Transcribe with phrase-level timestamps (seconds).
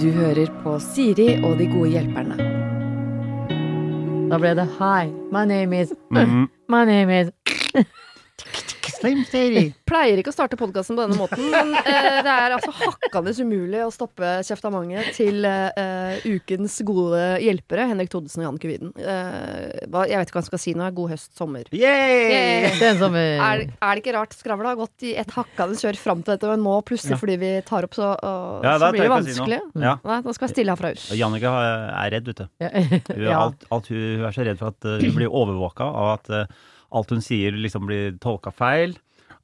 [0.00, 2.36] Du hører på Siri og de gode hjelperne.
[4.30, 6.48] Da ble det Hi, my name is Mhm.
[6.68, 7.30] My name is
[9.04, 9.64] Slim Shady.
[9.86, 13.82] Pleier ikke å starte podkasten på denne måten, men eh, det er altså hakkende umulig
[13.84, 18.92] å stoppe kjeftamanget til eh, ukens gode hjelpere, Henrik Thodesen og Jan Widen.
[18.96, 20.88] Eh, hva- jeg vet ikke hva han skal si nå.
[20.94, 21.68] God høst, sommer.
[21.74, 22.70] Yay!
[22.80, 23.38] Sensommer.
[23.44, 24.34] Er, er det ikke rart?
[24.36, 27.20] Skravla har gått i et hakkende kjør fram til dette, men nå plutselig Ja.
[27.20, 29.60] fordi vi tar opp, så, og, Ja, så blir det tør jeg ikke si vanskelig.
[29.74, 29.84] noe.
[29.84, 29.94] Ja.
[30.08, 31.04] Nei, nå skal jeg stille herfra ut.
[31.20, 32.46] Jannicke har- er redd, vet du.
[32.64, 32.70] Ja.
[32.74, 33.40] Hun, er Ja.
[33.46, 36.30] alt, alt, hun hun er så redd for at uh, hun blir overvåka, av at
[36.30, 36.44] uh,
[36.94, 38.94] alt hun sier liksom blir tolka feil,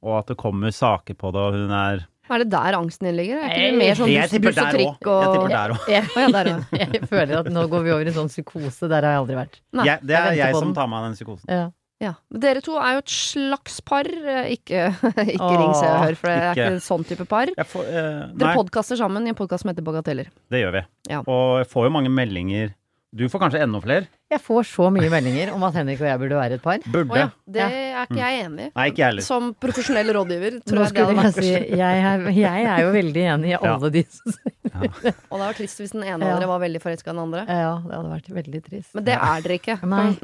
[0.01, 3.17] og at det kommer saker på det, og hun er Er det der angsten din
[3.19, 3.41] ligger?
[3.43, 5.89] Er ikke det mer sånn Jeg buss, og trikk Jeg og tipper der òg.
[5.91, 6.79] Jeg, jeg, ja, òg.
[6.95, 8.87] jeg føler at nå går vi over i en sånn psykose.
[8.87, 9.59] Der har jeg aldri vært.
[9.75, 10.73] Nei, Jeg- Det er jeg som den.
[10.79, 11.45] tar meg av den psykosen.
[11.51, 11.69] Ja.
[12.01, 14.07] Ja, Dere to er jo et slags par.
[14.09, 14.87] eh, Ikke,
[15.35, 16.55] ikke Åh, ring Se og Hør, for det er ikke.
[16.55, 17.51] ikke en sånn type par.
[17.53, 20.31] Jeg får, uh, Dere podkaster sammen i en podkast som heter Bagateller.
[20.49, 20.81] det gjør vi.
[21.11, 21.19] Ja.
[21.27, 22.73] Og jeg får jo mange meldinger.
[23.11, 24.05] Du får kanskje enda flere?
[24.31, 26.77] Jeg får så mye meldinger om at Henrik og jeg burde være et par.
[26.93, 27.11] Burde.
[27.11, 28.71] Oh, ja, det er ikke jeg enig i.
[28.77, 29.25] Nei, ikke heller.
[29.25, 31.49] Som profesjonell rådgiver tror Nå jeg skulle jeg si
[31.81, 35.83] jeg er, jeg er jo veldig enig i alle de som Og det vært trist
[35.83, 36.37] hvis den ene av Ja.
[36.39, 37.43] dere var veldig forelska i den andre.
[37.51, 38.95] Ja, det hadde vært veldig trist.
[38.95, 39.77] Men det er dere ikke.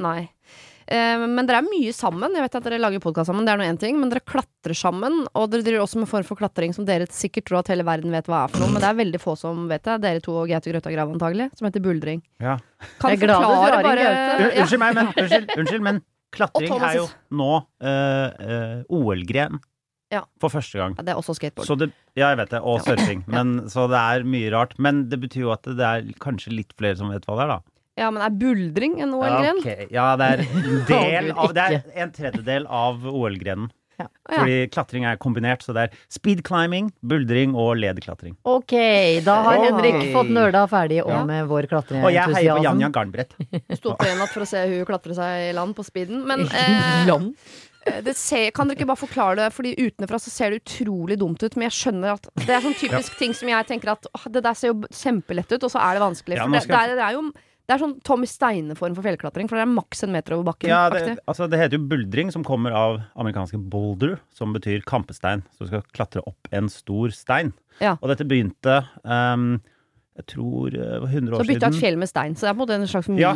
[0.08, 0.20] Nei.
[0.24, 2.32] Eh, men dere er mye sammen.
[2.32, 3.98] Jeg vet at dere lager podkast sammen, det er nå én ting.
[4.00, 7.08] Men dere klatrer sammen, og dere driver også med en form for klatring som dere
[7.12, 8.72] sikkert tror at hele verden vet hva er for noe.
[8.72, 9.98] Men det er veldig få som vet det.
[10.06, 12.22] Dere to og Gaute Grøtta Grav antagelig, som heter buldring.
[12.40, 12.58] Ja.
[13.02, 14.52] Kan Jeg forklare bare ja.
[14.62, 19.60] Unnskyld meg, men, unnskyld, unnskyld, men klatring er jo nå uh, uh, OL-gren.
[20.12, 20.22] Ja.
[20.40, 20.94] For første gang.
[20.96, 21.68] Ja, Det er også skateboard.
[21.68, 22.62] Så det, ja, jeg vet det.
[22.64, 23.26] Og surfing.
[23.34, 24.72] Men, så det er mye rart.
[24.80, 27.52] Men det betyr jo at det er kanskje litt flere som vet hva det er,
[27.58, 27.76] da.
[27.98, 29.60] Ja, men er buldring en OL-gren?
[29.66, 33.68] Ja, ja, det er en del av Det er en tredjedel av OL-grenen.
[33.98, 34.06] Ja.
[34.30, 38.36] Fordi klatring er kombinert, så det er speed climbing, buldring og lederklatring.
[38.46, 38.74] Ok,
[39.26, 39.64] da har Oi.
[39.66, 41.06] Henrik fått nøla ferdig Ja.
[41.18, 42.62] om vår vår Og jeg heier på klatreentusiasme.
[42.62, 43.34] Janja Garnbrett.
[43.74, 46.22] Sto opp en natt for å se hun klatre seg i land på speeden.
[46.28, 47.34] Men eh, Land.
[48.04, 49.50] det ser, kan dere ikke bare forklare det?
[49.56, 51.56] Fordi utenfra så ser det utrolig dumt ut.
[51.56, 54.44] Men jeg skjønner at det er sånn typisk ting som jeg tenker at åh, det
[54.46, 56.38] der ser jo kjempelett ut, og så er det vanskelig.
[56.38, 59.04] For ja, skal det, det, er, det er jo det er sånn Tommy Steine-form for
[59.04, 60.70] fjellklatring, for det er maks en meter over bakken.
[60.72, 65.44] Ja, det, altså det heter jo buldring, som kommer av amerikanske boulder, som betyr kampestein.
[65.52, 67.52] Så du skal klatre opp en stor stein.
[67.82, 67.98] Ja.
[68.00, 69.58] Og dette begynte um,
[70.18, 72.34] jeg tror eh, det var 100 så år bytta et fjell med stein.
[72.34, 73.34] Så det er på en måte en slags Ja,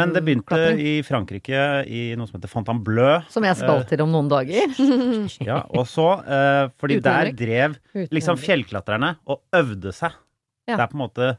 [0.00, 3.26] Men det begynte i Frankrike, i noe som heter Fontainebleau.
[3.34, 4.78] Som jeg skal til om noen dager.
[5.50, 7.36] Ja, og så, eh, fordi Utenrik.
[7.36, 10.16] der drev liksom fjellklatrerne og øvde seg.
[10.66, 10.78] Ja.
[10.78, 11.34] Det er på en måte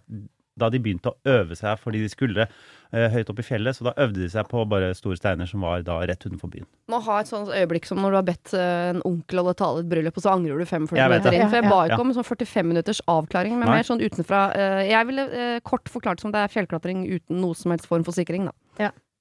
[0.58, 3.88] da de begynte å øve seg fordi de skulle eh, høyt opp i fjellet, så
[3.88, 6.68] da øvde de seg på bare store steiner som var da rett utenfor byen.
[6.92, 9.82] Må ha et sånt øyeblikk som når du har bedt eh, en onkel holde tale
[9.82, 11.48] i et bryllup, og så angrer du 45 minutter inn.
[11.48, 13.80] For jeg ba ikke om en sånn 45 minutters avklaring, men Nei.
[13.80, 14.46] mer sånn utenfra.
[14.58, 18.08] eh, jeg ville eh, kort forklart som det er fjellklatring uten noe som helst form
[18.08, 18.56] for sikring, da.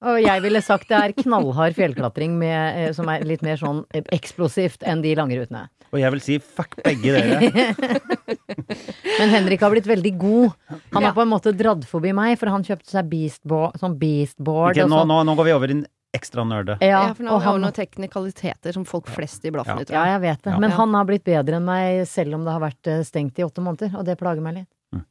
[0.05, 3.79] Og jeg ville sagt det er knallhard fjellklatring med, eh, som er litt mer sånn
[4.13, 5.63] eksplosivt enn de lange rutene.
[5.89, 7.39] Og jeg vil si fuck begge dere.
[9.19, 10.51] Men Henrik har blitt veldig god.
[10.93, 11.07] Han Ja.
[11.09, 14.89] har på en måte dratt forbi meg, for han kjøpte seg beastboard, sånn beastboard og
[14.89, 15.07] nå, sånn.
[15.07, 16.77] nå, nå går vi over i en ekstra nerde.
[16.81, 19.81] Ja, Ja, for nå har vi han, noen teknikaliteter som folk flest i blaffen Ja.
[19.81, 20.21] i, tror ja, jeg.
[20.21, 20.51] vet det.
[20.53, 20.59] Ja.
[20.59, 23.43] Men han har blitt bedre enn meg, selv om det har vært eh, stengt i
[23.43, 23.97] åtte måneder.
[23.97, 24.69] Og det plager meg litt.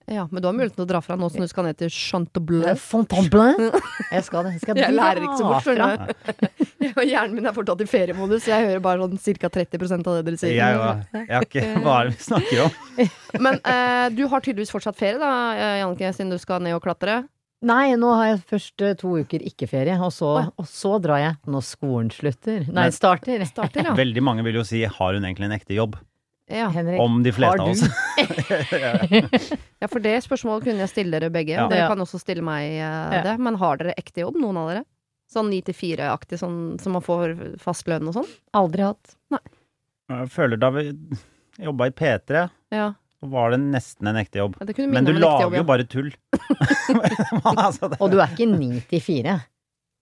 [0.08, 1.90] Ja, men du har muligheten til å dra fra nå som du skal ned til
[1.92, 2.64] Chantebleu.
[2.80, 3.68] Fontainebleau.
[4.08, 4.54] Jeg skal det.
[4.56, 5.90] Jeg skal Jeg lærer ikke så fort, fra.
[5.92, 7.02] skjønner du.
[7.10, 9.50] Hjernen min er fortsatt i feriemodus, jeg hører bare sånn ca.
[9.58, 10.56] 30% av det dere sier.
[10.56, 11.04] Jeg, òg.
[11.18, 13.06] jeg har ikke Hva er det vi snakker om?
[13.44, 15.32] Men eh, du har tydeligvis fortsatt ferie, da,
[15.82, 17.24] Janke, siden du skal ned og klatre.
[17.66, 21.22] Nei, nå har jeg først eh, to uker ikke ferie, og så, og så drar
[21.22, 22.66] jeg når skolen slutter.
[22.72, 23.44] Nei, starter.
[23.48, 23.96] Starter, ja.
[23.96, 25.96] Veldig mange vil jo si har hun egentlig en ekte jobb?
[26.48, 26.68] Ja.
[26.74, 27.82] Henrik, Om de fleste av oss.
[29.80, 31.52] Ja, for det spørsmålet kunne jeg stille dere begge.
[31.56, 31.66] Ja.
[31.70, 33.34] Dere kan også stille meg uh, det.
[33.42, 34.84] Men har dere ekte jobb, noen av dere?
[35.30, 38.28] Sånn ni til fire-aktig, sånn som man får fast lønn og sånn?
[38.56, 39.16] Aldri hatt.
[39.34, 40.84] Jeg føler da vi
[41.66, 42.92] jobba i P3, Ja.
[43.18, 44.54] så var det nesten en ekte jobb.
[44.62, 46.12] Ja, Men du lager jobb, jo bare tull.
[46.94, 49.40] Men altså, det- Og du er ikke ni til fire.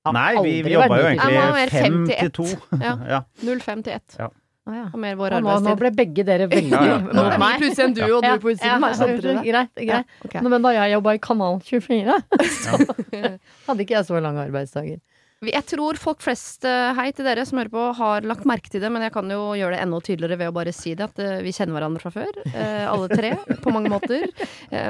[0.04, 2.34] Har Nei, vi, vi jobba jo egentlig er fem fem til til ett.
[2.36, 2.78] to.
[2.84, 2.94] Ja.
[3.08, 3.20] Ja.
[3.40, 4.18] 05 til 1.
[4.64, 4.84] Å, ja.
[4.88, 6.98] Og mer vår Og nå, nå ble begge dere veldig Ja, ja.
[7.04, 8.84] Nå ble vi plutselig en duo, og du Ja, på utsiden.
[8.84, 9.82] ja, greit, greit.
[9.84, 10.36] Ja, ok.
[10.40, 12.16] Nå, Men da jeg jobba i Kanal 24,
[12.62, 12.78] så
[13.68, 15.02] hadde ikke jeg så lange arbeidsdager.
[15.50, 18.80] Jeg tror folk flest, eh, hei til dere som hører på, har lagt merke til
[18.82, 21.18] det, men jeg kan jo gjøre det enda tydeligere ved å bare si det, at
[21.22, 22.32] eh, vi kjenner hverandre fra før.
[22.52, 23.32] eh, Alle tre,
[23.64, 24.26] på mange måter.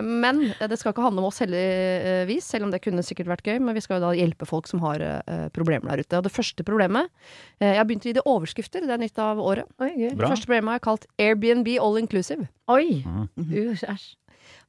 [0.05, 3.59] Men det skal ikke handle om oss heldigvis, selv om det kunne sikkert vært gøy.
[3.61, 5.03] Men vi skal jo da hjelpe folk som har
[5.55, 6.19] problemer der ute.
[6.21, 7.11] Og det første problemet
[7.61, 9.69] Jeg har begynt å gi det overskrifter, det er nytt av året.
[9.83, 9.93] Oi.
[10.11, 12.49] Det første problemet har jeg kalt Airbnb all inclusive.
[12.73, 13.01] Oi.
[13.05, 13.33] Æsj.
[13.39, 13.75] Mm.
[13.95, 14.07] Æsj.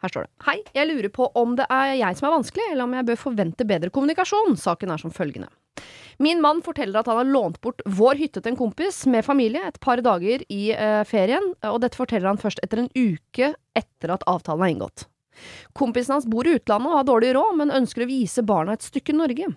[0.04, 0.32] Her står det.
[0.46, 3.20] Hei, jeg lurer på om det er jeg som er vanskelig, eller om jeg bør
[3.20, 4.58] forvente bedre kommunikasjon.
[4.60, 5.48] Saken er som følgende.
[6.18, 9.66] Min mann forteller at han har lånt bort vår hytte til en kompis med familie
[9.68, 14.16] et par dager i eh, ferien, og dette forteller han først etter en uke etter
[14.16, 15.07] at avtalen er inngått.
[15.75, 18.88] Kompisen hans bor i utlandet og har dårlig råd, men ønsker å vise barna et
[18.88, 19.51] stykke Norge.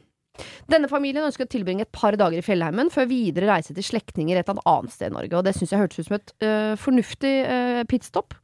[0.70, 4.38] Denne familien ønsker å tilbringe et par dager i fjellheimen før videre reise til slektninger
[4.38, 7.34] et annet sted i Norge, og det syns jeg hørtes ut som et øh, fornuftig
[7.46, 8.36] øh, pitstop.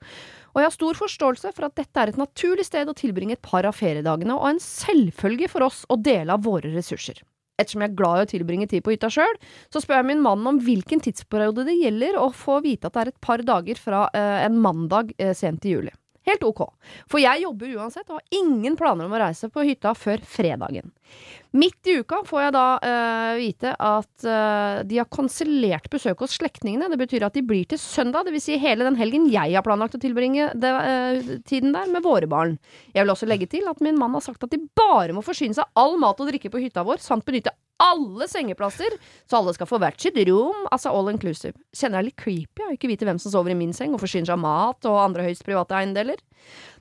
[0.55, 3.47] Og jeg har stor forståelse for at dette er et naturlig sted å tilbringe et
[3.47, 7.23] par av feriedagene, og en selvfølge for oss å dele av våre ressurser.
[7.55, 9.37] Ettersom jeg er glad i å tilbringe tid på hytta sjøl,
[9.71, 13.05] så spør jeg min mann om hvilken tidsperiode det gjelder, og får vite at det
[13.05, 15.95] er et par dager fra eh, en mandag eh, sent i juli.
[16.25, 16.63] Helt ok,
[17.11, 20.95] for jeg jobber uansett og har ingen planer om å reise på hytta før fredagen.
[21.55, 26.35] Midt i uka får jeg da uh, vite at uh, de har kansellert besøk hos
[26.41, 26.89] slektningene.
[26.91, 28.49] Det betyr at de blir til søndag, dvs.
[28.49, 32.27] Si hele den helgen jeg har planlagt å tilbringe det, uh, tiden der med våre
[32.27, 32.57] barn.
[32.91, 35.55] Jeg vil også legge til at min mann har sagt at de bare må forsyne
[35.55, 38.95] seg all mat og drikke på hytta vår, samt benytte alle sengeplasser,
[39.31, 41.57] så alle skal få hvert sitt rom, altså all inclusive.
[41.75, 44.29] Kjenner jeg litt creepy å ikke vite hvem som sover i min seng og forsyner
[44.29, 46.23] seg av mat og andre høyst private eiendeler.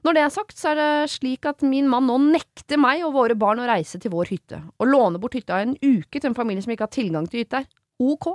[0.04, 3.16] Når det er sagt, så er det slik at min mann nå nekter meg og
[3.18, 6.30] våre barn å reise til vår hytte, og låne bort hytta i en uke til
[6.32, 7.66] en familie som ikke har tilgang til hytta.
[8.00, 8.34] Ok.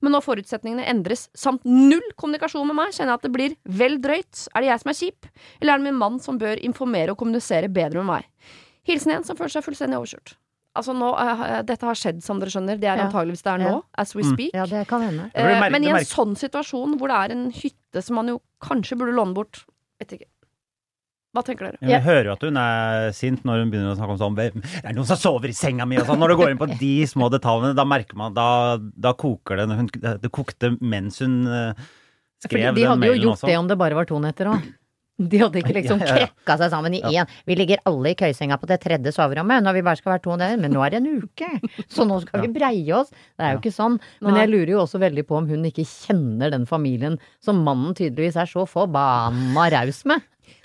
[0.00, 3.98] Men når forutsetningene endres, samt null kommunikasjon med meg, kjenner jeg at det blir vel
[4.00, 4.46] drøyt.
[4.56, 5.28] Er det jeg som er kjip,
[5.60, 8.24] eller er det min mann som bør informere og kommunisere bedre med meg?
[8.88, 10.36] Hilsen en som føler seg fullstendig overkjørt.
[10.76, 12.76] Altså nå, uh, dette har skjedd, som dere skjønner.
[12.80, 13.06] Det er Ja.
[13.08, 13.80] antageligvis det er nå, Ja.
[13.96, 14.32] as we Mm.
[14.34, 14.50] speak.
[14.54, 15.30] Ja, det kan hende.
[15.34, 18.96] Merke- men i en sånn situasjon hvor det er en hytte som man jo kanskje
[18.96, 19.64] burde låne bort
[19.98, 20.26] Vet ikke.
[21.34, 21.80] Hva tenker dere?
[21.82, 24.38] Vi jeg hører jo at hun er sint når hun begynner å snakke om sånn
[24.38, 24.46] Det
[24.82, 26.22] er noen som sover i senga mi og sånn.
[26.22, 29.68] Når du går inn på de små detaljene, da merker man Da, da koker det.
[29.68, 31.42] Hun, det kokte mens hun
[32.44, 32.80] skrev den mailen også.
[32.80, 33.46] de hadde jo gjort også.
[33.50, 34.66] det om det bare var to netter òg.
[35.16, 36.26] De hadde ikke liksom Ja, ja, ja.
[36.28, 37.30] krekka seg sammen i én.
[37.48, 40.36] Vi ligger alle i køysenga på det tredje soverommet når vi bare skal være to
[40.40, 41.48] der, men nå er det en uke!
[41.88, 43.08] Så nå skal vi breie oss.
[43.36, 43.96] Det er jo ikke sånn.
[44.20, 47.96] Men jeg lurer jo også veldig på om hun ikke kjenner den familien som mannen
[47.96, 50.20] tydeligvis er så forbanna raus med.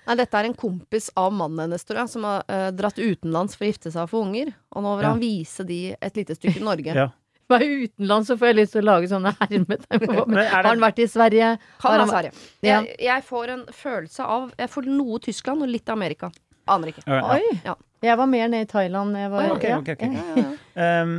[0.07, 3.56] Nei, dette er en kompis av mannen hennes, tror jeg, som har eh, dratt utenlands
[3.56, 4.53] for å gifte seg og få unger.
[4.75, 5.12] Og nå vil Ja.
[5.13, 6.94] han vise de et lite stykke Norge.
[7.01, 7.09] Ja.
[7.51, 10.06] Bare utenlands så får jeg lyst til å lage sånne hermetegn.
[10.31, 11.50] Men er Har han vært i Sverige?
[11.83, 12.31] Kan han- være Sverige.
[12.63, 12.77] Ja.
[12.81, 16.30] Jeg, jeg får en følelse av Jeg får noe Tyskland og litt Amerika.
[16.71, 17.03] Aner ikke.
[17.06, 17.21] Ja.
[17.36, 17.59] Oi!
[17.65, 17.75] Ja.
[18.01, 19.13] Jeg var mer nede i Thailand.
[19.19, 19.77] Jeg var, Ok, ja.
[19.81, 20.01] ok, ok.
[20.07, 20.45] Ja, ja,
[20.80, 21.03] ja.
[21.03, 21.12] Um,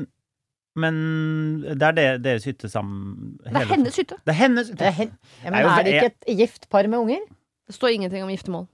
[0.75, 0.97] men
[1.77, 4.17] det er det, deres hytte sammen Det er hennes hytte.
[4.25, 5.13] Det er hennes Det er, hen-
[5.45, 7.21] ja, men er men jo- er det ikke et gift par med unger?
[7.73, 8.67] Det står ingenting om giftermål.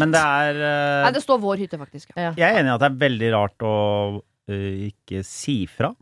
[0.00, 2.14] Men det er eh, Nei, det står vår hytte, faktisk.
[2.16, 2.30] Ja.
[2.32, 2.36] Ja.
[2.40, 3.74] Jeg er enig i at det er veldig rart å
[4.50, 5.92] eh, ikke si fra.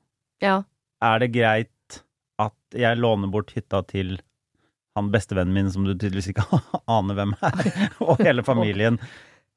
[0.45, 0.61] ja.
[1.03, 1.97] Er det greit
[2.39, 4.21] at jeg låner bort hytta til
[4.95, 6.45] han bestevennen min, som du tydeligvis ikke
[6.97, 7.71] aner hvem er,
[8.07, 9.01] og hele familien,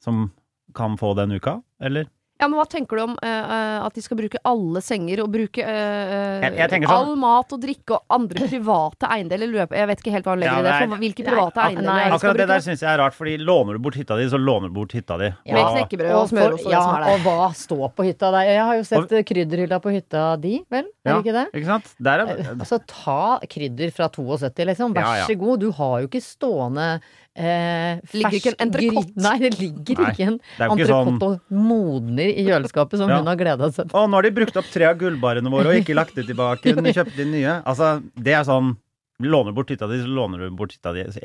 [0.02, 0.32] som
[0.76, 2.10] kan få den uka, eller?
[2.36, 5.64] Ja, men hva tenker du om eh, at de skal bruke alle senger og bruke
[5.64, 9.48] uh, Jeg- jeg sånn- all mat og drikke og andre private eiendeler?
[9.48, 10.90] Lurer jeg vet ikke helt hva han legger Ja, i det.
[10.90, 13.38] For hvilke private nei, eiendeler nei, er Akkurat det der syns jeg er rart, fordi
[13.40, 15.32] låner du bort hytta di, så låner du bort hytta di.
[15.48, 17.14] Med Og- knekkebrød og smør og det ja, som er der.
[17.16, 18.44] og hva står på hytta der?
[18.52, 20.86] Jeg har jo sett og, krydderhylla på hytta di, vel?
[21.06, 21.22] Er Ja.
[21.22, 21.48] det ikke det?
[21.56, 21.96] Ikke sant?
[22.04, 22.26] Der er,
[22.60, 24.94] Altså, ta krydder fra 72, liksom.
[24.94, 25.26] Vær Ja, ja.
[25.26, 25.60] så god.
[25.62, 27.00] Du har jo ikke stående
[27.36, 29.16] eh, Ligger ikke en fersk entrecôte.
[29.26, 30.38] Nei, det ligger Nei, ikke en
[30.76, 33.18] ikke sånn og modner i kjøleskapet som Ja.
[33.20, 33.98] hun har gleda seg til.
[34.00, 36.74] Å, nå har de brukt opp tre av gullbarene våre og ikke lagt det tilbake.
[36.76, 37.58] Hun kjøpte inn nye.
[37.66, 38.76] Altså, det er sånn
[39.24, 41.06] Låner bort hytta di, så låner du bort hytta di.
[41.16, 41.22] Så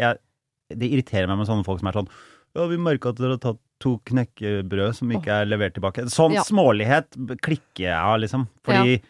[0.70, 2.10] det irriterer meg med sånne folk som er sånn
[2.54, 6.04] Ja, vi merka at dere har tatt to knekkebrød som ikke er levert tilbake.
[6.12, 6.42] Sånn Ja.
[6.46, 8.46] smålighet klikker jeg av, liksom.
[8.62, 9.00] Fordi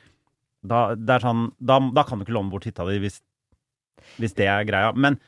[0.64, 3.20] da, det er sånn, da, da kan du ikke låne bort hytta di hvis,
[4.20, 4.94] hvis det er greia.
[4.96, 5.18] Men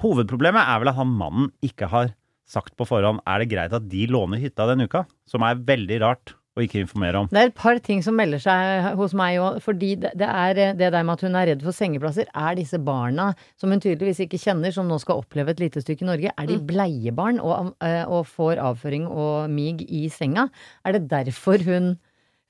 [0.00, 2.12] hovedproblemet er vel at han mannen ikke har
[2.48, 5.04] sagt på forhånd er det greit at de låner hytta den uka.
[5.28, 7.28] Som er veldig rart å ikke informere om.
[7.30, 9.60] Det er et par ting som melder seg hos meg òg.
[9.62, 12.58] Fordi det, det er eh, det der med at hun er redd for sengeplasser, er
[12.58, 16.10] disse barna som hun tydeligvis ikke kjenner, som nå skal oppleve et lite stykke i
[16.10, 20.48] Norge, er de bleiebarn og, eh, og får avføring og mig i senga?
[20.82, 21.96] Er det derfor hun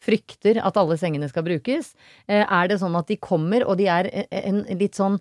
[0.04, 1.92] frykter at alle sengene skal brukes?
[2.30, 5.18] Eh, Er det sånn at de kommer, og de er en, en litt sånn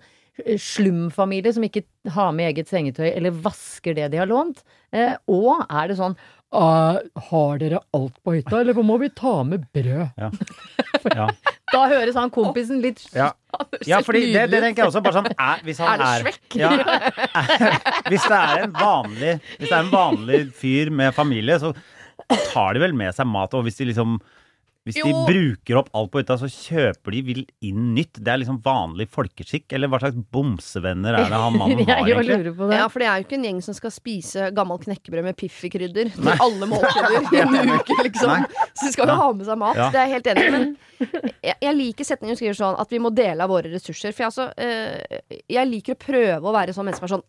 [0.61, 4.63] slumfamilie som ikke har med eget sengetøy eller vasker det de har lånt?
[4.95, 6.17] Eh, og er det sånn
[6.47, 10.13] Uh, Har dere alt på hytta, eller må vi ta med brød?
[10.15, 10.29] Ja.
[11.07, 11.25] Ja.
[11.71, 13.29] Da høres han kompisen litt Ja.
[13.87, 15.01] ja, fordi det, det tenker jeg også.
[15.03, 16.39] Bare sånn er, Hvis han Er det er?
[16.59, 16.71] Ja,
[18.11, 21.71] hvis det er en vanlig Hvis det er en vanlig fyr med familie, så
[22.51, 23.53] tar de vel med seg mat.
[23.55, 24.17] Og hvis de liksom
[24.87, 28.21] hvis de bruker opp alt på hytta, så kjøper de vilt inn nytt.
[28.23, 29.65] Det er liksom vanlig folkeskikk.
[29.75, 32.37] Eller hva slags bomsevenner er det han mannen har, egentlig?
[32.37, 32.79] lurer på det.
[32.79, 36.13] Ja, for det er jo ikke en gjeng som skal spise gammel knekkebrød med Piffi-krydder
[36.15, 38.31] til alle måltider i en uke, liksom.
[38.31, 38.67] Nei.
[38.71, 39.81] Så de skal jo ha med seg mat.
[39.81, 39.89] Ja.
[39.93, 40.53] Det er jeg helt enig i.
[40.55, 44.15] Men jeg, jeg liker setningen hun skriver sånn at vi må dele av våre ressurser.
[44.15, 47.27] For jeg, altså, eh, jeg liker å prøve å være sånn menneske som er sånn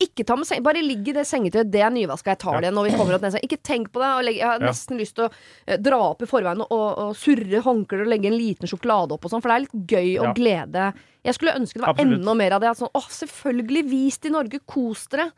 [0.00, 2.68] ikke ta med seng, Bare ligg i det sengetøyet, det er nyvaska, jeg tar det
[2.68, 3.38] igjen når vi kommer opp ned.
[3.44, 4.32] Ikke tenk på det.
[4.32, 5.30] Jeg har nesten lyst til å
[5.66, 9.28] eh, dra opp i forveien og, og surre håndklær og legge en liten sjokolade opp
[9.28, 10.90] og sånn, for det er litt gøy og glede.
[11.26, 12.20] Jeg skulle ønske det var Absolutt.
[12.20, 12.74] enda mer av det.
[12.80, 15.30] Sånn, åh, selvfølgelig, vis til Norge, kos dere.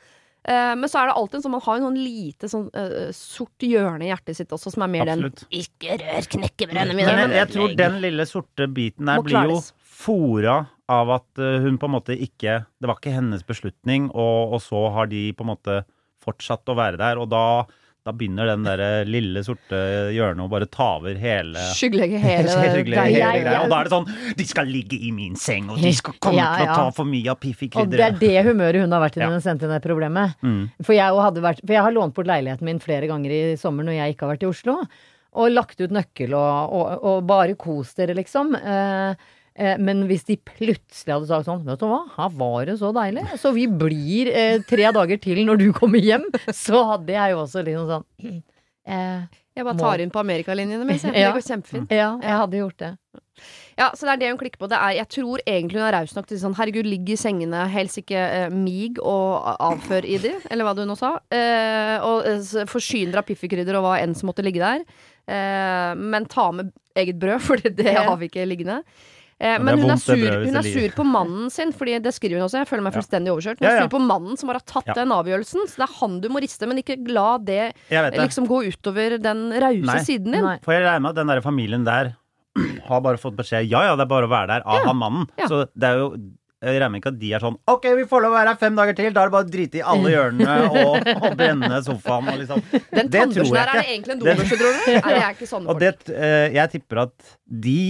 [0.42, 3.62] Uh, men så er det alltid en sånn, man har noen lite sånn uh, sort
[3.62, 5.44] hjørne i hjertet sitt også, som er mer Absolutt.
[5.44, 7.12] den Ikke rør knekkebrødene mine!
[7.14, 9.60] Men jeg, jeg tror den lille sorte biten der blir jo.
[9.92, 14.56] Fora av at eh, hun på en måte ikke Det var ikke hennes beslutning, og,
[14.56, 15.82] og så har de på en måte
[16.22, 17.64] fortsatt å være der, og da,
[18.06, 19.78] da begynner den der lille sorte
[20.14, 23.62] hjørnet å bare ta over hele Skyggelegge hele hele greia.
[23.64, 26.38] Og da er det sånn De skal ligge i min seng, og de skal komme
[26.38, 29.18] Ja, til å ta for mye av Og det er det humøret hun har vært
[29.18, 30.38] i når hun sendte inn det problemet.
[30.46, 30.62] Mm.
[30.82, 33.98] For jeg, vært, for jeg har lånt bort leiligheten min flere ganger i sommer når
[33.98, 34.78] jeg ikke har vært i Oslo.
[35.42, 38.52] Og lagt ut nøkkel og, og, og bare kos dere, liksom.
[38.54, 42.88] Eh, men hvis de plutselig hadde sagt sånn Vet du hva, her var det så
[42.96, 43.26] deilig.
[43.42, 46.24] Så vi blir eh, tre dager til når du kommer hjem.
[46.56, 48.06] Så hadde jeg jo også liksom sånn
[48.88, 51.12] eh, Jeg bare Må- tar inn på amerikalinjene mine.
[51.12, 51.28] Ja.
[51.28, 51.92] Det går kjempefint.
[51.92, 52.92] Ja, jeg hadde gjort det.
[53.76, 54.68] Ja, så det er det hun klikker på.
[54.68, 57.62] Det er, jeg tror egentlig hun er raus nok til sånn Herregud, ligg i sengene,
[57.72, 61.14] helst ikke eh, mig og avfør i de, eller hva du nå sa.
[61.32, 64.84] Eh, og eh, forsyn dere av piffikrydder og hva enn som måtte ligge der.
[65.28, 68.82] Eh, men ta med eget brød, for det, det har vi ikke liggende.
[69.42, 70.14] Eh, men er hun er, sur,
[70.46, 72.60] hun er sur på mannen sin, Fordi det skriver hun også.
[72.62, 73.00] Jeg føler meg Ja.
[73.00, 73.58] fullstendig overkjørt.
[73.58, 73.82] Hun er ja.
[73.82, 74.94] sur på mannen som har tatt Ja.
[74.94, 75.66] den avgjørelsen.
[75.66, 78.12] Så det er han du må riste, men ikke la det det.
[78.14, 80.44] liksom gå utover den rause siden din.
[80.46, 80.58] Nei.
[80.62, 82.14] For jeg regner med at den der familien der
[82.88, 84.86] har bare fått beskjed Ja, ja, det er bare å være der av Ja.
[84.86, 85.26] han mannen.
[85.38, 85.48] Ja.
[85.48, 86.14] Så det er jo
[86.62, 88.76] jeg regner ikke at de er sånn OK, vi får lov å være her fem
[88.78, 89.10] dager til.
[89.12, 92.62] Da er det bare å drite i alle hjørnene og, og brenne sofaen og liksom.
[92.70, 94.92] Den Det tror tannbørsten ikke Den er det er egentlig en dobørste, tror du?
[94.92, 96.04] Nei, det er ikke sånne Og folk.
[96.06, 97.32] det, eh, jeg tipper at
[97.66, 97.80] de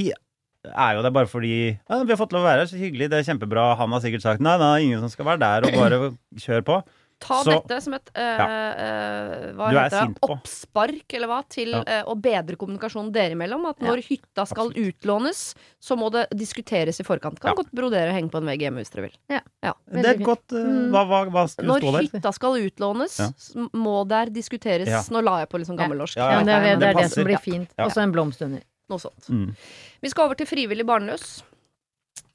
[0.64, 3.10] er jo der bare fordi ja, vi har fått lov å være her, så hyggelig,
[3.10, 3.76] det er kjempebra.
[3.76, 6.82] Han har sikkert sagt nei, nei, ingen som skal være der, og bare kjør på.
[7.22, 10.18] Ta Så- dette som et eh, øh, hva er heter det?
[10.26, 11.82] oppspark eller hva, til Ja.
[11.86, 13.64] eh, å bedre kommunikasjonen dere imellom.
[13.70, 17.38] At når hytta skal utlånes, så må det diskuteres i forkant.
[17.38, 17.54] Kan Ja.
[17.62, 19.14] godt brodere og henge på en vegg hjemme hvis dere vil.
[19.28, 20.24] Det er et fint.
[20.26, 20.90] godt Mm.
[20.90, 22.18] Hva, hva, hva skulle Når stå der?
[22.18, 23.68] hytta skal utlånes, Ja.
[23.72, 25.02] må der diskuteres Ja.
[25.02, 26.16] Nå la jeg på liksom gammelnorsk.
[26.16, 26.44] Ja, Ja, ja.
[26.44, 27.68] det, er, det, Det er det som blir fint.
[27.78, 27.84] Ja.
[27.84, 28.62] Og så en blomst under.
[28.90, 29.28] Noe sånt.
[29.30, 29.52] Mm.
[30.02, 31.42] Vi skal over til frivillig barnløs.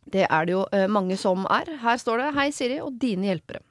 [0.08, 1.74] Det er det jo eh, mange som er.
[1.84, 3.64] Her står det 'Hei, Siri og dine hjelpere'.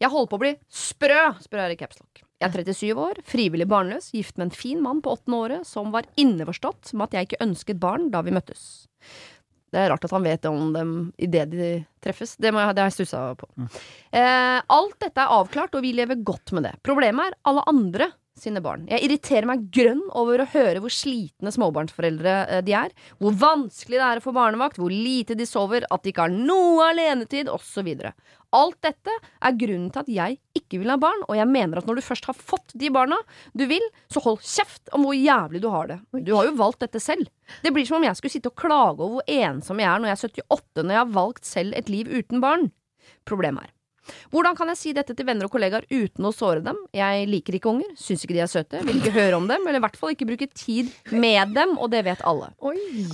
[0.00, 2.24] Jeg holder på å bli sprø, spør i capslock.
[2.42, 5.92] Jeg er 37 år, frivillig barnløs, gift med en fin mann på åttende året som
[5.94, 8.88] var inneforstått med at jeg ikke ønsket barn da vi møttes.
[9.72, 10.90] Det er rart at han vet om dem
[11.22, 11.68] idet de
[12.04, 12.34] treffes.
[12.36, 13.46] Det, må jeg, det har jeg stussa på.
[14.12, 16.74] Eh, alt dette er avklart, og vi lever godt med det.
[16.84, 18.86] Problemet er alle andre sine barn.
[18.88, 22.94] Jeg irriterer meg grønn over å høre hvor slitne småbarnsforeldre eh, de er.
[23.20, 26.32] Hvor vanskelig det er å få barnevakt, hvor lite de sover, at de ikke har
[26.32, 27.90] noe alenetid, osv.
[28.56, 31.88] Alt dette er grunnen til at jeg ikke vil ha barn, og jeg mener at
[31.88, 33.20] når du først har fått de barna
[33.56, 36.00] du vil, så hold kjeft om hvor jævlig du har det.
[36.24, 37.28] Du har jo valgt dette selv.
[37.64, 40.12] Det blir som om jeg skulle sitte og klage over hvor ensom jeg er når
[40.12, 42.68] jeg er 78 når jeg har valgt selv et liv uten barn.
[43.28, 43.76] Problemet er
[44.32, 46.78] hvordan kan jeg si dette til venner og kollegaer uten å såre dem?
[46.96, 49.80] Jeg liker ikke unger, syns ikke de er søte, vil ikke høre om dem, eller
[49.80, 52.52] i hvert fall ikke bruke tid med dem, og det vet alle.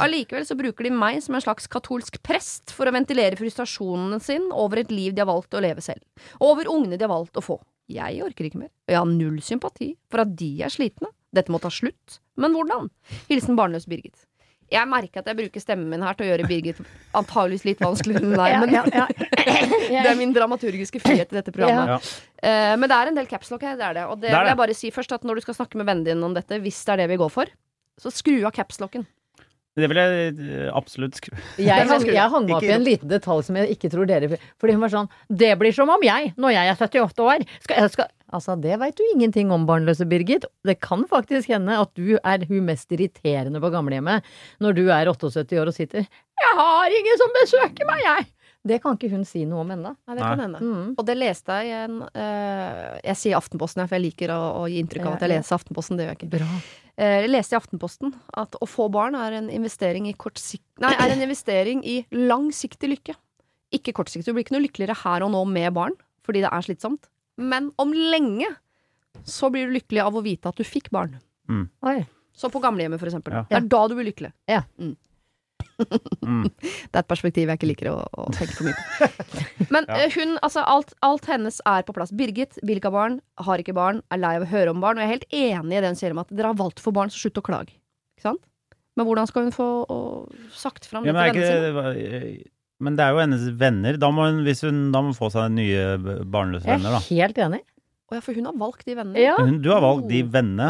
[0.04, 4.48] Allikevel så bruker de meg som en slags katolsk prest for å ventilere frustrasjonene sin
[4.52, 6.04] over et liv de har valgt å leve selv,
[6.40, 7.60] og over ungene de har valgt å få.
[7.88, 11.08] Jeg orker ikke mer, og jeg har null sympati for at de er slitne.
[11.32, 12.20] Dette må ta slutt.
[12.40, 12.88] Men hvordan?
[13.28, 14.27] Hilsen barnløs Birgit.
[14.70, 16.80] Jeg merker at jeg bruker stemmen min her til å gjøre Birgit
[17.16, 19.06] antageligvis litt vanskeligere enn deg, men ja, ja.
[20.04, 21.94] det er min dramaturgiske frihet i dette programmet.
[21.96, 21.98] Ja.
[22.44, 24.04] Eh, men det er en del capslock her, det er det.
[24.12, 24.52] Og det, Det er vil det.
[24.52, 26.82] jeg bare si først at når du skal snakke med vennen din om dette, hvis
[26.84, 27.48] det er det vi går for,
[27.98, 29.08] så skru av capslocken.
[29.78, 31.34] Det vil jeg eh, absolutt skru
[31.70, 34.76] Jeg hang, jeg hang opp i en liten detalj som jeg ikke tror dere Fordi
[34.76, 37.94] hun var sånn Det blir som om jeg, når jeg er 78 år skal, jeg
[37.94, 40.44] skal, Altså, det veit du ingenting om, barnløse Birgit.
[40.68, 44.26] Det kan faktisk hende at du er hun mest irriterende på gamlehjemmet
[44.60, 48.28] når du er 78 år og sitter 'Jeg har ingen som besøker meg, jeg'.
[48.68, 49.94] Det kan ikke hun si noe om ennå.
[50.08, 50.60] Nei, det kan hende.
[50.62, 50.90] Mm.
[50.94, 54.66] Og det leste jeg i en uh, Jeg sier Aftenposten, for jeg liker å, å
[54.70, 55.98] gi inntrykk av at jeg leser Aftenposten.
[55.98, 56.30] Det gjør jeg ikke.
[56.36, 56.48] Bra.
[56.98, 60.66] Eh, Jeg leste i Aftenposten at å få barn er en investering i kortsikt...
[60.82, 63.16] Nei, er en investering i langsiktig lykke.
[63.78, 64.26] Ikke kortsiktig.
[64.28, 65.96] Du blir ikke noe lykkeligere her og nå med barn,
[66.26, 67.08] fordi det er slitsomt.
[67.38, 68.50] Men om lenge
[69.28, 71.18] så blir du lykkelig av å vite at du fikk barn.
[71.86, 72.00] Oi.
[72.38, 73.34] Så på gamlehjemmet, for eksempel.
[73.34, 73.44] Ja.
[73.48, 74.30] Det er da du blir lykkelig.
[74.50, 74.62] Ja.
[74.78, 74.94] Mm.
[76.24, 76.44] Mm.
[76.90, 79.08] Det er et perspektiv jeg ikke liker å, å tenke for mye på.
[79.74, 79.98] Men Ja.
[80.04, 82.10] eh, hun, altså alt, alt hennes er på plass.
[82.12, 84.98] Birgit vil ikke ha barn, har ikke barn, er lei av å høre om barn.
[84.98, 85.28] Og jeg er helt
[85.62, 87.46] enig i det hun sier om at dere har valgt for barn, så slutt å
[87.46, 87.74] klage.
[88.18, 88.42] Ikke sant?
[88.98, 89.98] Men hvordan skal hun få å,
[90.58, 92.54] sagt fram Ja, det men, til vennene sine?
[92.82, 93.96] men det er jo hennes venner.
[94.02, 95.84] Da må hun, hvis hun, da må hun få seg nye
[96.26, 97.02] barnløse Jeg venner, da.
[97.04, 97.62] er helt enig.
[98.08, 99.20] Å ja, for hun har valgt de vennene.
[99.22, 99.34] Ja.
[99.38, 100.68] Hun, du har valgt de vennene.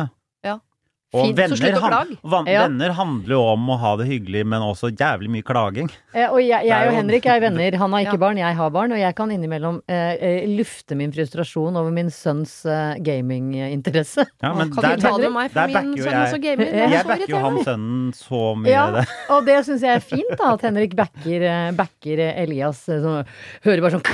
[1.15, 2.67] Og Fint, venner, han- van- Ja.
[2.67, 5.89] venner handler jo om å ha det hyggelig, men også jævlig mye klaging.
[6.13, 7.77] Eh, Og jeg, jeg og Henrik er venner.
[7.79, 8.17] Han har ikke Ja.
[8.19, 8.93] barn, jeg har barn.
[8.93, 14.27] Og jeg kan innimellom eh, eh, lufte min frustrasjon over min sønns eh, gaminginteresse.
[14.43, 16.43] Ja, men kan der, du ta det med meg, der for min sønn jeg- også
[16.43, 16.65] gamer.
[16.77, 19.09] Det jeg backer jo han sønnen så mye Ja, det.
[19.31, 22.85] og det syns jeg er fint, da, at Henrik backer, eh, backer eh, Elias.
[22.85, 23.25] Så,
[23.65, 24.05] hører bare sånn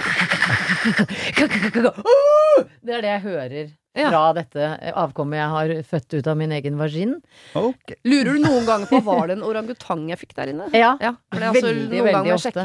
[2.84, 4.08] Det er det jeg hører Ja.
[4.10, 4.64] fra dette
[4.98, 7.12] avkommet jeg har født ut av min egen vagin.
[7.54, 7.94] Okay.
[8.10, 10.66] Lurer du noen ganger på var det en orangutang jeg fikk der inne?
[10.74, 10.96] Ja.
[11.00, 12.64] Ja, det er altså Veldig, veldig ofte.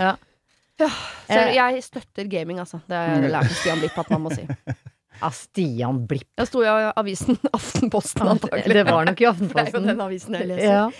[0.00, 0.16] Ja.
[0.76, 0.88] Ja,
[1.30, 1.54] så Eh.
[1.54, 2.80] jeg støtter gaming, altså.
[2.86, 4.42] Det har jeg lært Stian Blipp at man må si.
[5.22, 6.26] Ja, Stian Blipp.
[6.36, 8.74] Det sto i avisen Aftenposten, antagelig.
[8.76, 9.72] Det var nok i Aftenposten.
[9.72, 10.66] det er jo den avisen jeg leser.
[10.66, 10.90] Ja.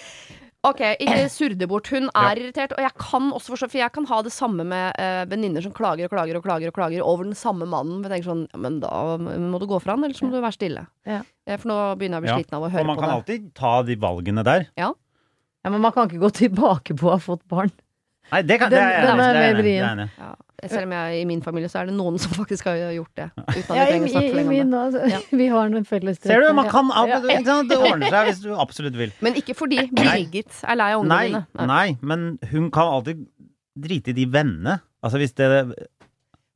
[0.67, 1.89] Ok, ikke surr det bort.
[1.95, 4.99] Hun er irritert, og jeg kan også forstå For jeg kan ha det samme med
[4.99, 8.01] uh, venninner som klager og klager og klager og klager over den samme mannen.
[8.01, 8.93] Men jeg tenker sånn, ja, men da
[9.53, 10.87] må du gå fra han, eller så må du være stille.
[11.09, 11.23] Ja.
[11.55, 12.87] For nå begynner jeg å bli sliten av å høre på det.
[12.87, 13.19] Og man kan det.
[13.21, 14.69] alltid ta de valgene der.
[14.81, 14.93] ja,
[15.67, 17.73] men man kan ikke gå tilbake på å ha fått barn.
[18.33, 20.27] Nei, det, kan, Den- det er den i, er det er jeg mer enig det
[20.27, 23.13] er selv om jeg i min familie så er det noen som faktisk har gjort
[23.21, 23.27] det.
[23.37, 24.85] Uten at Ja, i, trenger å snakke for lenge om min, det.
[24.85, 25.21] altså, Ja.
[25.43, 27.19] Vi har noen felles Ser du, man kan av, Ja.
[27.21, 27.69] ikke sant?
[27.73, 29.13] Det ordner seg hvis du absolutt vil.
[29.27, 31.67] Men ikke fordi Birgit er lei av ungene Nei, dine.
[31.69, 33.27] nei, men hun kan alltid
[33.77, 34.79] drite i de vennene.
[35.05, 35.51] Altså hvis det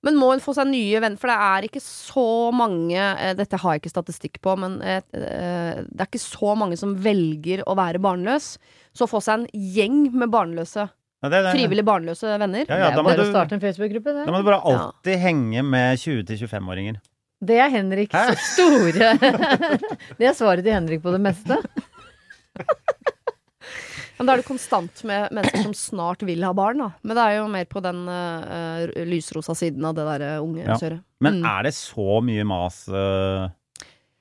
[0.03, 1.19] Men må hun få seg nye venner?
[1.21, 2.23] For det er ikke så
[2.57, 6.55] mange eh, Dette har jeg ikke statistikk på, men eh, eh, det er ikke så
[6.57, 8.55] mange som velger å være barnløs.
[8.97, 10.89] Så få seg en gjeng med barnløse,
[11.23, 12.65] ja, det, det, frivillig barnløse venner.
[12.69, 14.25] Ja, Det er bare å starte en Facebook-gruppe, det.
[14.27, 17.01] da må du bare alltid henge med 20-25-åringer.
[17.41, 18.35] Det er Henriks Hæ?
[18.55, 19.15] store
[20.21, 21.57] Det er svaret til Henrik på det meste.
[24.21, 26.89] Men da er det konstant med mennesker som snart vil ha barn, da.
[27.09, 30.77] Men det er jo mer på den uh, lysrosa siden av det derre unge Ja.
[30.77, 31.01] kjøret.
[31.25, 31.47] Men Mm.
[31.49, 33.49] er det så mye mas uh,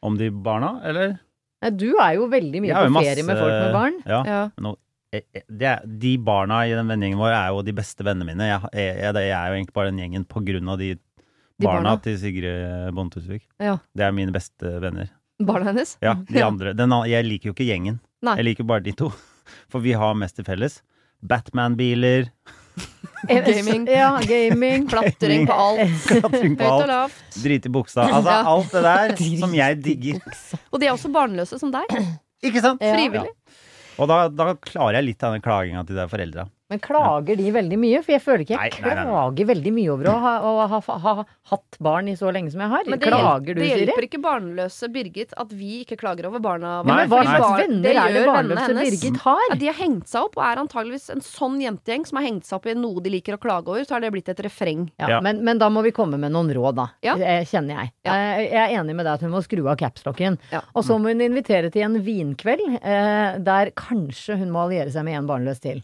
[0.03, 1.17] om de barna, eller?
[1.61, 3.99] Nei, Du er jo veldig mye på masse, ferie med folk med barn.
[4.07, 4.23] Ja.
[4.23, 4.49] Ja.
[4.63, 8.05] Nå, eh, eh, det er, de barna i den vennegjengen vår er jo de beste
[8.05, 8.47] vennene mine.
[8.49, 11.65] Jeg, jeg, jeg, jeg er jo egentlig bare den gjengen på grunn av de, De
[11.65, 11.95] barna, barna.
[12.05, 13.43] til Sigrid Bonde Tusvik.
[13.59, 13.77] Ja.
[13.95, 15.09] Det er mine beste venner.
[15.39, 15.95] Barna hennes?
[16.03, 16.73] Ja, de andre.
[16.77, 17.99] Den, jeg liker jo ikke gjengen.
[18.27, 18.35] Nei.
[18.41, 19.09] Jeg liker bare de to.
[19.71, 20.81] For vi har mest til felles.
[21.25, 22.29] Batman-biler,
[23.27, 23.87] Gaming.
[23.91, 24.85] Ja, gaming.
[24.91, 25.89] Klatring på alt.
[26.07, 27.23] klatring på Høyt og alt, lavt.
[27.43, 28.05] drit i buksa.
[28.07, 28.37] Altså Ja.
[28.47, 30.21] alt det der som jeg digger.
[30.71, 31.91] Og de er også barnløse som deg.
[32.47, 32.79] Ikke sant?
[32.79, 32.93] Ja.
[32.95, 33.33] Frivillig.
[33.99, 36.47] Og da, da klarer jeg litt av den klaginga til de foreldra.
[36.69, 37.99] Men klager de veldig mye?
[38.05, 39.05] For jeg føler ikke jeg Nei, nei, nei, nei.
[39.09, 41.13] klager veldig mye over å ha, å ha, ha,
[41.49, 42.83] hatt barn i så lenge som jeg har.
[42.85, 43.69] Men det, klager du, Siri?
[43.71, 46.99] det hjelper ikke barnløse Birgit at vi ikke klager over barna våre.
[46.99, 48.91] Men hva slags venner er det barnløse hennes.
[48.99, 49.41] Birgit har?
[49.49, 52.45] Ja, de har hengt seg opp, og er antageligvis en sånn jentegjeng som har hengt
[52.45, 54.85] seg opp i noe de liker å klage over, så har det blitt et refreng.
[55.01, 55.21] Ja, Ja.
[55.25, 56.87] Men, men da må vi komme med noen råd, da.
[57.03, 57.17] Ja.
[57.49, 57.93] Kjenner jeg.
[58.05, 58.13] Ja.
[58.13, 60.37] Eh, Jeg er enig med deg at hun må skru av capslocken.
[60.53, 60.61] Ja.
[60.77, 65.03] Og så må hun invitere til en vinkveld, eh, der kanskje hun må alliere seg
[65.09, 65.81] med en barnløs til.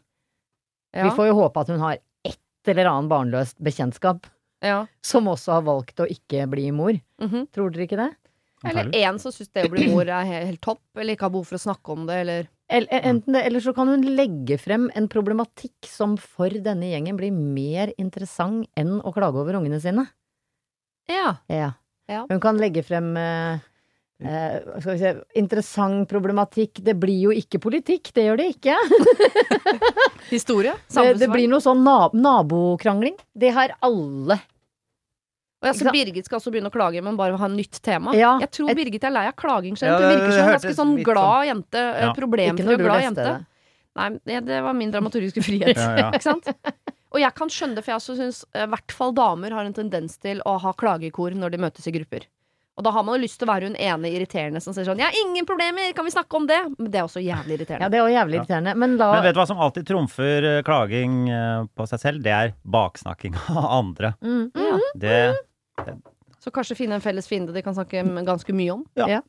[0.95, 1.09] Ja.
[1.09, 4.25] Vi får jo håpe at hun har ett eller annet barnløst bekjentskap
[4.63, 4.85] Ja.
[5.05, 6.95] som også har valgt å ikke bli mor.
[7.21, 7.47] Mhm.
[7.53, 8.11] Tror dere ikke det?
[8.65, 11.45] Eller en som syns det å bli mor er helt, topp, eller ikke har behov
[11.51, 14.87] for å snakke om det, eller Eller, enten det, eller så kan hun legge frem
[14.95, 20.07] en problematikk som for denne gjengen blir mer interessant enn å klage over ungene sine.
[21.07, 21.35] Ja.
[21.47, 21.73] Ja.
[22.09, 22.25] Ja.
[22.29, 23.59] Hun kan legge frem eh,
[24.23, 26.79] eh, hva skal vi se, interessant problematikk.
[26.85, 28.75] Det blir jo ikke politikk, det gjør det ikke.
[30.29, 30.73] Historie.
[30.95, 33.17] Det, det blir noe sånn nab nabokrangling.
[33.35, 34.39] Det har alle.
[35.63, 38.13] Og altså så Birgit skal også begynne å klage, men bare ha nytt tema.
[38.17, 40.01] Ja, jeg tror et- Birgit er lei av klaging Ja, generelt.
[40.01, 41.79] Hun det- virker som en ganske sånn glad jente.
[41.81, 42.13] eh, Ja.
[42.13, 43.23] Problemfri og glad jente.
[43.23, 43.45] det.
[43.95, 45.75] Nei, det, det var min dramaturgiske frihet.
[45.79, 46.11] Ja, ja.
[46.11, 46.49] Ikke sant?
[47.15, 50.17] Og jeg kan skjønne det, for jeg syns i hvert fall damer har en tendens
[50.19, 52.25] til å ha klagekor når de møtes i grupper.
[52.75, 54.99] Og da har man jo lyst til å være hun ene irriterende som sier sånn
[54.99, 57.85] 'Jeg har ingen problemer, kan vi snakke om det?' Men det er også jævlig irriterende.
[57.85, 58.75] Ja, det er også jævlig irriterende.
[58.75, 59.11] Men da...
[59.13, 62.23] Men vet du hva som alltid trumfer eh, klaging eh, på seg selv?
[62.23, 64.13] Det er baksnakking av andre.
[64.21, 64.79] mm, ja.
[64.95, 66.01] Det
[66.39, 68.85] Så kanskje finne en felles fiende de kan snakke ganske mye om.
[68.95, 69.07] Ja.
[69.07, 69.21] Ja.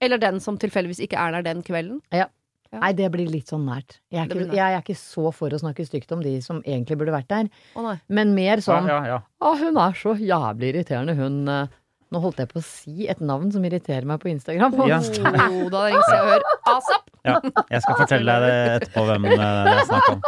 [0.00, 2.00] Eller den som tilfeldigvis ikke er der den kvelden.
[2.12, 2.28] Ja.
[2.72, 3.98] Nei, det blir litt sånn nært.
[4.08, 4.54] Jeg er, ikke, nært.
[4.56, 7.50] jeg er ikke så for å snakke stygt om de som egentlig burde vært der,
[7.76, 7.98] Å nei.
[8.08, 9.18] men mer sånn ja, ja, ja.
[9.44, 11.74] Å, hun er så jævlig irriterende, hun eh,
[12.12, 14.76] Nå holdt jeg på å si et navn som irriterer meg på Instagram.
[14.88, 15.00] Ja.
[15.52, 17.08] Oh, da ringer jeg og hører ASAP!
[17.24, 17.38] ja.
[17.70, 20.22] Jeg skal fortelle deg det etterpå hvem eh, det er snakk om.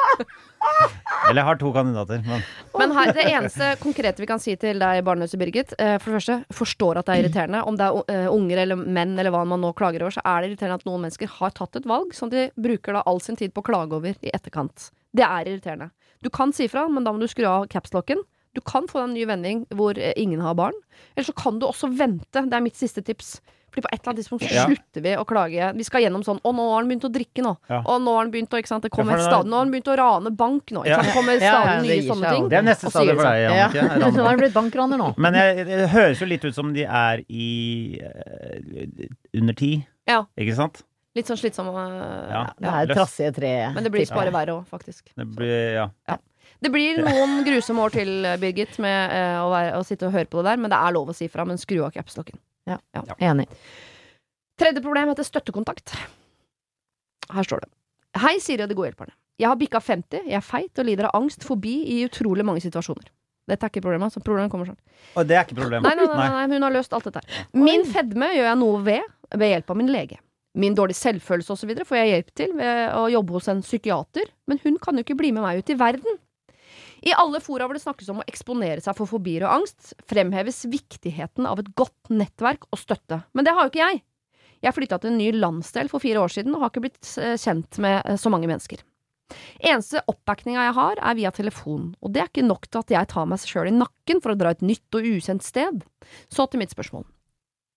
[1.28, 2.42] Eller jeg har to kandidater, men
[2.78, 6.20] Men her, det eneste konkrete vi kan si til deg, barnløse Birgit, eh, for det
[6.20, 7.62] første, forstår at det er irriterende.
[7.68, 10.40] Om det er eh, unger eller menn eller hva man nå klager over, så er
[10.42, 13.36] det irriterende at noen mennesker har tatt et valg som de bruker da all sin
[13.40, 14.90] tid på å klage over i etterkant.
[15.14, 15.90] Det er irriterende.
[16.24, 18.24] Du kan si fra, men da må du skru av capslocken.
[18.54, 20.76] Du kan få deg en ny vending hvor eh, ingen har barn.
[21.16, 22.44] Eller så kan du også vente.
[22.46, 23.40] Det er mitt siste tips.
[23.74, 24.64] Fordi på et eller annet tidspunkt Ja.
[24.68, 25.72] slutter vi å klage.
[25.74, 27.56] Vi skal gjennom sånn 'Å, nå har han begynt å drikke, nå'.
[27.68, 27.80] Ja.
[27.82, 28.84] 'Å, nå har han begynt å ikke sant?
[28.86, 30.84] Det kommer er- stadig Nå har han begynt å rane bank, nå.
[30.86, 31.06] Ikke sant?
[31.10, 32.48] Det kommer Ja, stadig ja, det nye sånne ting.
[32.48, 33.68] det er neste stadie for deg, Ja.
[33.74, 34.14] Jannicke.
[34.14, 35.14] Nå har han blitt bankraner nå.
[35.18, 40.22] Men jeg, det høres jo litt ut som de er i uh, under ti, Ja.
[40.38, 40.84] ikke sant?
[41.16, 42.44] Litt sånn slitsomme uh, Ja.
[42.58, 43.52] Det er trassige tre.
[43.74, 45.10] Men det blir bare verre òg, faktisk.
[45.16, 46.16] Det blir, ja.
[46.64, 50.30] Det blir noen grusomme år til, Birgit, med eh, å, være, å sitte og høre
[50.30, 51.44] på det der, men det er lov å si fra.
[51.48, 52.40] Men skru av capslocken.
[53.20, 53.48] Enig.
[54.60, 55.92] Tredje problem heter støttekontakt.
[57.34, 57.70] Her står det.
[58.22, 59.16] Hei, Siri og de gode hjelperne.
[59.40, 62.62] Jeg har bikka 50, jeg er feit og lider av angst, fobi i utrolig mange
[62.62, 63.08] situasjoner.
[63.50, 64.78] Dette er ikke problemet, så problemet kommer sånn.
[65.18, 65.84] Og det er ikke problemet.
[65.84, 67.48] Nei, nei, nei, nei, hun har løst alt dette her.
[67.58, 70.20] Min fedme gjør jeg noe ved ved hjelp av min lege.
[70.54, 71.72] Min dårlige selvfølelse osv.
[71.88, 75.18] får jeg hjelp til ved å jobbe hos en psykiater, men hun kan jo ikke
[75.18, 76.20] bli med meg ut i verden.
[77.04, 80.62] I alle fora hvor det snakkes om å eksponere seg for fobier og angst, fremheves
[80.72, 83.20] viktigheten av et godt nettverk og støtte.
[83.36, 84.00] Men det har jo ikke jeg.
[84.64, 87.36] Jeg flytta til en ny landsdel for fire år siden og har ikke blitt eh,
[87.40, 88.80] kjent med eh, så mange mennesker.
[89.60, 93.10] Eneste oppbackinga jeg har, er via telefon, og det er ikke nok til at jeg
[93.12, 95.84] tar meg sjøl i nakken for å dra et nytt og ukjent sted.
[96.32, 97.04] Så til mitt spørsmål.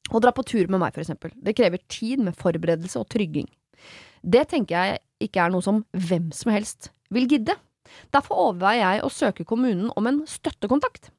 [0.07, 3.47] Å dra på tur med meg, for eksempel, det krever tid med forberedelse og trygging.
[4.23, 7.55] Det tenker jeg ikke er noe som hvem som helst vil gidde.
[8.15, 11.12] Derfor overveier jeg å søke kommunen om en støttekontakt.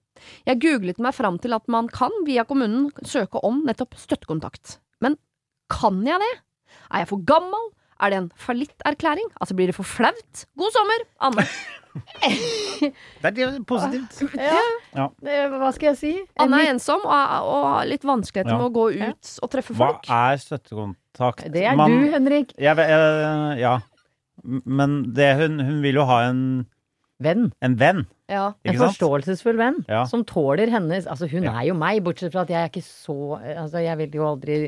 [0.48, 4.78] Jeg googlet meg fram til at man kan via kommunen søke om nettopp støttekontakt.
[5.00, 5.14] Men
[5.70, 6.32] kan jeg det?
[6.92, 7.68] Er jeg for gammel?
[8.02, 9.26] Er det en fallitterklæring?
[9.40, 10.44] Altså blir det for flaut?
[10.58, 11.44] God sommer, Anne.
[13.22, 14.20] Det er positivt.
[14.38, 14.58] Ja.
[14.94, 15.06] Ja.
[15.22, 16.12] Det, hva skal jeg si?
[16.40, 17.12] Anne er ensom og,
[17.48, 18.58] og har litt vanskeligheter Ja.
[18.60, 20.06] med å gå ut og treffe folk.
[20.06, 21.46] Hva er støttekontakt?
[21.54, 22.54] Det er Man- du, Henrik.
[22.58, 23.76] Jeg, jeg, ja.
[24.64, 26.42] Men det, hun, hun vil jo ha en,
[27.20, 27.48] Venn.
[27.60, 28.52] en venn, Ja.
[28.64, 28.92] En sant?
[28.94, 30.04] forståelsesfull venn Ja.
[30.06, 31.54] som tåler hennes Altså, hun Ja.
[31.60, 34.58] er jo meg, bortsett fra at jeg er ikke så Altså, jeg ville jo aldri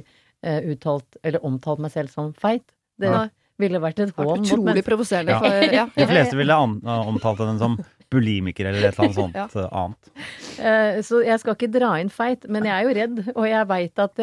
[0.45, 2.65] uh, uttalt eller omtalt meg selv som feit.
[2.99, 3.29] Det ja.
[3.61, 5.37] ville vært et hån mot utrolig provoserende.
[5.37, 5.63] Ja.
[5.71, 5.87] Ja.
[5.97, 7.79] De fleste ville an, omtalt henne som
[8.11, 9.47] bulimiker eller et eller annet sånt Ja.
[9.55, 10.11] eh, annet.
[10.59, 13.69] Uh, Så jeg skal ikke dra inn feit, men jeg er jo redd, og jeg
[13.69, 14.19] veit at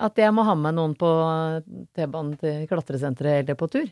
[0.00, 1.08] at jeg må ha med noen på
[1.96, 3.88] T-banen til klatresenteret eller på tur.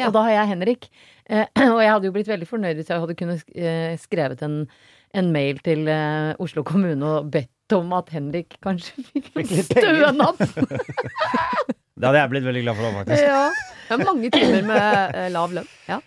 [0.00, 0.08] Ja.
[0.08, 0.88] Og da har jeg Henrik.
[1.28, 4.62] Eh, Og jeg hadde jo blitt veldig fornøyd hvis jeg hadde kunnet eh, skrevet en,
[5.18, 9.70] en mail til eh, Oslo kommune og bedt om at Henrik kanskje fikk en litt
[9.70, 10.42] stønad.
[12.02, 13.24] Det hadde jeg blitt veldig glad for, da, faktisk.
[13.28, 13.42] Ja.
[13.86, 15.68] Det er mange timer med eh, lav lønn.
[15.86, 16.00] Ja.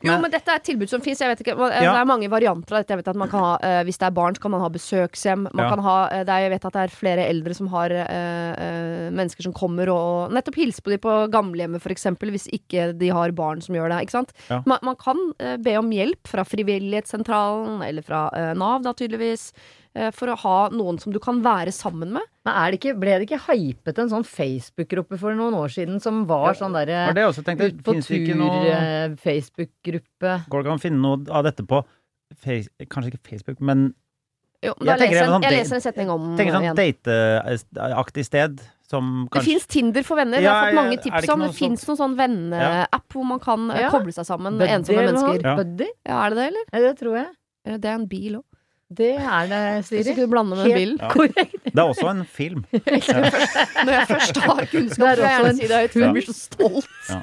[0.00, 0.14] Ja.
[0.14, 1.18] Jo, Men- dette er et tilbud som fins.
[1.18, 2.90] Det er mange varianter av dette.
[2.94, 4.68] Jeg vet at man kan ha, uh, hvis det er barn, så kan man ha
[4.68, 5.48] besøkshjem.
[5.52, 5.70] Man Ja.
[5.70, 8.54] kan ha, eh, det er, jeg vet at det er flere eldre som har uh,
[8.54, 13.08] eh, mennesker som kommer og nettopp hilser på dem på gamlehjemmet, f.eks., hvis ikke de
[13.08, 14.06] har barn som gjør det.
[14.06, 14.32] Ikke sant?
[14.48, 14.62] Ja.
[14.66, 19.52] Man, man kan eh, be om hjelp fra Frivillighetssentralen, eller fra eh, Nav, da tydeligvis,
[19.52, 22.22] eh, for å ha noen som du kan være sammen med.
[22.46, 26.00] Men er det ikke, ble det ikke hypet en sånn Facebook-gruppe for noen år siden
[26.00, 27.06] som var sånn derre?
[27.68, 30.34] Ut på tur, ikke noe eh, Facebook-gruppe.
[30.48, 31.82] Går det ikke an å finne noe av dette på
[32.44, 33.94] face, Kanskje ikke Facebook, men
[34.64, 39.10] Jo, Jeg leser en sånn jeg leser en setning om tenk sånn dateaktig sted som
[39.28, 40.40] Det kanskje fins Tinder for venner.
[40.42, 43.70] Jeg har fått mange tips det om det fins noen sånn venneapp hvor man kan
[43.70, 43.90] eh, Ja.
[43.92, 45.44] koble seg sammen med ensomme mennesker.
[45.44, 45.56] Ja.
[45.60, 45.88] Buddy?
[46.08, 46.64] Ja, er det det, eller?
[46.72, 47.28] Ja, det tror jeg.
[47.68, 48.47] Det er en bil òg.
[48.88, 50.96] Det er det, Hvis du blander med bilen.
[51.00, 51.08] Ja.
[51.12, 51.58] Korrekt.
[51.64, 52.62] Det er også en film.
[52.72, 56.88] Når jeg først har kunnskap, Det vil si det høyt, Hun blir så stolt.
[57.10, 57.20] Ja.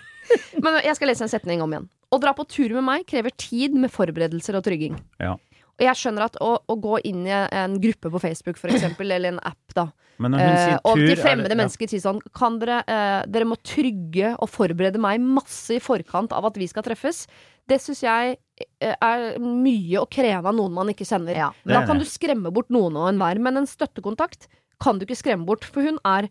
[0.62, 1.90] Men jeg skal lese en setning om igjen.
[2.14, 4.96] Å dra på tur med meg krever tid med forberedelser og trygging.
[5.22, 5.34] Ja.
[5.76, 9.10] Og jeg skjønner at å, å gå inn i en gruppe på Facebook, for eksempel,
[9.12, 9.90] eller en app, da,
[10.24, 11.60] Men når hun Eh, sier og tur til fremmede det- ja.
[11.60, 16.32] mennesker sier sånn Kan dere eh, Dere må trygge og forberede meg masse i forkant
[16.32, 17.26] av at vi skal treffes.
[17.70, 18.38] Det syns jeg
[18.84, 21.38] eh, er mye å kreve av noen man ikke kjenner.
[21.38, 21.52] Ja.
[21.66, 24.50] Da kan du skremme bort noen og enhver, men en støttekontakt
[24.84, 26.30] kan du ikke skremme bort, for hun er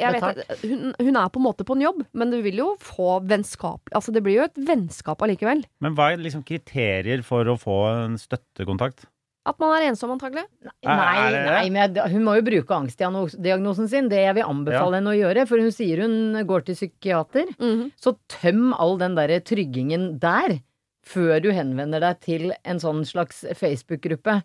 [0.00, 2.72] jeg vet, hun, hun er på en måte på en jobb, men du vil jo
[2.82, 5.62] få vennskap Altså, det blir jo et vennskap allikevel.
[5.84, 9.06] Men hva er liksom kriterier for å få en støttekontakt?
[9.46, 10.44] At man er ensom, antagelig.
[10.82, 14.10] Nei, nei, men hun må jo bruke angstdiagnosen sin.
[14.10, 15.46] Det jeg vil anbefale henne å gjøre.
[15.46, 17.52] For hun sier hun går til psykiater.
[17.60, 17.90] Mhm.
[17.94, 20.58] Så tøm all den derre tryggingen der,
[21.06, 24.40] før du henvender deg til en sånn slags Facebook-gruppe.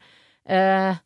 [0.46, 1.00] Eh,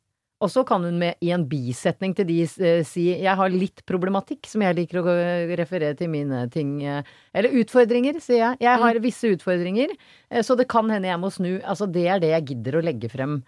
[0.44, 3.86] og så kan hun med, i en bisetning til de eh, si 'jeg har litt
[3.88, 5.16] problematikk', som jeg liker å
[5.56, 6.84] referere til mine ting.
[6.84, 7.04] Eh,
[7.34, 8.58] eller utfordringer, sier jeg.
[8.60, 9.96] Jeg har visse utfordringer,
[10.30, 11.62] eh, så det kan hende jeg må snu.
[11.64, 13.44] Altså, det er det jeg gidder å legge frem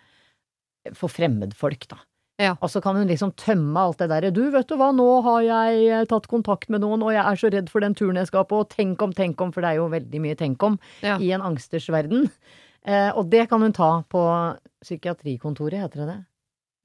[0.95, 1.97] for fremmedfolk, da.
[2.39, 2.51] Ja.
[2.61, 5.41] Og så kan hun liksom tømme alt det derre 'du, vet du hva, nå har
[5.41, 8.27] jeg eh, tatt kontakt med noen, og jeg er så redd for den turen jeg
[8.27, 10.77] skal på', og tenk om, tenk om, for det er jo veldig mye tenk om
[11.01, 11.17] Ja.
[11.17, 12.29] i en angsters verden.
[12.85, 16.25] Eh, og det kan hun ta på psykiatrikontoret, heter det det?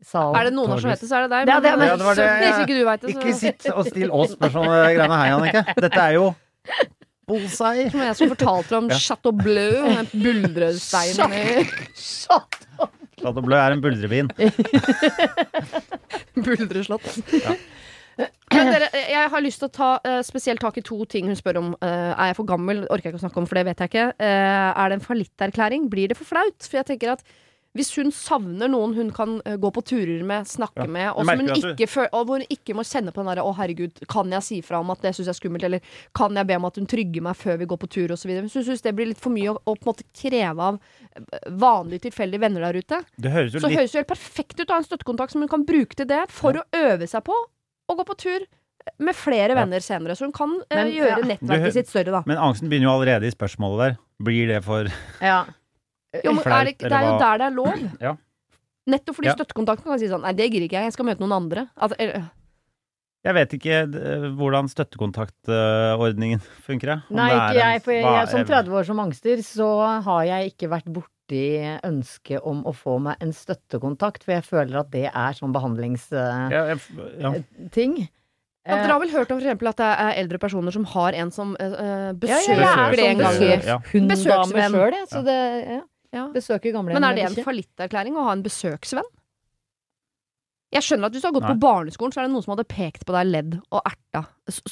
[0.03, 0.35] Sal.
[0.35, 1.49] Er det noen som heter så er det deg.
[1.53, 3.35] Ja, det er- men, Ja, det var det- hvis ikke du veit det, så Ikke
[3.35, 5.75] sitt og still oss spørsmål om greiene her, Jannicke.
[5.81, 6.35] Dette er jo
[7.29, 7.91] bullseye.
[7.91, 8.97] som jeg som fortalte om Ja.
[8.97, 12.88] Chateau Bleu, den buldresteinen i Chateau
[13.23, 14.31] Bleu er en buldrebin.
[16.45, 17.07] Buldreslott.
[18.53, 21.39] Men dere, jeg har lyst til å ta uh, spesielt tak i to ting hun
[21.39, 21.71] spør om.
[21.81, 22.85] Uh, er jeg for gammel?
[22.93, 24.09] Orker jeg ikke å snakke om, for det vet jeg ikke.
[24.21, 25.89] Uh, er det en fallitterklæring?
[25.93, 26.59] Blir det for flaut?
[26.67, 27.25] For jeg tenker at
[27.73, 31.25] hvis hun savner noen hun kan eh, gå på turer med, snakke Ja, med, og,
[31.25, 33.55] som hun du- ikke føl og hvor hun ikke må kjenne på den derre 'Å,
[33.57, 35.81] herregud, kan jeg si fra om at det syns jeg er skummelt', eller
[36.15, 38.29] 'kan jeg be om at hun trygger meg før vi går på tur', osv.
[38.29, 40.81] Hvis hun syns det blir litt for mye å, å på en måte kreve av
[41.17, 44.15] eh, vanlige, tilfeldige venner der ute, Det høres jo så litt høres det jo helt
[44.15, 47.09] perfekt ut å ha en støttekontakt som hun kan bruke til det, for å øve
[47.09, 47.33] seg på
[47.89, 48.45] å gå på tur
[48.99, 50.17] med flere venner senere.
[50.19, 51.21] Så hun kan uh, Men, gjøre ja.
[51.23, 52.23] Du nettverket sitt større, da.
[52.27, 53.99] Men angsten begynner jo allerede i spørsmålet der.
[54.23, 54.91] Blir det for
[55.23, 55.45] Ja.
[56.25, 57.72] Jo, men er det, det er jo der det er lov.
[58.07, 58.16] Ja.
[58.92, 59.35] Nettopp fordi Ja.
[59.38, 61.68] støttekontakten kan si sånn Nei, det gidder ikke jeg, jeg skal møte noen andre.
[61.79, 62.25] Altså, er,
[63.22, 66.96] Jeg vet ikke eh, hvordan støttekontaktordningen funker.
[67.09, 67.83] Om Nei, ikke jeg.
[67.85, 69.68] For jeg, jeg, som er- 30 år som angster, så
[70.03, 71.44] har jeg ikke vært borti
[71.87, 76.51] ønsket om å få meg en støttekontakt, for jeg føler at det er sånn behandlingsting.
[76.53, 76.75] ja, ja.
[78.66, 81.16] ja, dere har vel hørt om for eksempel at det er eldre personer som har
[81.22, 83.79] en som uh, besøker Ja, ja, det en gang i besøk- ja.
[83.94, 84.77] Hunddame Besøksvenn.
[84.77, 84.98] sjøl.
[85.14, 85.38] Så det
[85.70, 85.81] ja.
[86.12, 86.29] Ja.
[86.35, 89.09] Besøker gamle Men er det en fallitterklæring å ha en besøksvenn?
[90.72, 91.53] Jeg skjønner at hvis du har gått Nei.
[91.53, 94.22] på barneskolen, så er det noen som hadde pekt på deg, ledd og erta.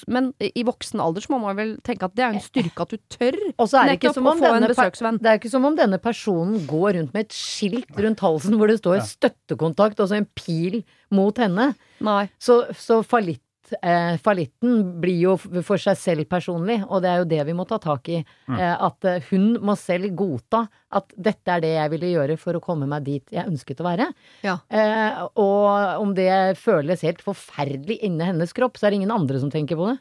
[0.09, 2.95] Men i voksen alder så må man vel tenke at det er en styrke at
[2.95, 5.19] du tør Og så er det ikke nettopp å få en besøksvenn.
[5.21, 8.73] det er ikke som om denne personen går rundt med et skilt rundt halsen hvor
[8.73, 9.05] det står Ja.
[9.11, 10.81] 'støttekontakt', altså en pil
[11.13, 11.75] mot henne.
[12.01, 12.31] Nei.
[12.41, 13.45] Så, så fallitt,
[13.79, 17.67] eh, fallitten blir jo for seg selv personlig, og det er jo det vi må
[17.69, 18.21] ta tak i.
[18.51, 18.59] Mm.
[18.59, 20.65] Eh, at eh, hun må selv godta
[20.97, 23.87] at dette er det jeg ville gjøre for å komme meg dit jeg ønsket å
[23.87, 24.11] være.
[24.47, 24.59] Ja.
[24.69, 29.43] Eh, og om det føles helt forferdelig inni hennes kropp, så er det ingen andre
[29.43, 29.99] som tenker på det.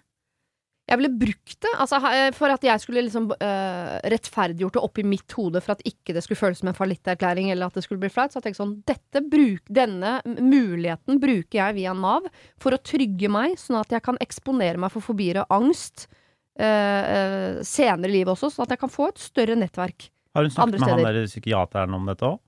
[0.89, 1.99] Jeg ville brukt det altså,
[2.33, 6.23] for at jeg skulle liksom uh, rettferdiggjort det oppi mitt hode for at ikke det
[6.25, 8.33] skulle føles som en fallitterklæring eller at det skulle bli flaut.
[8.33, 12.25] Så jeg tenkte sånn dette bruk, Denne muligheten bruker jeg via Nav
[12.61, 16.65] for å trygge meg, sånn at jeg kan eksponere meg for fobier og angst uh,
[16.65, 20.09] uh, senere i livet også, sånn at jeg kan få et større nettverk.
[20.33, 22.41] Har hun snakket med han der psykiateren om dette òg?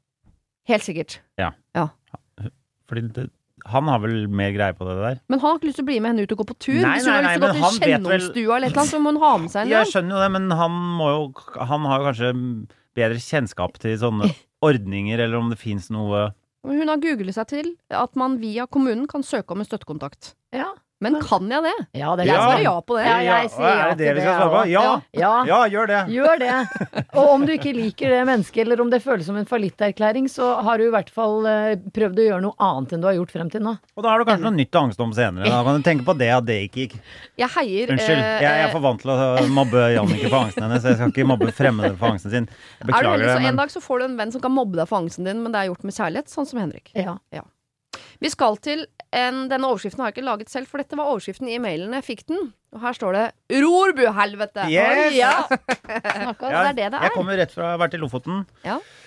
[0.70, 1.20] Helt sikkert.
[1.42, 1.54] Ja.
[2.90, 3.30] Fordi det,
[3.70, 5.20] han har vel mer greie på det der?
[5.30, 6.82] Men han har ikke lyst til å bli med henne ut og gå på tur.
[6.82, 9.00] Nei, Hvis hun har lyst til å men gå han til Kjennomstua eller noe, så
[9.02, 11.24] må hun ha med seg en Jeg skjønner jo det, men han må jo
[11.72, 12.32] Han har jo kanskje
[12.98, 14.32] bedre kjennskap til sånne
[14.72, 16.30] ordninger, eller om det fins noe
[16.68, 20.36] Hun har googlet seg til at man via kommunen kan søke om en støttekontakt.
[20.54, 21.74] Ja, Men kan jeg det?
[21.98, 22.42] ja det er Jeg Ja.
[22.46, 23.06] svarer ja på det.
[23.10, 24.62] Ja, jeg sier ja er det det vi skal svare på?
[24.70, 24.84] ja.
[25.18, 25.32] Ja!
[25.50, 25.60] Ja.
[25.72, 26.02] Gjør det!
[26.14, 26.58] Gjør det.
[27.20, 30.52] Og om du ikke liker det mennesket, eller om det føles som en fallitterklæring, så
[30.62, 33.34] har du i hvert fall eh, prøvd å gjøre noe annet enn du har gjort
[33.34, 33.74] frem til nå.
[33.98, 35.50] Og da har du kanskje noe nytt å angste om senere.
[35.50, 36.98] Da kan du tenke på det at det ikke gikk.
[37.42, 39.20] Jeg heier Unnskyld, Jeg, jeg er for vant til å
[39.52, 40.86] mobbe Jannicke for angsten hennes.
[40.86, 42.48] Jeg skal ikke mobbe fremmede for angsten sin.
[42.82, 43.50] Er Beklager det, Men...
[43.52, 45.52] En dag så får du en venn som kan mobbe deg for angsten din, men
[45.54, 46.92] det er gjort med kjærlighet, sånn som Henrik.
[46.96, 47.18] Ja.
[47.36, 47.44] Ja.
[48.22, 51.50] Vi skal til en, Denne overskriften har jeg ikke laget selv, for dette var overskriften
[51.52, 52.52] i mailen jeg fikk den.
[52.72, 54.70] Og her står det 'Rorbu-helvete'.
[54.72, 55.16] Yes!
[55.18, 55.34] Ja.
[55.50, 57.02] Snakka, ja, det er det det er.
[57.02, 57.16] jeg er.
[57.18, 58.46] kommer rett fra å ha vært i Lofoten.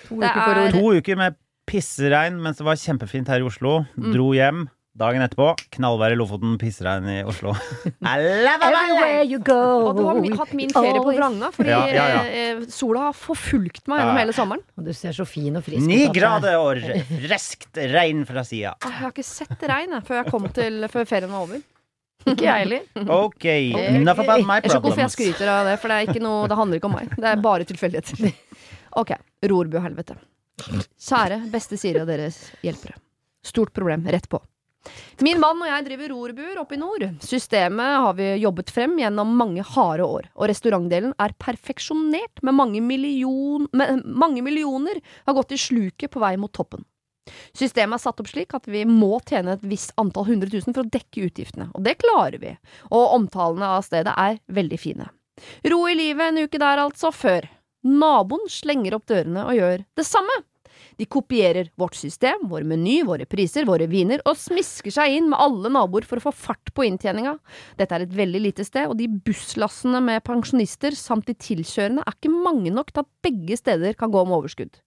[0.09, 3.85] To uker er- To uker med pisseregn mens det var kjempefint her i Oslo.
[3.97, 4.13] Mm.
[4.13, 4.67] Dro hjem.
[4.95, 7.51] Dagen etterpå knallvær i Lofoten, pissregn i Oslo.
[8.07, 9.57] Everywhere you go.
[9.89, 12.21] Og du har mi- hatt min ferie på vranga, fordi Ja, ja, ja.
[12.31, 14.21] eh, sola har forfulgt meg gjennom Ja.
[14.23, 14.63] hele sommeren.
[14.79, 15.89] Og du ser så fin og frisk ut.
[15.91, 16.79] Ni grader og
[17.11, 18.77] friskt regn fra sida.
[18.85, 21.61] Ah, Jeg har ikke sett regn før jeg kom til Før ferien var over.
[22.25, 22.87] Ikke jeg heller.
[23.11, 24.63] Ok, enough about my problems.
[24.63, 26.79] Jeg skjønner ikke hvorfor jeg skryter av det, for det, er ikke noe, det handler
[26.79, 27.11] ikke om meg.
[27.19, 28.33] Det er bare tilfeldigheter.
[28.97, 29.11] Ok,
[29.43, 30.15] Rorbu-helvete.
[31.03, 32.95] Kjære beste Siri og deres hjelpere.
[33.45, 34.39] Stort problem, rett på.
[35.25, 37.05] Min mann og jeg driver rorbuer oppe i nord.
[37.25, 42.83] Systemet har vi jobbet frem gjennom mange harde år, og restaurantdelen er perfeksjonert med mange,
[42.85, 46.85] million, med mange millioner har gått i sluket på vei mot toppen.
[47.57, 50.85] Systemet er satt opp slik at vi må tjene et visst antall hundre tusen for
[50.85, 52.53] å dekke utgiftene, og det klarer vi,
[52.91, 55.09] og omtalene av stedet er veldig fine.
[55.71, 57.49] Ro i livet en uke der altså, før
[57.85, 60.43] naboen slenger opp dørene og gjør det samme.
[61.01, 65.41] De kopierer vårt system, vår meny, våre priser, våre viner, og smisker seg inn med
[65.43, 67.37] alle naboer for å få fart på inntjeninga.
[67.81, 72.17] Dette er et veldig lite sted, og de busslassene med pensjonister samt de tilkjørende er
[72.17, 74.81] ikke mange nok til at begge steder kan gå med overskudd.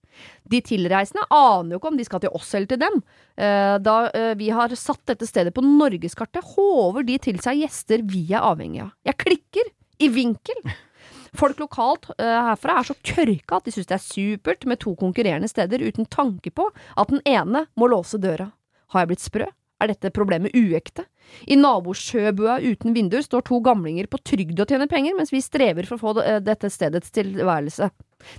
[0.50, 2.96] De tilreisende aner jo ikke om de skal til oss eller til dem.
[3.38, 8.02] Eh, Da eh, vi har satt dette stedet på norgeskartet, håver de til seg gjester
[8.08, 8.94] vi er avhengig av.
[9.06, 9.74] Jeg klikker!
[9.98, 10.58] I vinkel!
[11.36, 14.94] Folk lokalt eh, herfra er så kørka at de syns det er supert med to
[14.98, 18.50] konkurrerende steder uten tanke på at den ene må låse døra.
[18.94, 19.48] Har jeg blitt sprø?
[19.78, 21.04] Er dette problemet uekte?
[21.46, 25.86] I nabosjøbua uten vinduer står to gamlinger på trygd og tjener penger, mens vi strever
[25.86, 27.90] for å få eh, dette stedets tilværelse.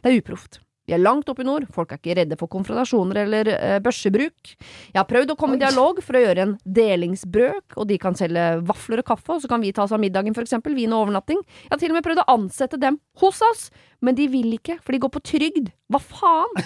[0.01, 0.59] Det er uproft.
[0.89, 4.55] Vi er langt oppe i nord, folk er ikke redde for konfrontasjoner eller eh, børsebruk.
[4.89, 8.17] Jeg har prøvd å komme i dialog for å gjøre en delingsbrøk, og de kan
[8.17, 10.95] selge vafler og kaffe, og så kan vi ta oss av middagen, for eksempel, vin
[10.95, 11.43] og overnatting.
[11.67, 13.67] Jeg har til og med prøvd å ansette dem hos oss,
[14.01, 15.69] men de vil ikke, for de går på trygd.
[15.93, 16.65] Hva faen?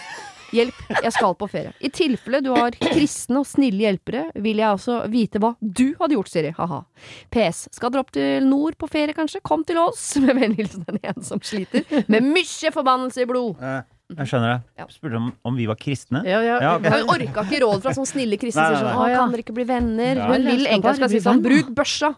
[0.53, 1.71] Hjelp, jeg skal på ferie.
[1.81, 6.13] I tilfelle du har kristne og snille hjelpere, vil jeg også vite hva du hadde
[6.13, 6.51] gjort, Siri.
[6.59, 6.83] Ha-ha.
[7.33, 7.65] PS.
[7.73, 9.41] Skal dere opp til nord på ferie, kanskje?
[9.45, 10.12] Kom til oss!
[10.23, 13.57] Med vennlig hilsen en som sliter med mye forbannelse i blod.
[14.17, 14.60] Jeg skjønner det.
[14.82, 14.86] Ja.
[14.93, 16.21] Spurte om, om vi var kristne.
[16.28, 19.15] Ja, ja, Ja, Hun orka ikke råd fra sånne snille kristne Nei, som nei, sånn
[19.17, 20.21] kan dere ikke bli venner?
[20.21, 20.30] Ja.
[20.32, 21.43] Hun vil egentlig skal si sånn.
[21.45, 22.13] Bruk børsa!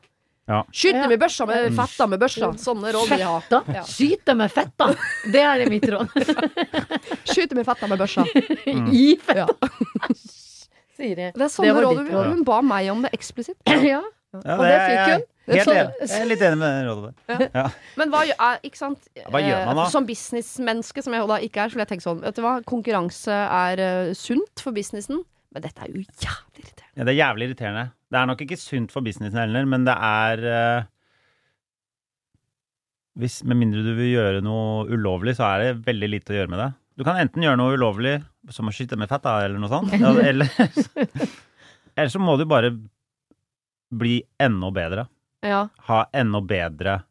[0.45, 0.60] Ja.
[0.69, 2.51] Skyt dem i med børsa, med fetta med børsa.
[2.62, 3.62] Sånne råd vil jeg ha.
[3.73, 3.81] Ja.
[3.89, 4.91] Skyt dem med fett, da!
[5.34, 6.12] Det er det mitt råd.
[7.31, 8.25] Skyt dem i fetta med børsa.
[8.93, 9.47] I fett, Ja.
[10.95, 11.34] sier jeg.
[11.34, 12.29] Det er sånne hun, råd.
[12.29, 13.58] hun ba meg om det eksplisitt.
[13.89, 14.03] Ja.
[14.43, 15.26] Ja, Og det fikk hun.
[15.45, 16.08] Helt enig.
[16.10, 17.43] Jeg er litt enig med det rådet der.
[17.54, 17.65] Ja.
[18.00, 18.24] Men hva
[18.65, 19.04] Ikke sant?
[19.30, 19.86] Hva gjør man da?
[19.86, 22.41] Eh, Som businessmenneske, som jeg da ikke er, så vil jeg tenke sånn Vet du
[22.45, 25.21] hva, konkurranse er eh, sunt for businessen,
[25.54, 26.95] men dette er jo jævlig irriterende.
[26.95, 27.86] Ja, det er jævlig irriterende.
[28.12, 30.89] Det er nok ikke sunt for businessen heller, men det er uh,
[33.21, 36.52] hvis, Med mindre du vil gjøre noe ulovlig, så er det veldig lite å gjøre
[36.52, 36.71] med det.
[36.95, 38.17] Du kan enten gjøre noe ulovlig,
[38.56, 39.93] som å skyte med fett, da, eller noe sånt.
[40.32, 40.50] Eller,
[41.95, 42.74] eller så må du bare
[43.91, 45.06] bli enda bedre.
[45.45, 45.67] Ja.
[45.89, 47.04] Ha enda bedre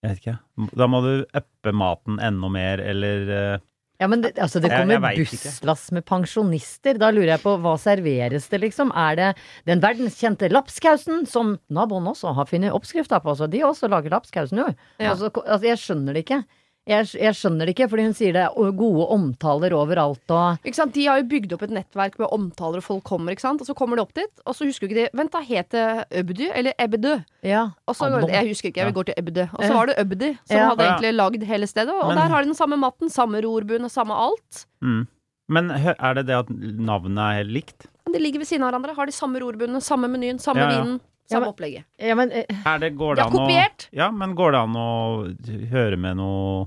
[0.00, 0.36] Jeg vet ikke.
[0.80, 3.62] Da må du uppe maten enda mer, eller eh,
[4.00, 6.98] Ja, men det, altså, det kommer busslass med pensjonister.
[7.00, 8.90] Da lurer jeg på hva serveres det, liksom?
[8.96, 9.30] Er det
[9.70, 13.36] den verdenskjente lapskausen, som naboen også har funnet oppskrifta på?
[13.38, 14.68] Så de også lager lapskausen, jo.
[14.98, 15.14] Ja.
[15.14, 16.42] Altså, altså, jeg skjønner det ikke.
[16.86, 20.76] Jeg, jeg skjønner det ikke, fordi hun sier det er gode omtaler overalt og Ikke
[20.76, 20.92] sant?
[20.92, 23.62] De har jo bygd opp et nettverk med omtaler, og folk kommer, ikke sant?
[23.64, 25.70] og så kommer de opp dit, og så husker jo ikke de Vent, da, het
[25.72, 25.84] det
[26.20, 27.14] Øbdy eller Ebedø?
[27.40, 27.62] Ja.
[27.88, 29.46] Og så, jeg husker ikke, jeg vil gå til Ebedø.
[29.56, 30.68] Og så var det Øbdy som Ja.
[30.74, 33.88] hadde egentlig lagd hele stedet, og Men- der har de den samme matten, samme rorbuene,
[33.88, 34.66] samme alt.
[34.82, 35.06] mm.
[35.48, 37.86] Men er det det at navnet er helt likt?
[38.12, 40.82] De ligger ved siden av hverandre, har de samme rorbuene, samme menyen, samme Ja, ja.
[40.84, 41.84] vinen, Ja, samme men- opplegget.
[41.98, 43.86] ja, men eh, Er det, går De det an å!
[43.96, 44.88] Ja, men går det an å
[45.70, 46.66] høre med noe,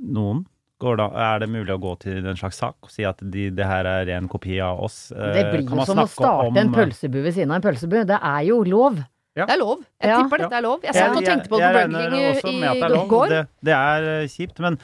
[0.00, 0.46] noen?
[0.80, 3.50] Går det, er det mulig å gå til en slags sak og si at de,
[3.52, 5.10] det her er en kopi av oss?
[5.12, 7.98] Eh, det blir jo som å starte om- en pølsebu ved siden av en pølsebu.
[8.08, 8.96] Det er jo lov.
[9.36, 9.44] Ja.
[9.46, 9.84] Det er lov.
[10.00, 10.22] Jeg Ja.
[10.22, 10.80] tipper dette er lov.
[10.82, 13.28] Jeg satt og tenkte på det på Burger King i, er går.
[13.28, 14.78] Det, det er eh, kjipt, men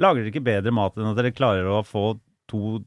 [0.00, 2.82] lager dere ikke bedre mat enn at dere klarer å få to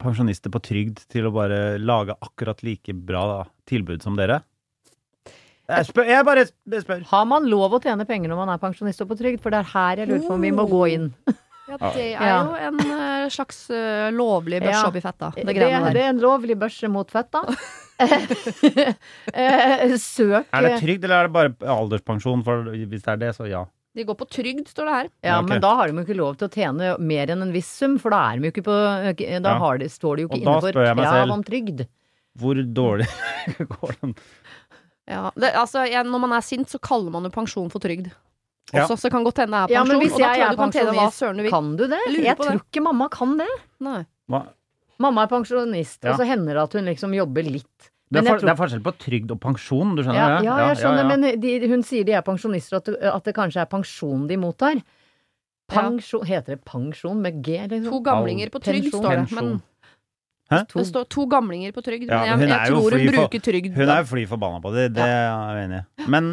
[0.00, 4.40] pensjonister på trygd til å bare lage akkurat like bra da, tilbud som dere?
[5.72, 6.42] Jeg, spør, jeg bare
[6.82, 7.04] spør.
[7.08, 9.40] Har man lov å tjene penger når man er pensjonist og på trygd?
[9.40, 11.08] For det er her jeg lurer på om vi må gå inn.
[11.72, 12.38] Ja, det er Ja.
[12.42, 14.88] jo en eh, slags eh, lovlig børse Ja.
[14.90, 15.28] oppi fetta.
[15.36, 17.44] Det Det, det er en lovlig børse mot fett, da.
[19.32, 22.42] Eh, Søk Er det trygd, eller er det bare alderspensjon?
[22.44, 23.62] For hvis det er det, så ja.
[23.94, 25.08] De går på trygd, står det her.
[25.20, 25.48] Ja, okay.
[25.50, 27.98] men da har de jo ikke lov til å tjene mer enn en viss sum,
[28.00, 28.76] for da er de jo ikke på
[29.44, 29.58] Da Ja.
[29.60, 31.84] har de, står de jo ikke innenfor krav om trygd.
[32.40, 33.08] Hvor dårlig
[33.74, 34.14] går den?
[35.10, 38.08] Ja, det, altså, jeg, når man er sint, så kaller man jo pensjon for trygd.
[38.72, 38.86] Ja.
[38.86, 39.76] Også, så kan godt hende det er pensjon.
[39.76, 41.50] Ja, men hvis jeg jeg er kan pensjonist.
[41.52, 41.98] Kan du det?
[42.06, 42.46] Jeg lurer Jeg det.
[42.46, 43.48] tror ikke mamma kan det.
[43.84, 43.98] Nei.
[44.32, 44.42] Hva?
[45.02, 46.12] Mamma er pensjonist, Ja.
[46.14, 47.91] og så hender det at hun liksom jobber litt.
[48.12, 50.44] Det er, for, tror- det er forskjell på trygd og pensjon, du skjønner Ja, det?
[50.46, 51.16] ja, jeg skjønner, ja.
[51.16, 54.36] men de, hun sier de er pensjonister, at det, at det kanskje er pensjon de
[54.42, 54.82] mottar.
[55.72, 57.88] Pensjon, Heter det pensjon med G, liksom?
[57.92, 59.00] To gamlinger på trygd, Pensjon.
[59.00, 59.36] står det.
[59.38, 59.52] Men.
[60.52, 60.58] Hæ?
[60.74, 62.10] det står to gamlinger på trygd.
[62.10, 63.76] Men jeg, jeg tror hun bruker trygd.
[63.78, 66.08] Hun er jo fly forbanna på det, det er jeg enig i.
[66.12, 66.28] Men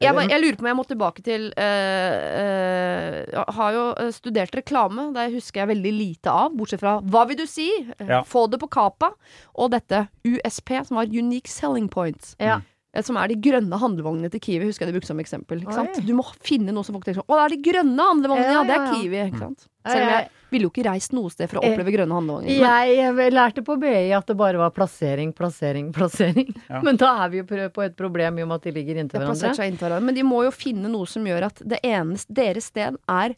[0.00, 4.54] Jeg, jeg lurer på om jeg må tilbake til øh, øh, har jo eh, studert
[4.56, 5.10] reklame.
[5.14, 7.68] Det husker jeg veldig lite av, bortsett fra Hva vil du si?
[8.00, 8.22] Ja.
[8.26, 9.12] Få det på kapa.
[9.54, 12.34] Og dette USP, som var Unique Selling Points.
[12.42, 12.60] Ja.
[13.00, 14.66] Som er de grønne handlevognene til Kiwi.
[14.68, 15.62] Husker jeg de brukte som eksempel.
[15.62, 16.02] Ikke sant?
[16.04, 18.52] Du må finne noe som folk tenker sånn Å, det er de grønne handlevognene!
[18.52, 18.88] Ja, Ja, det er.
[18.96, 19.22] Kiwi.
[19.30, 19.68] Ikke sant?
[19.86, 22.14] Ja, Selv om jeg ville jo ikke reist noe sted for å Eh, oppleve grønne
[22.14, 22.60] handlevogner.
[22.60, 26.54] Men- Jeg lærte på BI at det bare var plassering, plassering, plassering.
[26.70, 26.80] Ja.
[26.82, 29.20] Men da er vi jo på et problem i og med at de ligger inntil
[29.20, 29.54] hverandre.
[29.56, 30.04] seg inntil hverandre.
[30.04, 33.34] Men de må jo finne noe som gjør at det eneste, deres sted er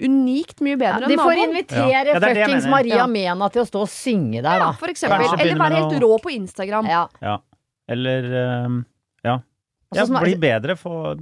[0.00, 1.50] unikt mye bedre Ja, bedre de får naboen.
[1.50, 2.20] invitere Ja.
[2.20, 3.06] Fuckings ja, Maria Ja.
[3.06, 5.26] Mena til å stå og synge der, Ja, for eksempel.
[5.40, 6.86] Eller være helt rå på Instagram.
[6.86, 7.08] Ja.
[7.20, 7.38] Ja.
[7.88, 8.86] Eller um,
[9.24, 9.40] ja.
[9.94, 11.16] Ja, bli bedre, få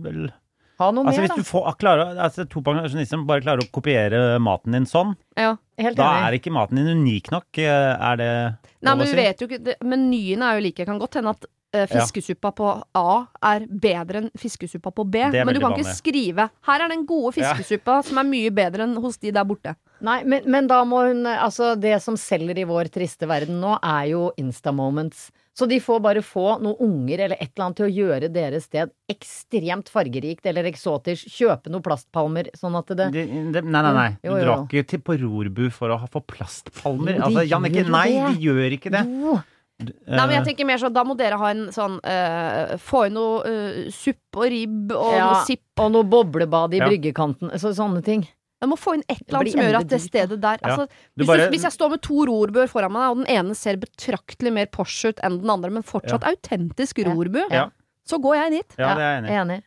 [0.78, 1.36] Ha noe Altså mer, Hvis da.
[1.36, 5.56] du får, klarer, altså, to pensjonister som bare klarer å kopiere maten din sånn, Ja.
[5.78, 6.26] Helt da enig.
[6.28, 7.46] er ikke maten din unik nok.
[7.58, 9.16] eh, Er det Nei, men du si?
[9.16, 10.84] vet jo ikke Menyen er jo like.
[10.86, 15.18] Kan godt hende at eh, fiskesuppa på A er bedre enn fiskesuppa på B.
[15.32, 17.52] Men du kan kan ikke skrive 'Her er den gode Ja.
[17.54, 19.74] fiskesuppa som er mye bedre enn hos de der borte'.
[20.00, 23.78] Nei, men, men da må hun Altså, det som selger i vår triste verden nå,
[23.82, 25.30] er jo Insta-moments.
[25.56, 28.66] Så de får bare få noen unger eller et eller annet til å gjøre deres
[28.68, 31.30] sted ekstremt fargerikt eller eksotisk.
[31.32, 33.22] Kjøpe noen plastpalmer, sånn at det De,
[33.54, 34.08] de, nei, nei, nei.
[34.20, 37.16] Du drar ikke til på rorbu for å ha- få plastpalmer.
[37.16, 38.36] Jo, Altså, Jannicke, nei, det.
[38.36, 39.04] de gjør ikke det.
[39.08, 39.38] Jo.
[39.80, 39.92] Nei,
[40.26, 43.12] men jeg Eh, tenker mer sånn Da må dere ha en sånn uh, Få inn
[43.12, 45.26] noe uh, supp og ribb og Ja.
[45.32, 45.60] noe sipp.
[45.84, 46.88] Og noe boblebad i Ja.
[46.88, 47.50] bryggekanten.
[47.60, 48.26] Så, sånne ting.
[48.62, 50.68] Jeg må få inn et eller annet som gjør at det stedet der Ja.
[50.70, 53.54] altså, hvis, bare- du, hvis jeg står med to rorbøer foran meg, og den ene
[53.54, 57.12] ser betraktelig mer Porsche ut enn den andre, men fortsatt autentisk Ja.
[57.12, 57.68] rorbu, Ja.
[58.06, 58.74] så går jeg dit.
[58.78, 59.40] Ja, det er jeg enig i.
[59.42, 59.62] Enig.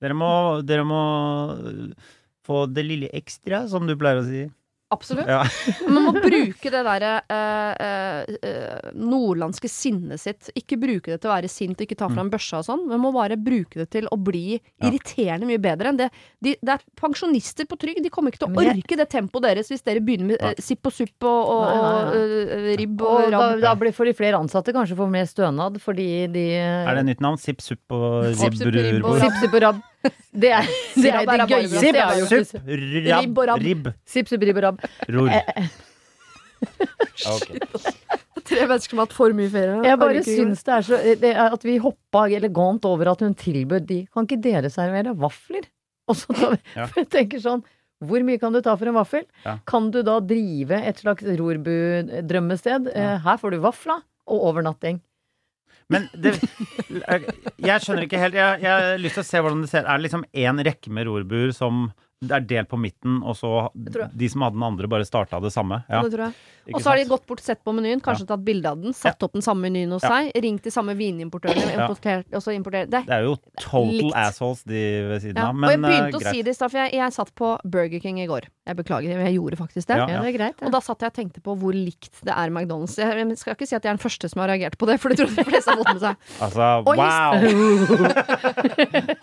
[0.00, 1.94] Dere må, dere må
[2.44, 4.50] få det lille ekstra, som du pleier å si.
[4.94, 5.28] Absolutt.
[5.28, 5.42] Ja.
[5.92, 10.50] Man må bruke det derre eh, eh, eh, nordlandske sinnet sitt.
[10.58, 13.02] Ikke bruke det til å være sint og ikke ta fram børsa og sånn, men
[13.02, 14.88] må bare bruke det til å bli Ja.
[14.88, 16.08] irriterende mye bedre enn det.
[16.44, 19.70] De, det er pensjonister på trygd, de kommer ikke til å orke det tempoet deres
[19.72, 23.32] hvis dere begynner med eh, sipp og supp og, og, og uh, ribb og, Og
[23.32, 23.62] da, rabb.
[23.64, 27.10] da blir for de flere ansatte kanskje får mer stønad, fordi de Er det et
[27.14, 27.40] nytt navn?
[27.40, 28.60] Sipp, supp og ribb?
[28.60, 29.82] Sipp, supp og rabb.
[30.34, 30.66] Det er
[31.02, 32.04] det, er Sipp det gøyeste.
[32.18, 34.84] jo- Supp, Ribb og rabb, ribb, Sipp, supp, ribb og rabb.
[35.08, 35.28] ror.
[35.30, 35.68] Eh,
[38.44, 39.76] Tre mennesker som har hatt for mye ferie.
[39.86, 43.34] Jeg bare syns det er så det er At vi hoppa elegant over at hun
[43.38, 45.64] tilbød de Kan ikke dere servere vafler?
[46.10, 46.86] Og så tar vi Ja.
[46.90, 47.62] For jeg tenker sånn
[48.04, 49.24] Hvor mye kan du ta for en vaffel?
[49.46, 49.56] Ja.
[49.70, 52.90] Kan du da drive et slags rorbu-drømmested?
[52.92, 53.14] Ja.
[53.14, 54.98] Eh, Her får du vafla og overnatting.
[55.92, 56.34] Men det,
[57.60, 58.34] jeg skjønner ikke helt.
[58.38, 60.90] Jeg, jeg har lyst til å se hvordan det ser Er det liksom én rekke
[60.94, 61.90] med rorbuer som
[62.24, 65.82] er delt på midten, og så de som hadde den andre, bare starta det samme?
[65.92, 66.30] Ja, Det.
[66.72, 69.20] Og så har de gått bort, sett på menyen, kanskje tatt bilde av den, satt
[69.26, 70.08] opp den samme menyen hos Ja.
[70.22, 74.14] seg, ringt de samme vinimportørene, og så importert Det Det er jo total litt.
[74.16, 74.80] assholes de
[75.10, 75.54] ved siden Ja, av.
[75.60, 76.32] og jeg begynte uh, å greit.
[76.32, 78.48] si det i stad, for jeg, jeg satt på Burger King i går.
[78.64, 79.96] Jeg beklager, jeg gjorde faktisk det.
[80.00, 80.06] Ja.
[80.08, 80.62] Ja, det er greit.
[80.64, 82.96] Og da satt jeg og tenkte på hvor likt det er McDonald's.
[82.96, 85.12] Jeg skal ikke si at jeg er den første som har reagert på det, for
[85.12, 86.16] det tror jeg de fleste har fått med seg.
[86.44, 87.32] Altså, Oi, wow!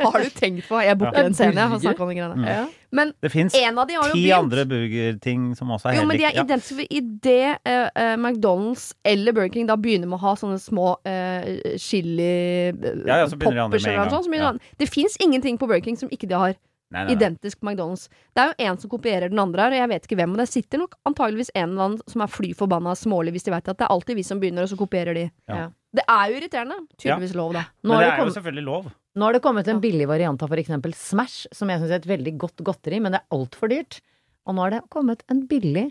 [0.12, 1.26] Har du tenkt på Jeg booker Ja.
[1.26, 2.38] en scene, jeg snakket om de greiene.
[2.38, 2.46] Mm.
[2.46, 2.66] Ja.
[2.92, 4.34] Men Det fins de ti begynt.
[4.38, 6.32] andre burgerting som også er Jo, helt men de er.
[6.36, 6.44] Ja.
[6.44, 10.60] identiske i det eh, eh, McDonald's eller Burger King da begynner med å ha sånne
[10.60, 14.54] små uh, chili uh, Ja, ja, så poppers eller noe sånt, så Ja.
[14.78, 16.56] Det fins ingenting på Burger King som ikke de har
[16.92, 17.16] Nei, nei, nei.
[17.16, 18.10] identisk McDonald's.
[18.36, 20.34] Det er jo en som kopierer den andre her, og jeg vet ikke hvem.
[20.36, 23.54] Og det sitter nok antageligvis en eller annen som er fly forbanna smålig hvis de
[23.56, 25.30] vet at det er alltid vi som begynner, og så kopierer de.
[25.48, 25.70] Ja.
[25.96, 26.80] Det er jo irriterende.
[26.98, 27.66] Tydeligvis lov, da.
[27.84, 28.92] Nå Men har det det er jo selvfølgelig lov.
[29.16, 32.12] Nå har det kommet en billig variant av eksempel Smash, som jeg syns er et
[32.12, 34.00] veldig godt godteri, men det er altfor dyrt.
[34.48, 35.90] Og nå har det kommet en billig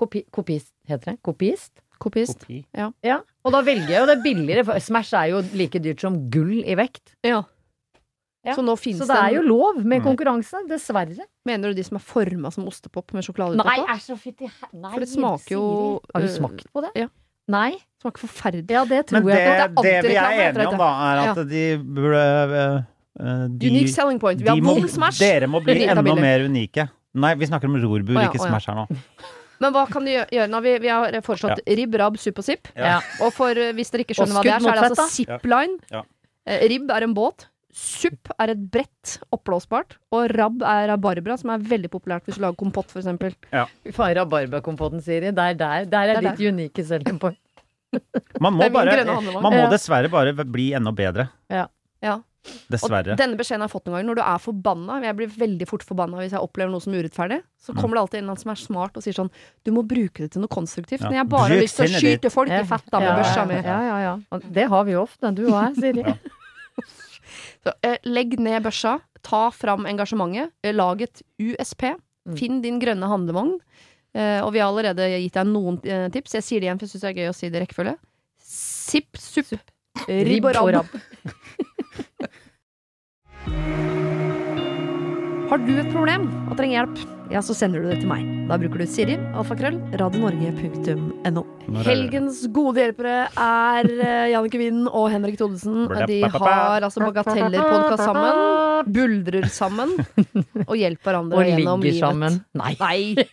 [0.00, 1.18] kopi, kopist, heter det?
[1.26, 1.82] Kopist?
[1.98, 2.44] Kopist.
[2.46, 2.62] Kopi.
[2.76, 3.20] Ja.
[3.44, 6.60] Og da velger jeg jo det billigere, for Smash er jo like dyrt som gull
[6.62, 7.16] i vekt.
[7.26, 7.42] Ja.
[8.48, 8.56] Ja.
[8.56, 10.04] Så nå fins Så det er jo lov med Mm.
[10.08, 11.24] konkurranse, dessverre.
[11.46, 14.48] Mener du de som er forma som ostepop med sjokolade Nei, er æsj så fytti
[14.48, 16.92] For det smaker jo, Har du øh, smakt på det?
[16.96, 17.08] ja.
[17.48, 17.78] Nei?
[18.02, 18.68] Smaker forferdelig.
[18.70, 19.82] Ja, det tror Men det, jeg på.
[19.82, 22.24] det, vi er enige om, da, er at de burde
[22.60, 22.82] eh,
[23.20, 24.40] eh, de, Unique selling point.
[24.40, 25.18] Vi har de Smash.
[25.18, 26.88] Dere må bli enda mer unike.
[27.14, 28.50] Nei, vi snakker om rorbu, oh, ja, ikke oh, ja.
[28.52, 28.86] Smash her nå.
[29.60, 30.60] Men hva kan de gjøre nå?
[30.62, 32.68] Vi, vi har foreslått ribb, rabb, supp og sipp.
[32.76, 33.00] Ja.
[33.24, 35.80] Og for hvis dere ikke skjønner hva det er, så er det altså zipline.
[35.90, 36.04] Ja.
[36.46, 37.48] Eh, Ribb er en båt.
[37.74, 39.98] Supp er et brett, oppblåsbart.
[40.16, 43.34] Og rabb er rabarbra, som er veldig populært hvis du lager kompott, for eksempel.
[43.84, 45.30] Fy faen, rabarbrakompotten, Siri.
[45.36, 47.20] Der, der, der er Det er ditt unike selling.
[48.40, 49.68] Man må, bare, man må Ja.
[49.72, 51.28] dessverre bare bli enda bedre.
[51.50, 51.66] Ja.
[52.72, 53.12] Dessverre.
[53.12, 54.08] Og denne beskjeden har jeg fått noen ganger.
[54.08, 57.02] Når du er forbanna, jeg blir veldig fort forbanna hvis jeg opplever noe som er
[57.04, 57.80] urettferdig, så Mm.
[57.80, 59.30] kommer det alltid en som er smart og sier sånn
[59.64, 61.00] Du må bruke det til noe konstruktivt.
[61.02, 61.08] Ja.
[61.10, 62.60] Når jeg bare har lyst til å skyte folk Ja.
[62.60, 63.54] i fett da med Ja, børsa mi.
[63.54, 63.98] Ja, ja,
[64.32, 64.38] ja.
[64.50, 66.04] Det har vi jo ofte, du og jeg, Siri.
[67.64, 71.94] Så, eh, legg ned børsa, ta fram engasjementet, eh, lag et USP.
[72.28, 72.36] Mm.
[72.36, 73.58] Finn din grønne handlevogn.
[74.14, 76.34] Eh, og vi har allerede gitt deg noen eh, tips.
[76.38, 77.96] Jeg sier det igjen, for jeg syns det er gøy å si det i rekkefølge.
[78.48, 79.52] Sipp, supp,
[80.08, 80.88] ribb og rabb.
[85.48, 88.24] Har du et problem og trenger hjelp, ja, så sender du det til meg.
[88.48, 91.42] Da bruker du Siri, alfakrøll, radionorge.no.
[91.84, 95.84] Helgens gode hjelpere er eh, Jannicke Wien og Henrik Thodesen.
[96.08, 99.92] De har altså Bagateller-podkast sammen, buldrer sammen
[100.64, 102.00] og hjelper hverandre Og gjennom ligger livet.
[102.06, 102.40] sammen.
[102.56, 102.74] Nei.
[102.80, 103.28] Nei.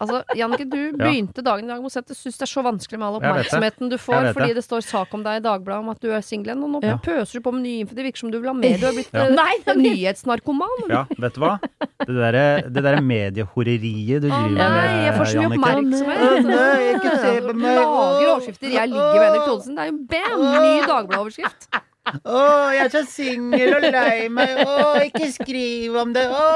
[0.00, 2.50] Altså, Jannicke, du begynte dagen i dag med å si at du syns det er
[2.54, 4.54] så vanskelig med all oppmerksomheten du får fordi det.
[4.56, 6.80] det står sak om deg i Dagbladet om at du er singel igjen, og nå
[6.86, 6.96] Ja.
[7.04, 7.94] pøser du på med ny info.
[7.94, 8.78] Det virker som du vil ha mer.
[8.80, 9.26] Du har blitt Ja.
[9.26, 9.76] eh, Nei, nei.
[9.84, 10.88] nyhetsnarkoman.
[10.88, 11.58] Ja, vet du hva?
[12.00, 16.20] Det derre det der mediehoreriet du Å driver nei, jeg får så mye oppmerksomhet.
[17.60, 18.72] Lager overskrifter.
[18.72, 19.76] Jeg ligger med Henrik Thodesen.
[19.76, 20.40] Det er jo bam!
[20.64, 21.68] Ny Dagbladet-overskrift.
[22.24, 22.40] Å,
[22.74, 24.60] jeg er så singel og lei meg.
[24.64, 26.24] Å, ikke skriv om det.
[26.30, 26.46] Å,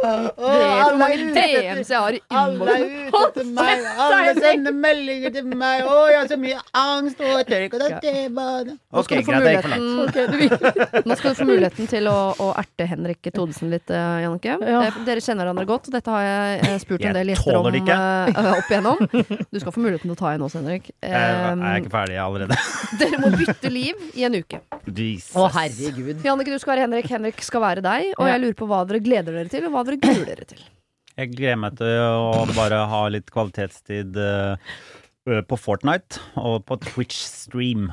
[0.00, 3.84] å, du mange alle er ute etter- Alle er ute etter meg.
[4.06, 5.84] Alle sender meldinger til meg.
[5.86, 8.76] Å, jeg har så mye angst, og jeg tør ikke å ta T-bane.
[8.90, 11.06] Ok, skal du få greit, det gikk for langt.
[11.10, 14.56] Nå skal du få muligheten til å, å erte Henrik Thodesen litt, eh, Jannicke.
[14.66, 14.82] Ja.
[15.06, 15.90] Dere kjenner hverandre godt.
[15.94, 19.04] Dette har jeg eh, spurt en del gjester om eh, opp igjennom.
[19.50, 20.90] Du skal få muligheten til å ta en også, Henrik.
[21.10, 22.56] Jeg er ikke ferdig allerede?
[23.00, 24.49] dere må bytte liv i en uke.
[24.90, 25.34] Jesus.
[25.38, 26.20] Å, herregud.
[26.26, 27.08] Jannicke, du skal være Henrik.
[27.12, 28.10] Henrik skal være deg.
[28.18, 30.62] Og jeg lurer på hva dere gleder dere til, og hva dere gruer dere til.
[31.20, 37.90] Jeg gleder meg til å bare ha litt kvalitetstid eh, på Fortnite og på Twitch-stream.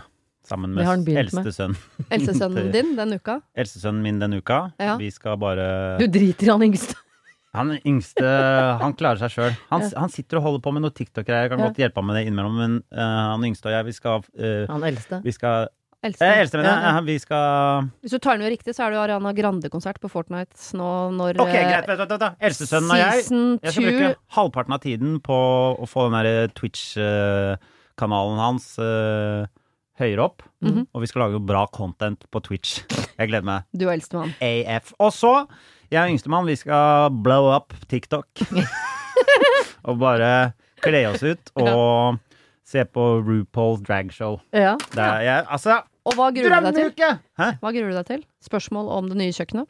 [0.47, 0.87] Sammen med.
[1.11, 1.73] eldste sønn.
[2.07, 3.41] Eldstesønnen din den uka.
[3.59, 4.61] Eldstesønnen min den uka.
[4.79, 4.93] Ja.
[5.01, 6.95] Vi skal bare Du driter i han yngste.
[7.57, 8.23] Han yngste,
[8.79, 9.55] han klarer seg sjøl.
[9.71, 9.89] Han, Ja.
[10.05, 11.47] han sitter og holder på med noe TikTok-greier.
[11.47, 11.67] Jeg kan Ja.
[11.71, 14.67] godt hjelpe ham med det innimellom, men uh, han yngste og jeg, vi skal uh,
[14.71, 15.19] Han eldste.
[15.25, 15.67] Vi skal
[16.05, 16.21] Eldste.
[16.27, 16.83] eh, Eldste, mener jeg.
[16.83, 16.97] Ja.
[16.97, 19.97] Eh, Vi skal Hvis du tar den med riktig, så er det jo Ariana Grande-konsert
[20.03, 21.87] på Fortnite nå når Ok, eh, greit.
[21.89, 22.35] vent, vent, vent.
[22.39, 23.23] Eldstesønnen og jeg
[23.63, 25.37] Jeg skal bruke halvparten av tiden på
[25.81, 29.47] å få den der Twitch-kanalen hans eh,
[29.97, 30.43] høyere opp.
[30.61, 30.85] Mhm.
[30.93, 32.83] Og vi skal lage bra content på Twitch.
[33.17, 33.63] Jeg gleder meg.
[33.73, 34.35] Du er eldstemann.
[34.39, 34.93] AF.
[35.01, 35.33] Og så,
[35.89, 38.27] jeg og yngstemann, vi skal blow up TikTok.
[39.87, 40.53] og bare
[40.85, 42.19] kle oss ut og
[42.67, 44.39] se på RuPaul's dragshow.
[44.51, 44.75] Ja.
[44.91, 47.17] Det er jeg Altså, Og hva gruer du deg til?
[47.39, 47.49] Hæ?
[47.61, 48.25] Hva gruer du deg til?
[48.43, 49.69] Spørsmål om det nye kjøkkenet?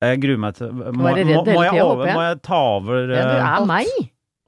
[0.00, 1.12] Jeg gruer meg til Må, må, må,
[1.44, 2.16] må, jeg, over, jeg.
[2.16, 3.90] jeg ta over ja, du eh, er meg.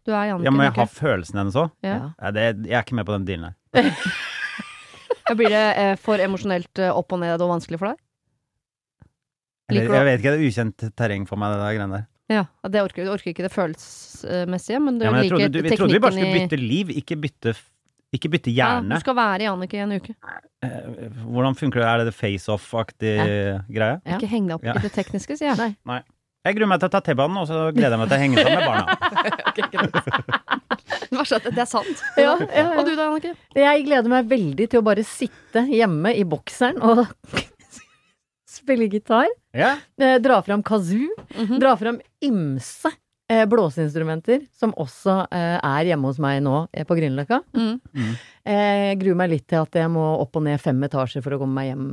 [0.02, 0.48] Du er Jannicke.
[0.48, 1.74] Ja, må jeg ha følelsen hennes òg?
[1.84, 1.98] Ja.
[2.32, 3.90] Jeg er ikke med på den dealen her.
[5.36, 8.00] Blir det eh, for emosjonelt eh, opp og ned og vanskelig for deg?
[9.70, 12.08] Eller, Liker jeg vet ikke, det er ukjent terreng for meg, det der greiene der.
[12.32, 15.76] Ja, det orker, orker ikke det følelsesmessige, men du Ja, men liker trodde, du, vi
[15.76, 17.54] trodde vi bare skulle bytte liv, ikke bytte,
[18.16, 18.96] ikke bytte Ja, hjerne.
[18.96, 20.14] du skal være i Annike i en uke.
[20.62, 21.86] Eh, Hvordan funker det?
[21.88, 23.14] Er det det face-off-aktig
[23.72, 24.00] greie?
[24.06, 24.16] Ja.
[24.18, 24.74] Ikke heng deg opp Ja.
[24.78, 25.76] i det tekniske, sier jeg.
[25.88, 26.00] Nei.
[26.42, 28.36] Jeg gruer meg til å ta T-banen, og så gleder jeg meg til å henge
[28.42, 28.84] sammen med barna.
[31.12, 32.02] Det verste er at det er sant.
[32.16, 32.64] Ja, ja, ja.
[32.80, 33.34] Og du da, Annike?
[33.58, 37.04] Jeg gleder meg veldig til å bare sitte hjemme i bokseren og
[38.56, 39.28] spille gitar.
[39.54, 41.10] Ja, Eh, dra fram kazoo.
[41.36, 41.58] Mhm.
[41.60, 42.90] Dra fram ymse
[43.28, 47.42] eh, blåseinstrumenter, som også eh, er hjemme hos meg nå eh, på Grünerløkka.
[47.56, 47.80] Mm.
[48.44, 51.36] Eh, Jeg gruer meg litt til at jeg må opp og ned fem etasjer for
[51.36, 51.86] å komme meg hjem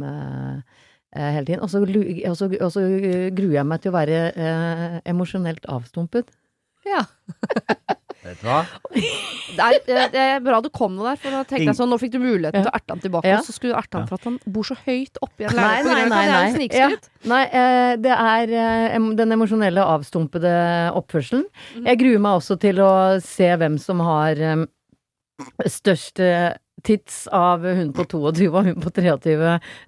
[1.15, 1.61] hele tiden.
[1.65, 6.29] Og så, gruer jeg meg til å være eh, emosjonelt avstumpet.
[6.87, 7.03] Ja.
[8.23, 8.59] vet du hva?
[8.93, 11.97] Det er, det er- bra du kom nå der, for da tenkte jeg sånn, nå
[12.01, 13.37] fikk du muligheten til å erte han tilbake, Ja.
[13.39, 15.55] og så skulle du erte han for at han bor så høyt oppe i en
[15.55, 16.67] leilighet Nei, nei, nei, nei.
[16.77, 16.89] Ja.
[17.33, 20.53] Nei, eh, det er eh, den emosjonelle avstumpede
[20.99, 21.45] oppførselen.
[21.85, 22.91] Jeg gruer meg også til å
[23.23, 24.65] se hvem som har eh,
[25.67, 26.53] størst eh,
[26.83, 29.35] tits av hun på 22 og hun på 23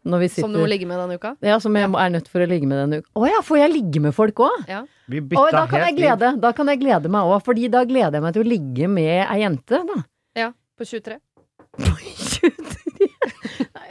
[0.05, 1.33] når vi sitter Som du må ligge med denne uka.
[1.45, 3.09] Ja, som jeg er nødt for å ligge med denne uka.
[3.15, 4.65] Å ja, får jeg ligge med folk òg?
[5.11, 6.31] Vi Oi, bytta da kan jeg helt glede.
[6.41, 9.25] Da kan jeg glede meg òg, fordi da gleder jeg meg til å ligge med
[9.27, 9.99] ei jente, da.
[10.37, 11.19] Ja, på 23.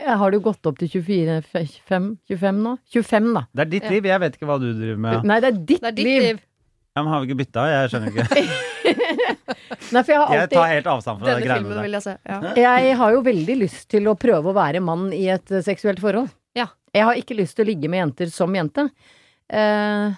[0.01, 2.73] Jeg har du gått opp til 24, 25, 25 nå?
[2.93, 3.43] 25, da.
[3.55, 3.91] Det er ditt Ja.
[3.93, 5.25] liv, jeg vet ikke hva du driver med.
[5.29, 6.23] Nei, det er ditt, Det er ditt liv.
[6.23, 6.41] liv.
[6.97, 7.67] Ja, men har vi ikke bytta?
[7.71, 8.27] Jeg skjønner ikke.
[9.95, 12.15] Nei, for jeg har Jeg tar helt avstand fra Denne filmen vil jeg se.
[12.29, 12.41] Ja.
[12.61, 16.03] Jeg har jo veldig lyst til å prøve å være mann i et eh, seksuelt
[16.03, 16.31] forhold.
[16.59, 16.69] Ja.
[16.97, 18.89] Jeg har ikke lyst til å ligge med jenter som jente.
[19.51, 20.11] Eh,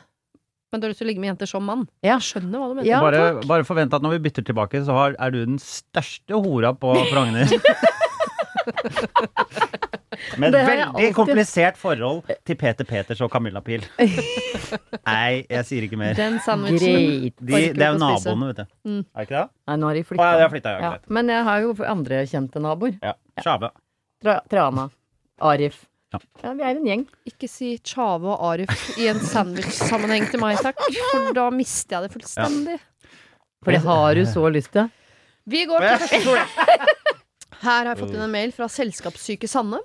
[0.73, 1.83] Men du har lyst til å ligge med jenter som mann?
[2.05, 2.17] Ja.
[2.17, 2.89] Skjønner hva du mener.
[2.89, 6.39] Ja, bare, bare forvent at når vi bytter tilbake, så har, er du den største
[6.41, 7.53] hora på Frogner.
[10.39, 13.85] Med et veldig alltid- komplisert forhold til Peter Peters og Camilla Pil.
[15.09, 16.15] Nei, jeg sier ikke mer.
[16.19, 16.79] Den sandwichen.
[16.81, 17.37] greit.
[17.41, 18.67] De, det er jo naboene, vet du.
[18.89, 18.99] Mm.
[19.01, 19.47] Er det ikke det?
[19.71, 20.29] Nei, nå har de flytta.
[20.43, 20.93] ja, de ja.
[21.19, 22.95] Men jeg har jo andre kjente naboer.
[23.03, 23.15] Ja.
[23.43, 23.73] Sjave.
[24.23, 24.87] Tra Trana.
[25.43, 25.83] Arif.
[26.13, 27.05] Ja, vi er en gjeng.
[27.27, 30.83] Ikke si Tjave og Arif i en sandwich-sammenheng til meg, takk.
[31.11, 32.77] For da mister jeg det fullstendig.
[33.65, 34.91] For det har du så lyst til.
[35.51, 36.99] Vi går til første spørsmål.
[37.63, 39.79] Her har jeg fått inn en mail fra Selskapssyke Sanne.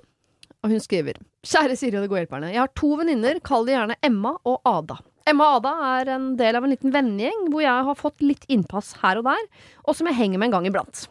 [0.66, 2.50] Og hun skriver Kjære Siri og de gode hjelperne.
[2.50, 4.96] Jeg har to venninner, kall de gjerne Emma og Ada.
[5.28, 8.48] Emma og Ada er en del av en liten vennegjeng hvor jeg har fått litt
[8.50, 9.46] innpass her og der,
[9.86, 11.04] og som jeg henger med en gang iblant.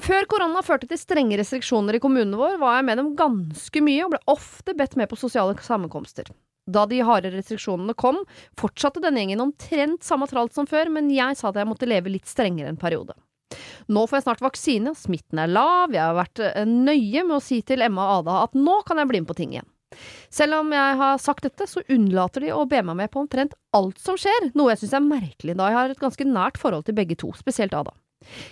[0.00, 4.06] Før korona førte til strenge restriksjoner i kommunen vår, var jeg med dem ganske mye
[4.06, 6.32] og ble ofte bedt med på sosiale sammenkomster.
[6.70, 8.22] Da de harde restriksjonene kom,
[8.58, 12.10] fortsatte denne gjengen omtrent samme tralt som før, men jeg sa at jeg måtte leve
[12.10, 13.14] litt strengere en periode.
[13.90, 17.44] Nå får jeg snart vaksine, smitten er lav, jeg har vært eh, nøye med å
[17.44, 19.68] si til Emma og Ada at nå kan jeg bli med på ting igjen.
[20.30, 23.56] Selv om jeg har sagt dette, så unnlater de å be meg med på omtrent
[23.74, 26.86] alt som skjer, noe jeg syns er merkelig da jeg har et ganske nært forhold
[26.86, 27.92] til begge to, spesielt Ada.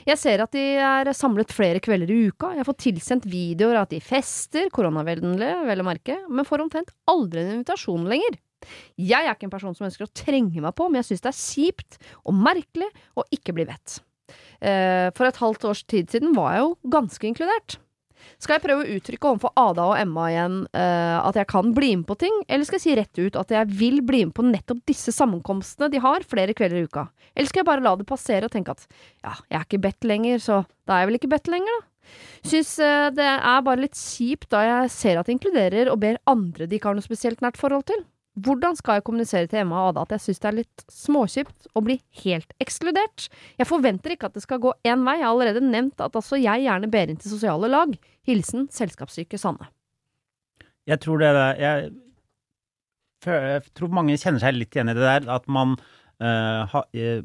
[0.09, 3.86] Jeg ser at de er samlet flere kvelder i uka, jeg får tilsendt videoer av
[3.86, 8.40] at de fester, koronavennlig vel å merke, men får omtrent aldri en invitasjon lenger.
[8.98, 11.30] Jeg er ikke en person som ønsker å trenge meg på, men jeg syns det
[11.30, 14.00] er kjipt og merkelig å ikke bli bedt.
[14.60, 17.78] Eh, For et halvt års tid siden var jeg jo ganske inkludert.
[18.38, 21.92] Skal jeg prøve å uttrykke overfor Ada og Emma igjen uh, at jeg kan bli
[22.00, 24.44] med på ting, eller skal jeg si rett ut at jeg vil bli med på
[24.46, 27.08] nettopp disse sammenkomstene de har flere kvelder i uka?
[27.34, 30.10] Eller skal jeg bare la det passere og tenke at ja, jeg er ikke bedt
[30.10, 31.86] lenger, så da er jeg vel ikke bedt lenger, da?
[32.48, 36.22] Syns uh, det er bare litt kjipt da jeg ser at jeg inkluderer og ber
[36.30, 38.06] andre de ikke har noe spesielt nært forhold til.
[38.39, 41.68] Hvordan skal jeg kommunisere til Emma og Ada at jeg syns det er litt småkjipt
[41.74, 43.26] å bli helt ekskludert?
[43.59, 46.39] Jeg forventer ikke at det skal gå én vei, jeg har allerede nevnt at også
[46.39, 47.97] jeg gjerne ber inn til sosiale lag.
[48.28, 49.70] Hilsen selskapssyke Sanne.
[50.89, 51.91] Jeg tror det der jeg,
[53.26, 55.74] jeg tror mange kjenner seg litt igjen i det der, at man
[56.22, 57.24] øh, har, eh,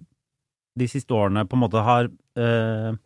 [0.79, 2.97] de siste årene på en måte har øh,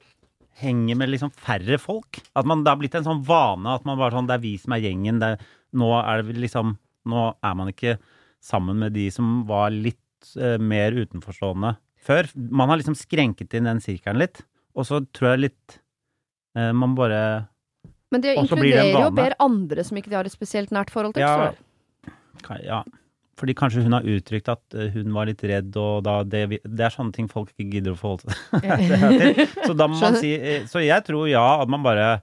[0.63, 2.21] henger med liksom færre folk.
[2.39, 4.55] At man, det har blitt en sånn vane at man bare sånn, det er vi
[4.61, 5.19] som er gjengen.
[5.21, 6.77] Det, er- nå er det liksom
[7.07, 7.97] Nå er man ikke
[8.43, 11.75] sammen med de som var litt eh, mer utenforstående
[12.07, 12.29] før.
[12.35, 14.43] Man har liksom skrenket inn den sirkelen litt,
[14.77, 15.79] og så tror jeg litt
[16.57, 17.21] eh, man bare
[18.13, 21.17] Men det inkluderer jo bedre ber andre som ikke de har et spesielt nært forhold
[21.17, 21.25] til.
[21.25, 21.51] Ja.
[22.61, 22.83] Ja,
[23.37, 26.87] fordi kanskje hun har uttrykt at eh, hun var litt redd, og da det, det
[26.87, 28.65] er sånne ting folk ikke gidder å forholde seg
[29.21, 29.43] til.
[29.65, 30.33] Så da må man si
[30.69, 32.17] Så jeg tror ja, at man bare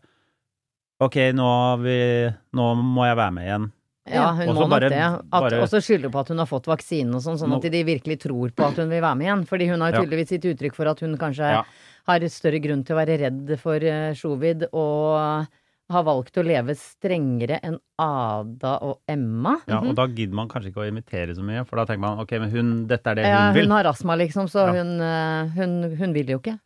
[1.03, 1.49] Ok, nå,
[1.83, 1.97] vi,
[2.55, 3.65] nå må jeg være med igjen.
[4.07, 4.91] Ja, hun Og så må nok det.
[5.31, 7.85] Bare- Og så skylder på at hun har fått vaksinen og sånn, sånn at de
[7.85, 9.45] virkelig tror på at hun vil være med igjen.
[9.49, 11.63] Fordi hun har jo tydeligvis gitt uttrykk for at hun kanskje Ja.
[12.07, 15.47] har større grunn til å være redd for uh, Sjovid, og
[15.91, 19.57] har valgt å leve strengere enn Ada og Emma.
[19.69, 19.89] Ja, Mhm.
[19.91, 22.31] Og da gidder man kanskje ikke å imitere så mye, for da tenker man ok,
[22.41, 23.63] men hun, dette er det Ja, hun vil.
[23.69, 24.73] hun har astma, liksom, så Ja.
[24.83, 26.59] hun, eh, hun, hun vil jo ikke.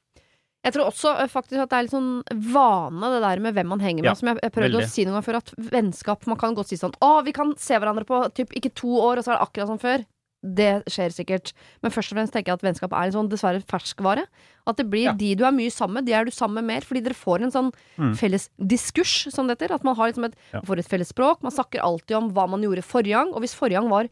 [0.64, 3.68] Jeg tror også eh, faktisk at det er litt sånn vane, det der med hvem
[3.68, 4.10] man henger med.
[4.10, 4.84] Ja, som jeg, jeg prøvde veldig.
[4.84, 7.54] å si noen gang før, at vennskap Man kan godt si sånn Å, vi kan
[7.56, 10.04] se hverandre på typ ikke to år, og så er det akkurat som før.
[10.42, 11.52] Det skjer sikkert.
[11.82, 14.26] Men først og fremst tenker jeg at vennskap er en sånn dessverre ferskvare.
[14.70, 15.12] At det blir Ja.
[15.12, 16.80] de du er mye sammen med, de er du sammen med mer.
[16.86, 18.14] Fordi dere får en sånn Mm.
[18.18, 19.74] felles diskurs, som det heter.
[19.74, 20.60] At man har liksom et, Ja.
[20.60, 21.42] får et felles språk.
[21.42, 23.32] Man snakker alltid om hva man gjorde forrige gang.
[23.34, 24.08] Og hvis forrige gang var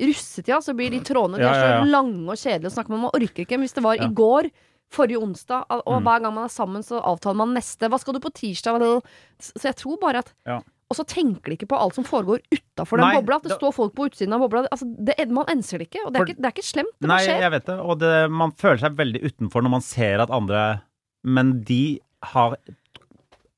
[0.00, 3.00] russetida, så blir de trådene de er så lange og kjedelige å snakke med.
[3.00, 3.56] Man orker ikke.
[3.58, 4.50] Men hvis det var i går,
[4.92, 6.04] forrige onsdag, og Mm.
[6.06, 7.88] hver gang man er sammen, så avtaler man neste.
[7.90, 9.02] Hva skal du på tirsdag?
[9.40, 10.60] Så jeg tror bare at Ja.
[10.88, 13.36] Og så tenker de ikke på alt som foregår utafor den bobla.
[13.36, 14.68] At det da, står folk på utsiden av bobla.
[14.70, 16.06] Altså, det, man enser det ikke.
[16.06, 16.94] Og det er, For- ikke, det er ikke slemt.
[17.00, 17.40] Det Nei, skjer.
[17.40, 20.82] jeg vet det, og det, man føler seg veldig utenfor når man ser at andre
[21.24, 22.56] Men de har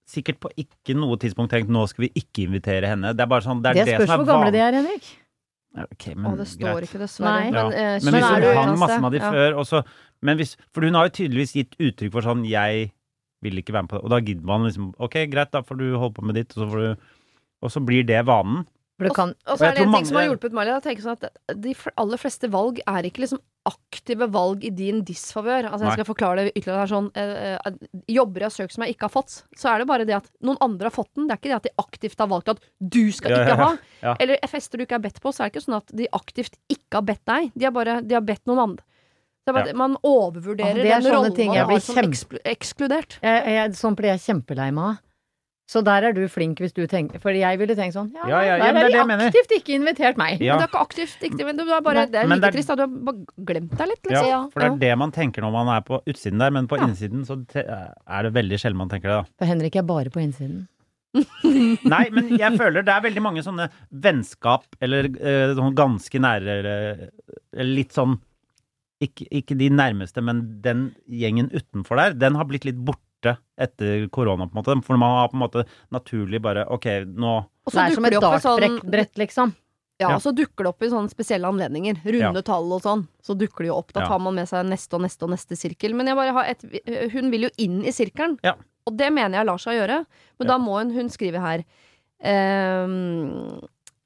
[0.09, 3.13] sikkert på ikke noe tidspunkt tenkt 'nå skal vi ikke invitere henne'.
[3.15, 4.73] Det er bare sånn, det er Det det, spørs som er hvor gamle de er,
[4.73, 5.05] Henrik.
[5.79, 6.89] Ja, ok, men og det står greit.
[6.89, 7.31] ikke, dessverre.
[7.31, 7.51] Nei.
[7.51, 7.69] Men, Ja.
[7.69, 9.31] Men, Men hvis hun hang masse med de Ja.
[9.31, 9.83] før, også,
[10.23, 12.91] men hvis, For hun har jo tydeligvis gitt uttrykk for sånn 'jeg
[13.43, 15.79] vil ikke være med på det', og da gidder man liksom 'ok, greit, da får
[15.79, 16.97] du holde på med ditt', og så, får du,
[17.63, 18.67] og så blir det vanen.
[18.99, 20.67] For det kan, Og Og så er det en ting ting som har hjulpet meg
[20.67, 20.87] litt.
[21.05, 21.29] Sånn at
[21.63, 23.39] De aller fleste valg er ikke liksom
[23.69, 25.69] aktive valg i din disfavør.
[25.71, 26.83] Altså jeg skal forklare det ytterligere.
[26.83, 27.73] Er sånn, eh, eh,
[28.09, 30.27] jobber jeg har søkt som jeg ikke har fått, så er det bare det at
[30.43, 31.29] noen andre har fått den.
[31.29, 33.57] Det er ikke det at de aktivt har valgt at du skal Ja, ikke ja,
[33.57, 33.65] ja.
[33.65, 33.79] ha.
[34.09, 34.17] Ja.
[34.21, 36.57] Eller fester du ikke er bedt på, så er det ikke sånn at de aktivt
[36.73, 37.53] ikke har bedt deg.
[37.55, 38.83] De har bare de har bedt noen andre.
[39.47, 39.75] Det er bare, Ja.
[39.79, 43.19] Man overvurderer Ah, det er den rollen ting man har blir som kjempe- ekskludert.
[43.23, 44.99] jeg, jeg, sånn blir jeg kjempelei meg av.
[45.69, 48.39] Så der er du flink hvis du tenker For jeg ville tenkt sånn Ja, Ja,
[48.41, 49.29] ja, ja, der men det er har de mener.
[49.29, 50.41] aktivt ikke invitert meg.
[50.41, 50.55] Ja.
[50.57, 52.49] Men du har ikke aktivt ikke, men du er bare, Det er Men like det
[52.49, 52.69] er- trist.
[52.69, 52.75] Da.
[52.77, 54.07] Du har bare glemt deg litt.
[54.11, 54.53] Ja, Liksom.
[54.53, 56.87] for det er det man tenker når man er på utsiden der, men på Ja.
[56.89, 57.37] innsiden så
[58.09, 59.25] er det veldig sjelden man tenker det, da.
[59.39, 60.69] For Henrik er bare på innsiden.
[61.45, 65.09] Nei, men jeg føler det er veldig mange sånne vennskap, eller
[65.57, 67.11] sånn ganske nære, eller,
[67.57, 68.19] eller litt sånn
[69.01, 73.37] ikke, ikke de nærmeste, men den gjengen utenfor der, den har blitt litt borte borte
[73.59, 74.85] etter korona, på en måte.
[74.87, 78.05] For man har på en måte naturlig bare OK, nå Og Det så er som
[78.05, 79.55] dukker et det opp i sånn dartbrett, liksom.
[79.99, 80.15] Ja, Ja.
[80.15, 81.97] og så dukker det opp i sånne spesielle anledninger.
[82.05, 82.43] Runde Ja.
[82.43, 83.09] tall og sånn.
[83.21, 83.93] Så dukker det jo opp.
[83.93, 85.93] Da tar man med seg neste og neste og neste sirkel.
[85.95, 86.63] Men jeg bare har et,
[87.13, 88.39] hun vil jo inn i sirkelen.
[88.45, 88.55] Ja.
[88.87, 90.07] Og det mener jeg lar seg gjøre.
[90.39, 90.57] Men Ja.
[90.57, 91.65] da må hun Hun skriver her
[92.25, 93.61] ehm,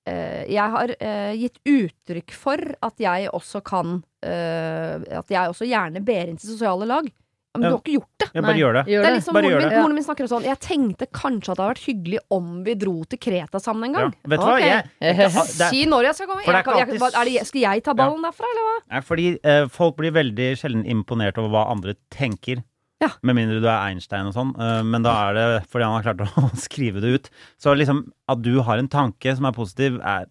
[0.04, 5.62] Uh, Jeg har uh, gitt uttrykk for at jeg også kan uh, At jeg også
[5.68, 7.06] gjerne ber inn til sosiale lag.
[7.52, 7.68] Ja, Men Ja.
[7.68, 8.28] du har ikke gjort det.
[8.34, 8.82] Ja, bare gjør det.
[8.88, 11.56] Gjør Det er liksom Bare moren min, moren min snakker sånn Jeg tenkte kanskje at
[11.58, 14.00] det hadde vært hyggelig om vi dro til Kreta sammen en Ja.
[14.00, 14.14] gang.
[14.24, 14.54] Vet du hva?
[14.56, 14.64] Ok.
[14.64, 15.16] Jeg,
[15.60, 16.42] det Si når jeg skal komme.
[16.46, 18.76] Jeg, jeg, alltid er det, skal jeg ta ballen derfra, eller hva?
[18.94, 22.64] Nei, fordi eh, folk blir veldig sjelden imponert over hva andre tenker.
[23.02, 23.08] Ja.
[23.26, 24.54] Med mindre du er Einstein og sånn.
[24.56, 27.30] eh, men da er det fordi han har klart å skrive det ut.
[27.60, 30.24] Så liksom at du har en tanke som er positiv, er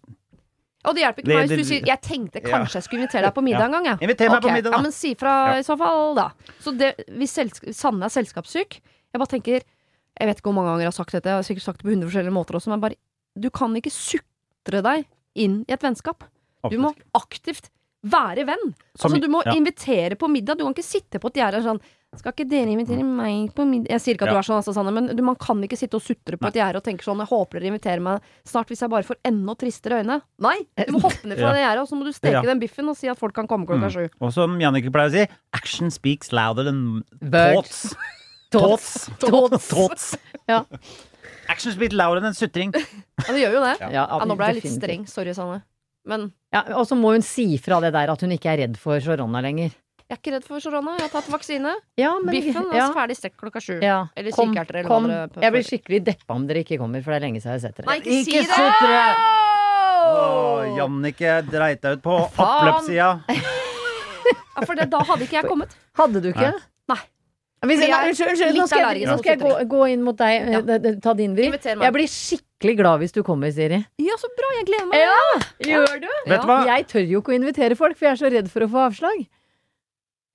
[0.82, 3.34] Og det hjelper ikke meg hvis du sier 'jeg tenkte kanskje jeg skulle invitere deg
[3.34, 3.96] på middag en gang', ja.
[4.02, 4.76] Inviter meg på middag, da.
[4.78, 6.30] Ja, men si fra i så fall, da.
[6.58, 7.38] Så det, hvis
[7.76, 8.80] Sanne er selskapssyk
[9.12, 11.46] Jeg bare tenker Jeg vet ikke hvor mange ganger jeg har sagt dette, jeg har
[11.46, 12.96] sikkert sagt det på hundre forskjellige måter også, men bare
[13.38, 16.24] Du kan ikke sutre deg inn i et vennskap.
[16.68, 17.70] Du må aktivt
[18.04, 18.74] være venn.
[18.94, 19.54] Som- altså, du må ja.
[19.54, 20.58] invitere på middag.
[20.58, 21.80] Du kan ikke sitte på et gjerde sånn
[22.20, 24.34] skal ikke dere invitere meg på middag Jeg sier ikke at Ja.
[24.34, 26.54] du er sånn, altså, Sanne, men du, man kan ikke sitte og sutre på et
[26.60, 29.54] gjerde og tenke sånn Jeg håper dere inviterer meg snart hvis jeg bare får enda
[29.56, 30.20] tristere øyne.
[30.38, 30.58] Nei!
[30.86, 31.52] Du må hoppe ned fra Ja.
[31.56, 32.42] det gjerdet, og så må du steke Ja.
[32.42, 33.94] den biffen og si at folk kan komme klokka Mm.
[33.96, 34.08] sju.
[34.20, 37.02] Og som Jannicke pleier å si, action speaks louder than
[37.32, 37.94] thoughts.
[38.50, 39.08] thoughts.
[39.18, 39.68] Tots.
[39.68, 40.16] Thoughts.
[40.48, 40.64] Ja.
[41.48, 42.72] Action speaks louder than sutring.
[42.74, 43.76] Ja, det gjør jo det.
[43.80, 43.88] Ja.
[43.90, 44.82] Ja, Ja, nå ble jeg litt definitivt.
[44.82, 45.08] streng.
[45.08, 45.62] Sorry, Sanne.
[46.04, 48.76] Men Ja, og så må hun si fra det der at hun ikke er redd
[48.76, 49.70] for korona lenger.
[50.12, 50.92] Jeg er ikke redd for korona.
[50.98, 51.70] Jeg har tatt vaksine.
[51.96, 53.78] Ja, men Biffen er ja, ferdig stekt klokka sju.
[53.80, 54.02] ja.
[54.16, 55.06] Eller Kom, kikerter, eller kom.
[55.40, 57.64] Jeg blir skikkelig deppa om dere ikke kommer, for det er lenge siden jeg har
[57.64, 57.88] sett dere.
[57.88, 58.52] Nei, ikke, si Ikke det!
[58.52, 59.00] sutre!
[60.02, 60.76] Åh!
[60.76, 63.08] Jannicke dreit deg ut på oppløpssida.
[63.32, 65.72] Ja, for det, da hadde ikke jeg kommet.
[65.98, 66.52] Hadde du ikke?
[66.92, 67.00] Nei.
[67.62, 70.16] Hvis, jeg nei, unnskyld, unnskyld, nå skal jeg, nå skal jeg gå, gå inn mot
[70.18, 70.48] deg.
[70.50, 70.60] Ja.
[70.76, 71.46] eh, Ta din vri.
[71.54, 73.78] Jeg blir skikkelig glad hvis du kommer, Siri.
[74.02, 74.50] Ja, så bra!
[74.58, 74.98] Jeg gleder meg.
[75.04, 76.08] Ja, gjør du?
[76.26, 76.58] Vet du hva?
[76.68, 78.82] Jeg tør jo ikke å invitere folk, for jeg er så redd for å få
[78.90, 79.22] avslag.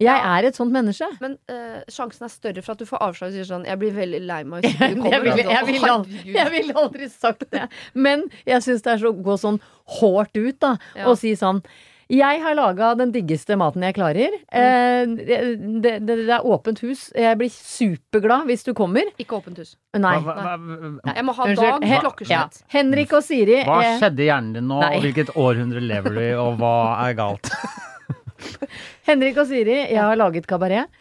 [0.03, 1.07] Jeg er et sånt menneske.
[1.23, 3.95] Men eh, sjansen er større for at du får avslag og sier sånn Jeg blir
[3.95, 5.25] veldig lei meg hvis ikke du Jeg kommer.
[5.25, 6.37] ville jeg ville aldri, herregud.
[6.37, 7.65] jeg ville aldri sagt det.
[7.97, 9.61] Men jeg syns det er så å gå sånn
[9.97, 11.07] hårdt ut, da, Ja.
[11.09, 11.63] og si sånn
[12.07, 14.31] jeg har laga den diggeste maten jeg klarer.
[14.47, 15.39] Eh, det,
[15.83, 17.09] det, det er åpent hus.
[17.11, 19.09] Jeg blir superglad hvis du kommer.
[19.19, 19.73] Ikke åpent hus.
[19.99, 20.13] Nei.
[20.23, 22.61] Hva, hva, hva, Jeg må ha dag, klokkeslett.
[22.63, 22.69] Ja.
[22.77, 24.93] Henrik og Siri hva eh, skjedde i hjernen din nå, Nei.
[24.95, 26.73] og hvilket århundre lever du i, og hva
[27.09, 27.51] er galt?
[29.09, 30.91] Henrik og Siri, jeg har laget kabaret.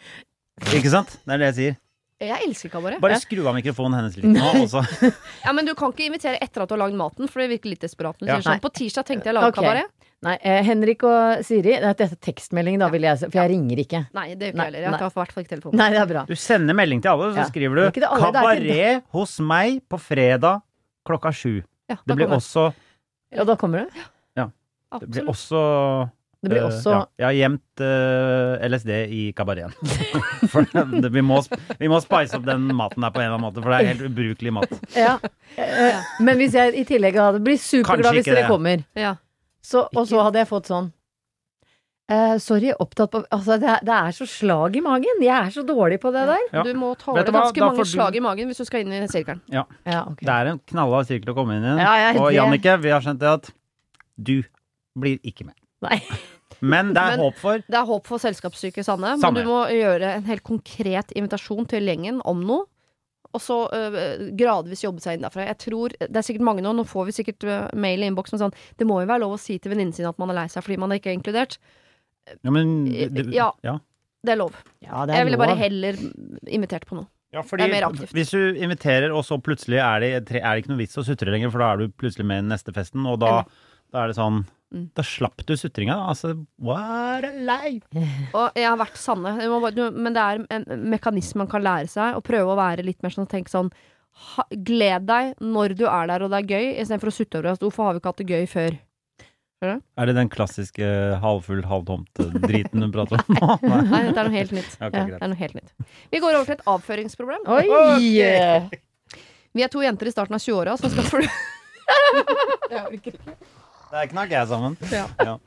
[0.73, 1.19] Ikke sant?
[1.23, 1.75] Det er det jeg sier.
[2.17, 2.97] Jeg elsker kabaret.
[3.01, 4.81] Bare skru av mikrofonen hennes litt nå, også.
[5.45, 7.69] Ja, men du kan ikke invitere etter at du har lagd maten, for det virker
[7.75, 8.17] litt desperat.
[8.25, 8.39] Ja.
[8.41, 9.61] sånn, På tirsdag tenkte jeg å lage okay.
[9.61, 9.93] kabaret.
[10.25, 13.83] Nei, eh, Henrik og Siri Dette er tekstmelding, da, vil jeg si, for jeg ringer
[13.83, 14.01] ikke.
[14.17, 14.87] Nei, det gjør ikke jeg heller.
[14.87, 15.77] Jeg tar i hvert fall ikke telefonen.
[15.83, 16.25] Nei, det er bra.
[16.25, 17.47] Du sender melding til alle, så Ja.
[17.51, 20.61] skriver er du det alle, det 'Kabaret hos meg på fredag
[21.05, 21.63] klokka sju'.
[21.87, 22.73] Ja, Det blir kommer også
[23.31, 24.07] Ja, da kommer det.
[24.87, 26.09] Det blir også
[26.43, 29.73] Det blir også uh, ja, Jeg har gjemt uh, LSD i kabareten.
[30.51, 31.39] for det, vi, må,
[31.79, 33.89] vi må spice opp den maten der på en eller annen måte, for det er
[33.93, 34.75] helt ubrukelig mat.
[35.07, 35.15] Ja.
[35.57, 38.51] Uh, Men hvis jeg i tillegg hadde blitt superglad hvis dere det.
[38.51, 39.15] kommer, Ja.
[39.65, 40.91] så, og så hadde jeg fått sånn
[42.13, 45.19] eh, Sorry, opptatt på Altså, det er, det er så slag i magen.
[45.25, 46.43] Jeg er så dårlig på det der.
[46.53, 46.63] Ja.
[46.63, 49.41] Du må tåle ganske mange du- slag i magen hvis du skal inn i sirkelen.
[49.51, 50.23] Ja, Okay.
[50.23, 51.73] Det er en knallhard sirkel å komme inn i.
[51.81, 53.49] Ja, ja, og det- Jannicke, vi har skjønt det at
[54.17, 54.37] du
[54.97, 55.55] blir ikke med.
[55.85, 55.99] Nei.
[56.61, 59.59] Men det er Men- håp for Det er håp for selskapssyke Sanne, men du må
[59.69, 62.65] gjøre en helt konkret invitasjon til gjengen om noe.
[63.35, 65.45] Og så øh, gradvis jobbe seg inn derfra.
[65.45, 68.39] Jeg tror, Det er sikkert mange nå, nå får vi sikkert øh, mail i innboksen
[68.39, 70.47] sånn Det må jo være lov å si til venninnen sin at man er lei
[70.47, 71.57] seg fordi man ikke er inkludert.
[72.43, 73.51] ja, men, det- Ja.
[73.63, 73.77] ja.
[74.25, 74.55] Det er lov.
[74.81, 75.93] Ja, det er Jeg ville bare heller
[76.47, 77.07] invitert på noe.
[77.33, 78.11] Ja, Det er mer aktivt.
[78.15, 81.29] Hvis du inviterer, og så plutselig er det, er det ikke noe vits å sutre
[81.29, 83.43] lenger, for da er du plutselig med i neste festen, og da,
[83.93, 84.45] da er det sånn
[84.75, 84.89] Mm.
[84.97, 85.95] Da slapp du sutringa.
[86.11, 87.87] Altså, what a life!
[88.37, 89.35] Og jeg har vært Sanne,
[89.95, 92.17] men det er en mekanisme man kan lære seg.
[92.17, 93.71] Å prøve å være litt mer sånn Tenk sånn
[94.33, 97.51] ha, Gled deg når du er der og det er gøy, istedenfor å sutte over
[97.53, 98.77] at Hvorfor har vi ikke hatt det gøy før?
[99.65, 100.85] Er det den klassiske
[101.21, 103.55] halvfull, halvtomt-driten du prater om nå?
[103.63, 103.79] Nei.
[103.89, 104.75] Nei, dette er noe helt nytt.
[104.87, 105.05] Okay, Ja.
[105.15, 105.71] Det er noe helt nytt.
[106.13, 107.47] Vi går over til et avføringsproblem.
[107.55, 107.63] Oi!
[107.71, 108.81] Okay.
[109.57, 111.25] Vi er to jenter i starten av 20-åra som skal fly...
[113.91, 114.77] Der knakk jeg sammen.
[114.91, 115.37] Ja.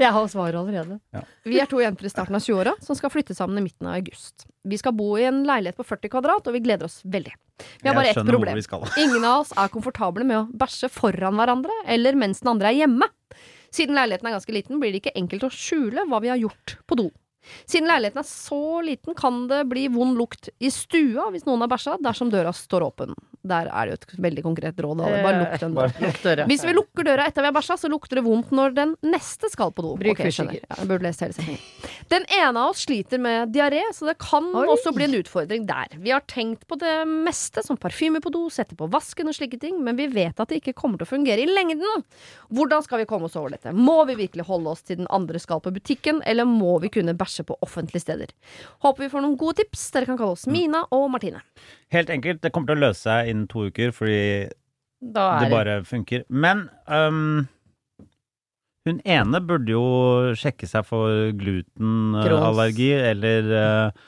[0.00, 0.98] Jeg har svaret allerede.
[1.46, 3.98] Vi er to jenter i starten av 20-åra som skal flytte sammen i midten av
[4.00, 4.46] august.
[4.66, 7.34] Vi skal bo i en leilighet på 40 kvadrat, og vi gleder oss veldig.
[7.82, 8.58] Vi har bare ett problem.
[9.04, 12.80] Ingen av oss er komfortable med å bæsje foran hverandre eller mens den andre er
[12.82, 13.10] hjemme.
[13.72, 16.76] Siden leiligheten er ganske liten, blir det ikke enkelt å skjule hva vi har gjort
[16.88, 17.06] på do.
[17.66, 21.70] Siden leiligheten er så liten, kan det bli vond lukt i stua hvis noen har
[21.72, 23.14] bæsja, dersom døra står åpen.
[23.42, 25.00] Der er det jo et veldig konkret råd.
[25.02, 25.08] da.
[25.24, 26.44] Bare lukk den døra.
[26.46, 29.50] Hvis vi lukker døra etter vi har bæsja, så lukter det vondt når den neste
[29.50, 29.96] skal på do.
[29.98, 30.30] Bruk okay.
[30.30, 31.64] Ja, jeg burde lest hele setningen.
[32.12, 34.66] Den ene av oss sliter med diaré, så det kan Oi.
[34.70, 35.96] også bli en utfordring der.
[35.98, 39.58] Vi har tenkt på det meste, som parfyme på do, sette på vasken og slike
[39.62, 42.06] ting, men vi vet at det ikke kommer til å fungere i lengden.
[42.52, 43.74] Hvordan skal vi komme oss over dette?
[43.74, 47.16] Må vi virkelig holde oss til den andre skal på butikken, eller må vi kunne
[47.18, 48.34] bæsje på offentlige steder?
[48.84, 49.86] Håper vi får noen gode tips.
[49.94, 51.40] Dere kan kalle oss Mina og Martine.
[51.94, 52.42] Helt enkelt.
[52.44, 54.20] Det kommer til å løse seg innen to uker, fordi
[55.02, 56.26] det bare funker.
[56.28, 57.48] Men um,
[58.86, 59.86] hun ene burde jo
[60.38, 64.04] sjekke seg for glutenallergi eller, øh,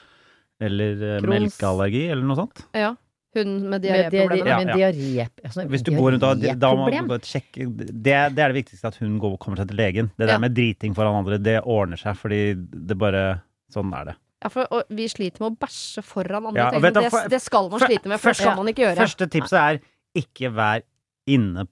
[0.67, 2.63] eller øh, melkeallergi eller noe sånt.
[2.75, 2.93] Ja.
[3.35, 4.45] Hun med diaréproblemer.
[4.45, 4.65] Ja, ja.
[4.65, 8.13] Med diaré altså, Hvis du går rundt og da må du gå sjekke det, det
[8.39, 10.11] er det viktigste, at hun går, kommer seg til legen.
[10.17, 10.37] Det der Ja.
[10.39, 13.41] med driting foran andre, det ordner seg, fordi det bare
[13.73, 14.15] Sånn er det.
[14.43, 16.59] Ja, for og vi sliter med å bæsje foran andre.
[16.61, 18.55] Ja, tenker vet du, for- det, det skal man for- slite med, for det skal
[18.55, 18.95] man ikke gjøre.
[19.01, 19.79] Første tipset er
[20.15, 20.81] ikke vær
[21.27, 21.67] inne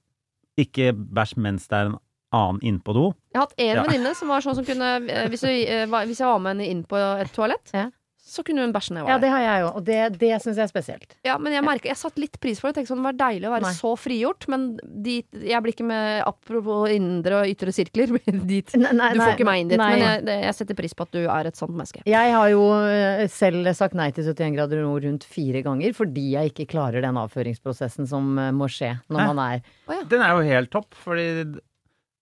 [0.57, 1.97] Ikke bæsj mens det er en
[2.33, 3.13] annen inne på do.
[3.33, 3.83] Jeg har hatt en Ja.
[3.83, 6.57] venninne som var sånn som kunne eh, Hvis jeg, eh, var- hvis jeg var med
[6.57, 7.89] henne inn på et toalett, Ja.
[8.33, 9.23] Så kunne hun bæsje når jeg Ja, var der.
[9.27, 11.15] det har jeg jo, og det, det syns jeg er spesielt.
[11.27, 12.79] Ja, men jeg merker, jeg satte litt pris på det.
[12.79, 13.73] Tenkte sånn, Det var deilig å være Nei.
[13.77, 14.65] så frigjort, men
[15.05, 18.15] dit, jeg blir ikke med Apropos indre og ytre sirkler.
[18.53, 18.73] dit.
[18.79, 19.89] Nei, nei, Du får ikke meg inn dit, nei.
[19.93, 22.01] men jeg, jeg setter pris på at du er et sånt menneske.
[22.09, 26.25] Jeg har jo eh, selv sagt nei til 71 grader nord rundt fire ganger fordi
[26.33, 29.27] jeg ikke klarer den avføringsprosessen som eh, må skje når Hæ?
[29.33, 31.27] man er Den er jo helt topp, fordi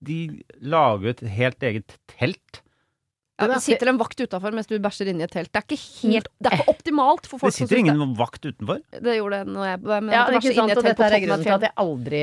[0.01, 0.17] de
[0.65, 2.61] lager et helt eget telt.
[3.41, 5.51] Ja, det sitter en vakt utafor mens du bæsjer inni et telt.
[5.51, 8.45] Det er ikke helt Det er ikke optimalt for Det folk som sitter ingen vakt
[8.45, 8.79] utenfor.
[8.91, 9.01] det.
[9.03, 11.43] Det gjorde det når jeg men Ja, det er ikke sant, og dette er grunnen
[11.47, 12.21] til at jeg aldri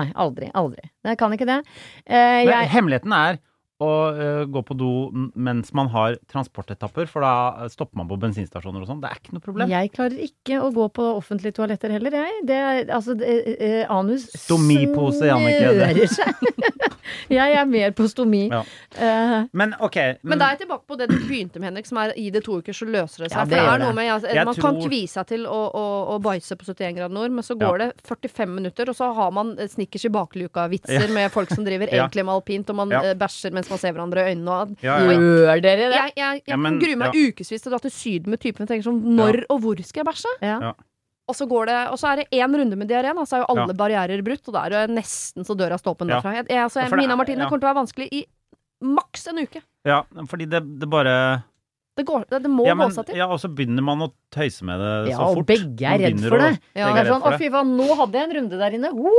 [0.00, 0.50] Nei, aldri.
[0.54, 0.90] Aldri.
[1.04, 1.58] Jeg kan ikke det.
[2.06, 3.38] Eh, Men jeg, hemmeligheten er
[3.82, 4.88] å uh, gå på do
[5.34, 9.00] mens man har transportetapper, for da stopper man på bensinstasjoner og sånn.
[9.02, 9.72] Det er ikke noe problem.
[9.72, 12.44] jeg klarer ikke å gå på offentlige toaletter heller, jeg.
[12.46, 16.88] Det er, altså, det, uh, anus Stomipose, Jannicke, snører seg.
[17.34, 18.44] jeg er mer på stomi.
[18.52, 18.62] Ja.
[18.94, 19.98] Uh, Men ok.
[20.22, 22.44] Men da er jeg tilbake på det du begynte med, Henrik, som er i det
[22.46, 23.38] to uker, så løser det seg.
[23.40, 25.46] Ja, For det det er noe med altså, Man Man kan tror- kvie seg til
[25.50, 28.98] å, å, å bæsje på 71 grader nord, men så går det 45 minutter, og
[28.98, 32.04] så har man snickers i bakluka-vitser med folk som driver Ja.
[32.06, 33.02] egentlig med alpint, og man Ja.
[33.18, 34.48] bæsjer mens man ser hverandre i øynene.
[34.62, 35.18] Og, ja, ja, ja.
[35.18, 36.00] Gjør dere det?
[36.00, 38.40] Jeg, jeg, jeg Ja, men- gruer grue meg ukevis til å dra til Syden med
[38.40, 40.34] typen og tenker sånn Når og hvor skal jeg bæsje?
[40.42, 40.58] Ja.
[40.60, 40.72] Ja.
[41.26, 43.46] Og så, går det, og så er det én runde med diaré, så er jo
[43.48, 43.78] alle Ja.
[43.80, 46.20] barrierer brutt, og da er det nesten så døra står åpen Ja.
[46.20, 46.34] derfra.
[46.36, 47.48] Jeg, jeg, altså, jeg, Mina og Martine ja.
[47.48, 48.26] kommer til å være vanskelig i
[48.84, 49.62] maks en uke.
[49.86, 51.44] ja, fordi det, det bare
[51.96, 53.16] Det, går, det, det må ja, gå seg til.
[53.16, 55.46] ja, og så begynner man å tøyse med det Ja, så og fort.
[55.46, 56.60] begge er redd for å- det.
[56.74, 56.92] Ja.
[56.92, 58.92] Det er er sånn, å fy faen, nå hadde jeg en runde der inne.
[58.92, 59.10] Woo!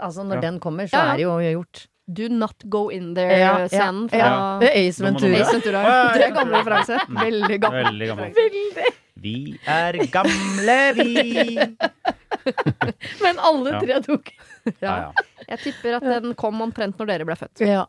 [0.00, 0.40] Altså, når Ja.
[0.40, 1.12] den kommer, så Ja, ja.
[1.12, 1.86] er det jo gjort.
[2.08, 4.18] Do not go in Ja, ja, there-scenen ja.
[4.18, 5.40] fra Det er Ace Ventura.
[5.42, 5.82] Ace Ventura.
[6.16, 6.60] Det er gammel ja.
[6.62, 7.00] referanse.
[7.08, 7.18] Mm.
[7.20, 7.84] Veldig gammel.
[7.90, 8.30] Veldig gammel.
[8.38, 8.86] Veldig.
[9.18, 9.34] Vi
[9.68, 11.58] er gamle, vi.
[13.24, 13.80] Men alle Ja.
[13.82, 14.30] tre tok
[14.80, 15.24] Ja, ja.
[15.48, 17.62] Jeg tipper at den kom omtrent når dere ble født.
[17.64, 17.86] Ja.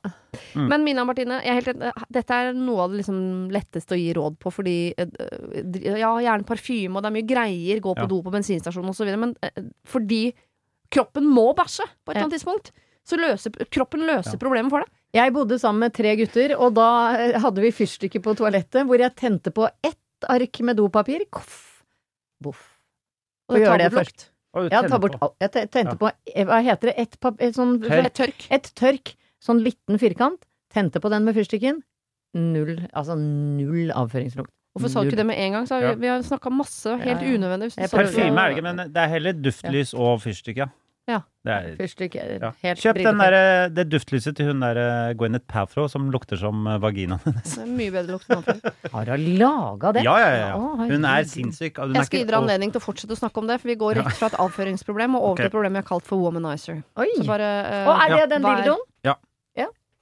[0.56, 0.68] Mm.
[0.72, 4.00] Men Mina og Martine, jeg er helt, dette er noe av det liksom letteste å
[4.00, 8.06] gi råd på, fordi eh, Ja, gjerne parfyme, og det er mye greier, gå på
[8.06, 8.12] Ja.
[8.12, 10.22] do på bensinstasjonen osv., men eh, fordi
[10.90, 12.28] kroppen må bæsje på et eller Ja.
[12.30, 12.72] annet tidspunkt,
[13.10, 14.42] så løser kroppen løser Ja.
[14.42, 14.90] problemet for deg.
[15.18, 16.88] Jeg bodde sammen med tre gutter, og da
[17.18, 21.26] eh, hadde vi fyrstikker på toalettet hvor jeg tente på ett ark med dopapir.
[21.34, 21.82] Koff.
[22.42, 22.62] Boff.
[23.50, 24.28] Og Og gjør det først.
[24.50, 25.96] Jeg, bort Jeg tente Ja.
[25.96, 26.96] på eh, Hva heter det?
[26.98, 27.84] Et, pap et sånn.
[27.86, 28.48] Et tørk.
[28.52, 29.16] Et tørk.
[29.42, 30.42] Sånn liten firkant.
[30.74, 31.82] Tente på den med fyrstikken.
[32.36, 32.88] Null.
[32.94, 34.50] Altså null avføringslukt.
[34.78, 35.66] Hvorfor sa du ikke det med en gang?
[35.66, 35.96] Så har vi, Ja.
[35.96, 37.38] vi har snakka masse helt Ja, ja.
[37.38, 37.90] unødvendig.
[37.90, 40.68] Parfyme er det ikke, men det er heller duftlys og fyrstikk, ja.
[41.10, 41.20] Ja.
[41.48, 42.50] Det er, Fyrstikk er ja.
[42.62, 43.36] helt Kjøp den der,
[43.72, 47.56] det duftlyset til hun der eh, Gwyneth Paltrow som lukter som eh, vaginaen hennes.
[47.66, 48.76] Mye bedre lukt enn vannfyll.
[48.94, 50.04] Har hun laga det?
[50.06, 50.52] Ja, ja, ja.
[50.60, 50.90] Å.
[50.92, 51.80] Hun er sinnssyk.
[51.82, 53.80] Hun Jeg skal gi dere anledning til å fortsette å snakke om det, for vi
[53.80, 55.48] går rett fra et avføringsproblem og over okay.
[55.48, 56.84] til et problem vi har kalt for womanizer.
[57.00, 57.10] Oi!
[57.16, 58.30] Så bare, uh, Og er det Ja.
[58.36, 58.86] den dildoen?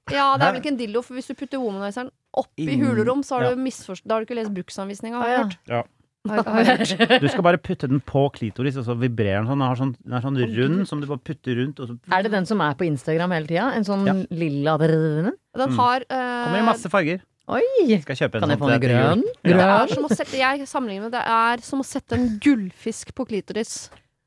[0.07, 3.23] Ja, det er vel ikke en dildo, for hvis du putter womanizeren oppi Inn- hulerom,
[3.27, 3.71] så har du
[4.05, 5.43] Da har du ikke lest bruksanvisninga, har jeg ja.
[5.43, 5.57] hørt.
[5.67, 5.81] Ja.
[6.27, 9.63] Du skal bare putte den på klitoris, og så vibrerer den sånn.
[9.63, 11.81] Den, sånn, den er sånn rund som du bare putter rundt.
[11.81, 11.97] Så...
[12.13, 13.71] Er det den som er på Instagram hele tida?
[13.77, 14.15] En sånn ja.
[14.35, 15.79] lilla Den mm.
[15.79, 16.17] har uh...
[16.17, 17.23] Kommer i masse farger.
[17.47, 17.63] Oi!
[18.03, 19.21] Skal jeg kjøpe en kan jeg sånn få en grønn?
[19.23, 19.59] grønn?
[19.61, 20.65] Det er som å sette, jeg
[21.13, 23.75] det er som å sette en gullfisk på klitoris.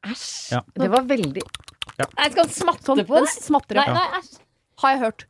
[0.08, 0.54] Æsj.
[0.54, 0.62] Ja.
[0.80, 1.42] Det var veldig
[2.00, 2.06] ja.
[2.06, 3.28] Jeg skal smatte sånn, på den?
[3.28, 4.38] Smatter, nei, nei, æsj.
[4.80, 5.26] Har jeg hørt.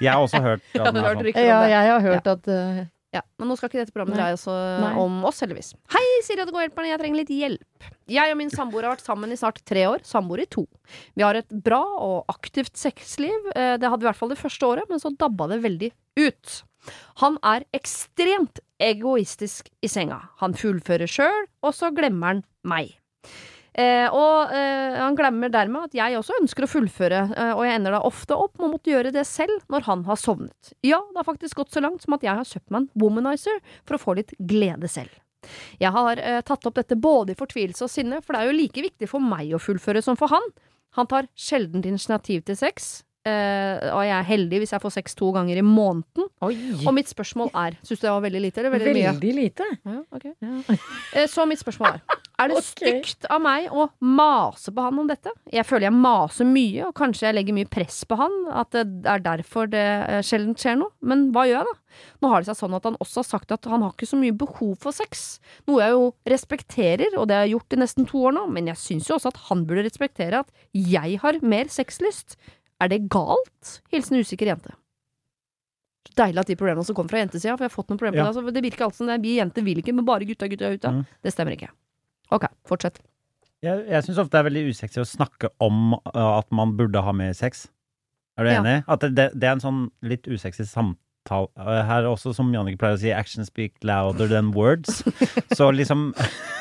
[0.00, 0.64] jeg har også hørt.
[0.72, 1.00] Sånn.
[1.36, 2.80] Ja, jeg har hørt at uh,
[3.10, 5.72] ja, men nå skal ikke dette programmet dreie seg om oss, heldigvis.
[5.90, 7.88] Hei, Siri og Det går hjelperne, jeg trenger litt hjelp.
[8.06, 10.62] Jeg og min samboer har vært sammen i snart tre år, samboer i to.
[11.18, 13.50] Vi har et bra og aktivt sexliv.
[13.56, 15.90] Eh, Det hadde vi i hvert fall det første året, men så dabba det veldig
[16.22, 16.62] ut.
[17.20, 20.20] Han er ekstremt egoistisk i senga.
[20.38, 22.94] Han fullfører sjøl, og så glemmer han meg.
[23.78, 27.78] Eh, og eh, han glemmer dermed at jeg også ønsker å fullføre, eh, og jeg
[27.78, 30.72] ender da ofte opp med å måtte gjøre det selv når han har sovnet.
[30.82, 33.60] Ja, det har faktisk gått så langt som at jeg har kjøpt meg en womanizer
[33.86, 35.12] for å få litt glede selv.
[35.80, 38.58] Jeg har eh, tatt opp dette både i fortvilelse og sinne, for det er jo
[38.58, 40.50] like viktig for meg å fullføre som for han.
[40.98, 45.14] Han tar sjelden initiativ til sex, eh, og jeg er heldig hvis jeg får sex
[45.16, 46.26] to ganger i måneden.
[46.44, 46.56] Oi!
[46.82, 49.12] Og mitt spørsmål er Syns du det var veldig lite eller veldig, mye?
[49.14, 49.68] Veldig lite.
[49.86, 50.34] Ja, okay.
[50.42, 50.80] Ja.
[51.14, 53.00] Eh, Så mitt spørsmål er Er det okay.
[53.02, 55.32] stygt av meg å mase på han om dette?
[55.52, 58.84] Jeg føler jeg maser mye, og kanskje jeg legger mye press på han, at det
[59.12, 60.94] er derfor det eh, sjelden skjer noe.
[61.04, 61.76] Men hva gjør jeg da?
[62.22, 64.20] Nå har det seg sånn at han også har sagt at han har ikke så
[64.20, 68.08] mye behov for sex, noe jeg jo respekterer, og det har jeg gjort i nesten
[68.08, 71.40] to år nå, men jeg syns jo også at han burde respektere at jeg har
[71.44, 72.38] mer sexlyst.
[72.80, 73.80] Er det galt?
[73.92, 74.72] Hilsen usikker jente.
[76.16, 78.30] Deilig at de problemene også kommer fra jentesida, for jeg har fått noen problemer Ja.
[78.30, 78.40] det.
[78.40, 80.72] Altså, det virker alltid som det er vi jenter vil ikke, men bare gutta, gutta,
[80.72, 80.90] gutta.
[80.96, 81.04] Mm.
[81.22, 81.68] Det stemmer ikke.
[82.30, 83.00] Ok, fortsett.
[83.62, 87.02] Jeg, jeg syns ofte det er veldig usexy å snakke om uh, at man burde
[87.04, 87.66] ha mer sex.
[88.38, 88.60] Er du Ja.
[88.62, 88.84] enig?
[88.88, 91.50] At det, det, er en sånn litt usexy samtale.
[91.58, 95.02] Uh, Her også, som Jannicke pleier å si, 'action speak louder than words'.
[95.58, 96.14] Så liksom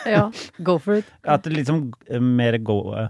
[0.05, 0.32] Ja,
[0.67, 1.05] go for it.
[1.24, 3.07] At det liksom uh, mer go uh,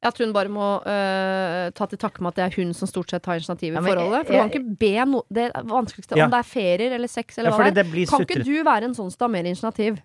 [0.00, 3.10] At hun bare må øh, ta til takke med at det er hun som stort
[3.10, 4.26] sett tar initiativ i Ja, men forholdet.
[4.26, 6.24] For jeg- du kan ikke be noe Det vanskeligste, Ja.
[6.24, 8.06] om det er ferier eller sex eller Ja, hva det er.
[8.06, 9.98] kan Kan ikke du være en sånn som tar mer initiativ?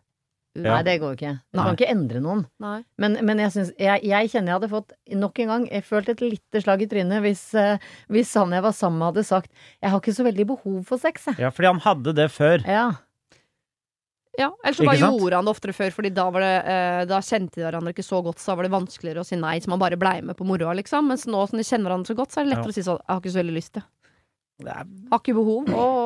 [0.55, 0.75] Ja.
[0.75, 1.29] Nei, det går ikke.
[1.49, 1.63] Du Nei.
[1.65, 2.41] kan ikke endre noen.
[2.61, 2.83] Nei.
[3.01, 6.13] Men, men jeg, synes, jeg, jeg kjenner jeg hadde fått nok en gang Jeg følte
[6.13, 7.81] et lite slag i trynet hvis, uh,
[8.13, 9.49] hvis han jeg var sammen med hadde sagt
[9.81, 11.39] 'Jeg har ikke så veldig behov for sex', jeg.
[11.41, 12.61] Ja, fordi han hadde det før.
[12.69, 12.91] Ja.
[14.37, 17.19] Ja, eller så bare gjorde han det oftere før, Fordi da, var det, eh, da
[17.21, 19.69] kjente de hverandre ikke så godt, så da var det vanskeligere å si nei, så
[19.69, 21.05] man bare blei med på moroa, liksom.
[21.09, 22.73] Mens nå som de kjenner hverandre så godt, så er det lettere Ja.
[22.73, 23.73] å si sånn 'Jeg har ikke så veldig lyst.
[23.73, 25.69] Det er- Har ikke behov'.
[25.69, 26.02] Åh.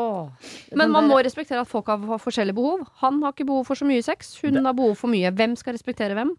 [0.78, 2.84] Men man må respektere at folk har, forskjellige behov.
[3.04, 4.34] Han har ikke behov for så mye sex.
[4.42, 5.32] Hun Det- har behov for mye.
[5.32, 6.36] Hvem skal respektere hvem?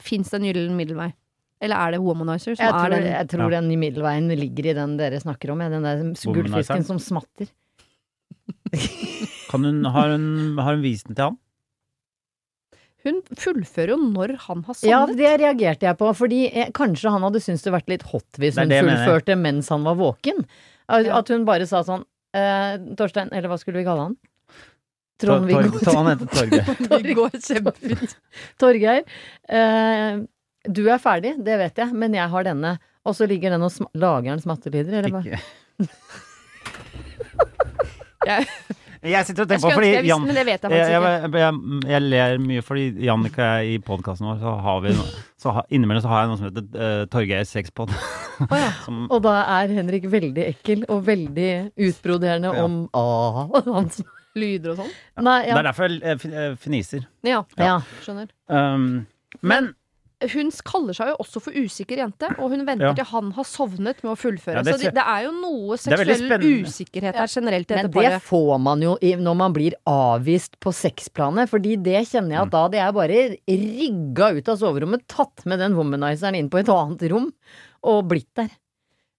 [0.00, 1.12] Fins det en gyllen middelvei?
[1.62, 4.74] Eller er det womanizer som jeg er tror, den jeg tror den middelveien ligger i
[4.76, 7.48] den dere snakker om, ja, den der gullfisken som smatter.
[9.50, 11.38] Kan hun, har, hun, har hun vist den til han?
[13.06, 17.22] Hun fullfører jo når han har Ja, det reagerte jeg på, fordi jeg, kanskje han
[17.22, 20.42] hadde syntes det vært litt hot hvis hun fullførte mens han var våken.
[20.90, 22.04] At hun bare sa sånn
[22.34, 24.16] eh, Torstein, eller hva skulle vi kalle han?
[25.22, 26.64] Trond-Viggo Han heter Torgeir.
[26.90, 27.38] Torgeir.
[27.40, 28.16] kjempefint.
[28.60, 29.06] Torgeir.
[29.48, 30.24] Eh,
[30.66, 32.76] du er ferdig, det vet jeg, men jeg har denne.
[33.06, 35.22] Og så ligger den og lager den smattelyder, eller hva?
[35.22, 35.40] Ikke.
[38.26, 38.46] Jeg,
[39.06, 41.60] Jeg sitter og tenker på fordi jeg Jan, men det vet jeg jeg, jeg, jeg,
[41.92, 46.04] jeg ler mye fordi Jannicke i podkasten vår, så har vi noe, så har, Innimellom
[46.04, 47.94] så har jeg noe som heter uh, Torgeir sexpod.
[48.46, 48.72] Oh, ja.
[48.86, 51.50] som, Og da er Henrik veldig ekkel og veldig
[51.88, 52.64] utbroderende Ja.
[52.66, 54.02] om ah, hans
[54.36, 54.92] Lyder og sånn.
[55.16, 55.40] Ja.
[55.46, 57.06] Det er derfor jeg eh, fin- eh, fniser.
[57.24, 57.78] Ja, ja.
[58.04, 58.28] skjønner.
[58.52, 59.06] Um,
[59.40, 59.70] men
[60.32, 62.92] Hun kaller seg jo også for usikker jente, og hun venter Ja.
[62.96, 64.54] til han har sovnet med å fullføre.
[64.56, 68.22] Ja, det så det, det er jo noe seksuell usikkerhet her generelt i Men det
[68.24, 72.50] får man jo i- når man blir avvist på sexplanet, fordi det kjenner jeg at
[72.50, 76.66] da det er bare rigga ut av soverommet, tatt med den womanizeren inn på et
[76.72, 77.30] annet rom
[77.84, 78.48] og blitt der.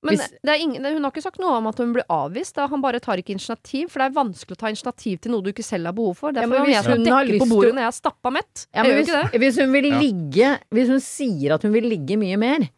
[0.05, 2.53] Men Hvis- det er ingen, hun har ikke sagt noe om at hun blir avvist.
[2.55, 2.67] Da.
[2.67, 5.49] Han bare tar ikke initiativ, for det er vanskelig å ta initiativ til noe du
[5.51, 6.29] ikke selv har behov for.
[6.29, 8.31] Ja, Derfor men hvis hun har lyst på til bordet å- når jeg er stappa
[8.31, 8.67] mett.
[8.75, 12.15] Ja, jeg men hvis, hvis hun vil ligge Hvis hun sier at hun vil ligge
[12.17, 12.69] mye mer,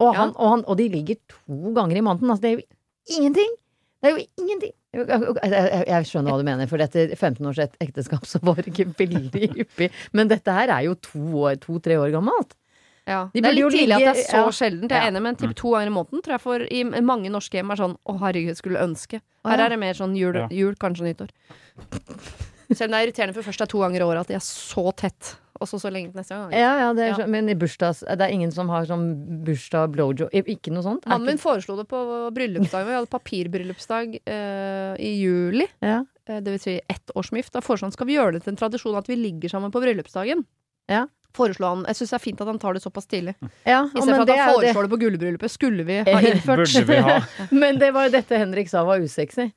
[0.00, 0.18] og, Ja.
[0.22, 3.52] han, og, han, og de ligger to ganger i måneden, altså det er jo ingenting!
[4.02, 4.72] Det er jo ingenting!
[4.92, 8.66] Jeg, jeg, jeg skjønner hva du mener, for etter 15 års ekteskap så var det
[8.72, 9.90] ikke veldig hyppig.
[10.12, 12.52] Men dette her er jo to-tre to, tre år gammelt.
[13.06, 13.28] Ja.
[13.34, 14.50] De Det er litt tidlig at det er så ja.
[14.50, 14.90] sjeldent.
[14.90, 15.10] Jeg er Ja.
[15.10, 17.76] enig, men typ to ganger i måneden tror jeg for i mange norske hjem er
[17.76, 19.20] sånn å herregud, skulle ønske.
[19.44, 20.46] Her er det mer sånn jul, Ja.
[20.48, 21.30] jul kanskje nyttår.
[22.72, 24.34] Selv om det er irriterende for først det er to ganger i året at de
[24.34, 26.52] er så tett, og så så lenge til neste gang.
[26.56, 27.26] Ja, ja, det er, Ja.
[27.26, 31.04] Men i bursdags Det er ingen som har sånn bursdag blowjob Ikke noe sånt?
[31.06, 32.86] Mannen min ikke- foreslo det på bryllupsdagen.
[32.86, 35.66] Vi hadde papirbryllupsdag uh, i juli.
[35.82, 36.04] Ja.
[36.28, 37.52] Uh, det vil si ett årsmift.
[37.52, 39.82] Da foreslo han skal vi gjøre det til en tradisjon at vi ligger sammen på
[39.82, 40.44] bryllupsdagen.
[40.88, 41.06] Ja.
[41.34, 43.34] Foreslo han, Jeg syns det er fint at han tar det såpass tidlig.
[43.64, 44.90] Ja, I stedet for at han foreslår det.
[44.90, 45.50] det på gullbryllupet.
[45.50, 47.18] Skulle vi ha innført burde vi ha
[47.62, 49.50] Men det var jo dette Henrik sa var usexy.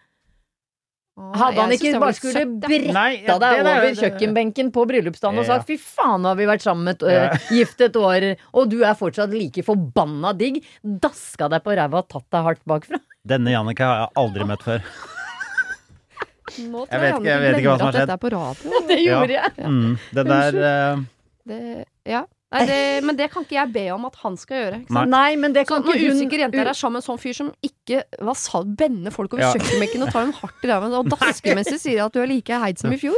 [1.15, 5.45] Hadde han ikke bare skulle bretta deg det er- over det- kjøkkenbenken på bryllupsdagen og
[5.45, 5.55] Ja.
[5.55, 8.83] sagt 'fy faen, nå har vi vært sammen et, uh, gift et år', og du
[8.83, 12.99] er fortsatt like forbanna digg, daska deg på ræva og tatt deg hardt bakfra.
[13.25, 14.81] Denne Jannicke har jeg aldri møtt før.
[16.59, 18.07] Nå tror Jeg vet ikke- jeg vet ikke hva som har skjedd.
[18.07, 18.87] Dette på radio.
[18.87, 19.51] Det gjorde jeg.
[19.65, 20.97] Mm, det der eh,
[21.45, 22.25] Det, ja.
[22.55, 24.77] Nei, det, men det kan ikke jeg be om at han skal gjøre.
[24.83, 25.01] Ikke Nei.
[25.01, 25.11] sant?
[25.11, 27.35] Nei, men det kan så, ikke hun usikre jenter er sammen med en sånn fyr
[27.35, 29.51] som ikke hva sa, bender folk over Ja.
[29.55, 32.31] kjøkkenbenken og tar dem hardt i ræva og dasker mens de sier at du er
[32.31, 33.17] like heit som i fjor.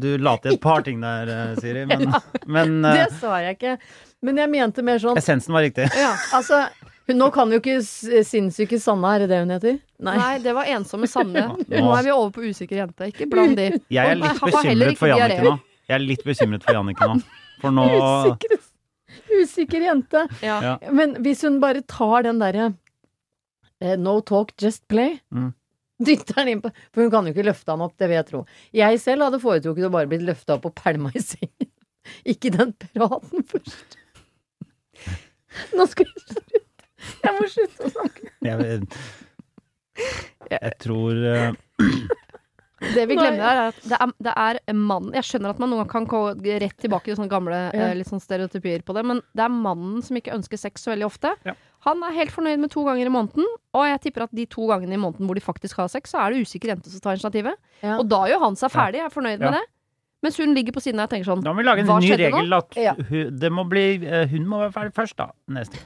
[0.00, 2.10] Du la til et par ting der, eh, Siri, men,
[2.56, 3.76] men Det eh, sa jeg ikke.
[4.24, 5.88] Men jeg mente mer sånn essensen var riktig.
[5.96, 6.64] Ja, altså
[7.08, 9.78] hun, Nå kan jo ikke sinnssyke Sanne, er det det hun heter?
[10.04, 10.16] Nei.
[10.16, 11.50] Nei, det var ensomme Sanne.
[11.68, 13.10] Nå er vi over på usikker jente.
[13.12, 13.74] Ikke bland de.
[13.92, 15.56] Jeg er litt bekymret for Jannicke nå.
[15.84, 17.18] Jeg er litt bekymret for Jannicke nå.
[17.64, 18.56] For nå Usikker,
[19.40, 20.24] usikker jente.
[20.44, 20.56] Ja.
[20.68, 20.94] Ja.
[20.94, 25.52] Men hvis hun bare tar den derre uh, no talk, just play Mm.
[26.04, 28.26] Dytter den inn på For hun kan jo ikke løfte han opp, det vil jeg
[28.30, 28.40] tro.
[28.74, 31.70] Jeg selv hadde foretrukket å bare blitt løfta opp og pælma i sengen.
[32.34, 33.94] Ikke den praten først.
[35.78, 36.62] Nå skal jeg slutte.
[37.24, 38.32] Jeg må slutte å snakke.
[38.44, 38.80] Jeg,
[40.50, 41.56] jeg tror eh,
[42.94, 44.32] Det vi glemmer her, er at det er, det
[44.72, 46.20] er mannen Jeg skjønner at man noen gang kan gå
[46.60, 47.88] rett tilbake til sånne gamle Ja.
[47.90, 50.92] eh, litt sånn stereotypier på det, men det er mannen som ikke ønsker sex så
[50.92, 51.34] veldig ofte.
[51.48, 51.54] Ja.
[51.88, 54.66] Han er helt fornøyd med to ganger i måneden, og jeg tipper at de to
[54.68, 57.16] gangene i måneden hvor de faktisk har sex, så er det usikker jente som tar
[57.16, 57.56] initiativet.
[57.82, 57.98] Ja.
[57.98, 59.50] Og da gjør han seg ferdig, jeg er fornøyd Ja.
[59.50, 59.64] med det.
[60.24, 62.14] Mens hun ligger på siden av og tenker sånn Da må vi lage en ny
[62.16, 62.56] regel nå?
[62.56, 65.26] At hun, det må bli, eh, hun må være ferdig først, da.
[65.52, 65.76] Neste.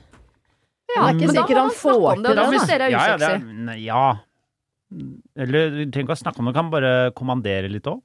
[0.94, 2.90] Ja, ikke men da må man snakke om det, og da det, syns dere er
[2.90, 3.84] ja, ja, usexy.
[3.84, 4.04] ja.
[5.38, 8.00] Eller vi trenger ikke å snakke om det, du kan bare kommandere litt òg.